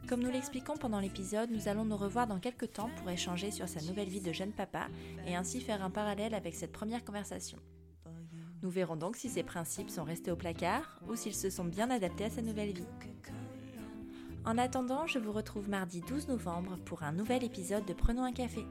Comme 0.06 0.22
nous 0.22 0.30
l'expliquons 0.30 0.76
pendant 0.76 1.00
l'épisode, 1.00 1.50
nous 1.50 1.66
allons 1.66 1.86
nous 1.86 1.96
revoir 1.96 2.26
dans 2.26 2.40
quelques 2.40 2.74
temps 2.74 2.90
pour 2.98 3.08
échanger 3.08 3.50
sur 3.50 3.70
sa 3.70 3.80
nouvelle 3.80 4.10
vie 4.10 4.20
de 4.20 4.34
jeune 4.34 4.52
papa 4.52 4.88
et 5.26 5.34
ainsi 5.34 5.62
faire 5.62 5.82
un 5.82 5.88
parallèle 5.88 6.34
avec 6.34 6.54
cette 6.54 6.72
première 6.72 7.06
conversation. 7.06 7.56
Nous 8.62 8.68
verrons 8.68 8.96
donc 8.96 9.16
si 9.16 9.30
ses 9.30 9.42
principes 9.42 9.88
sont 9.88 10.04
restés 10.04 10.30
au 10.30 10.36
placard 10.36 11.00
ou 11.08 11.16
s'ils 11.16 11.34
se 11.34 11.48
sont 11.48 11.64
bien 11.64 11.88
adaptés 11.88 12.24
à 12.24 12.30
sa 12.30 12.42
nouvelle 12.42 12.74
vie. 12.74 12.86
En 14.46 14.58
attendant, 14.58 15.06
je 15.06 15.18
vous 15.18 15.32
retrouve 15.32 15.70
mardi 15.70 16.02
12 16.02 16.28
novembre 16.28 16.76
pour 16.84 17.02
un 17.02 17.12
nouvel 17.12 17.44
épisode 17.44 17.86
de 17.86 17.94
Prenons 17.94 18.24
un 18.24 18.32
café. 18.32 18.66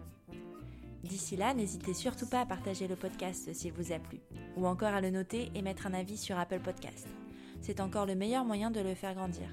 D'ici 1.03 1.36
là, 1.36 1.55
n'hésitez 1.55 1.95
surtout 1.95 2.30
pas 2.30 2.41
à 2.41 2.45
partager 2.45 2.88
le 2.88 2.95
podcast 2.95 3.51
s'il 3.53 3.74
vous 3.74 3.91
a 3.91 3.97
plu, 3.97 4.19
ou 4.55 4.67
encore 4.67 4.93
à 4.93 5.01
le 5.01 5.09
noter 5.09 5.51
et 5.55 5.63
mettre 5.63 5.88
un 5.88 5.95
avis 5.95 6.17
sur 6.17 6.38
Apple 6.38 6.59
Podcast. 6.59 7.07
C'est 7.61 7.80
encore 7.80 8.05
le 8.05 8.13
meilleur 8.13 8.45
moyen 8.45 8.69
de 8.69 8.82
le 8.82 8.93
faire 8.93 9.15
grandir. 9.15 9.49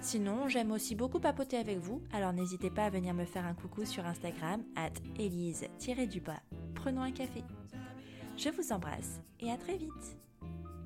Sinon, 0.00 0.48
j'aime 0.48 0.72
aussi 0.72 0.96
beaucoup 0.96 1.20
papoter 1.20 1.56
avec 1.56 1.78
vous, 1.78 2.02
alors 2.12 2.32
n'hésitez 2.32 2.70
pas 2.70 2.86
à 2.86 2.90
venir 2.90 3.14
me 3.14 3.24
faire 3.24 3.46
un 3.46 3.54
coucou 3.54 3.84
sur 3.84 4.04
Instagram, 4.04 4.64
at 4.74 4.90
Elise-du-bas. 5.20 6.42
Prenons 6.74 7.02
un 7.02 7.12
café. 7.12 7.44
Je 8.36 8.48
vous 8.48 8.72
embrasse 8.72 9.20
et 9.38 9.52
à 9.52 9.56
très 9.56 9.76
vite 9.76 10.18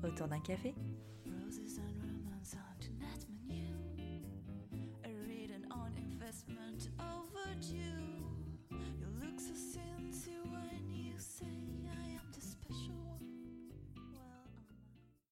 autour 0.03 0.27
d'un 0.27 0.41
café. 0.41 0.75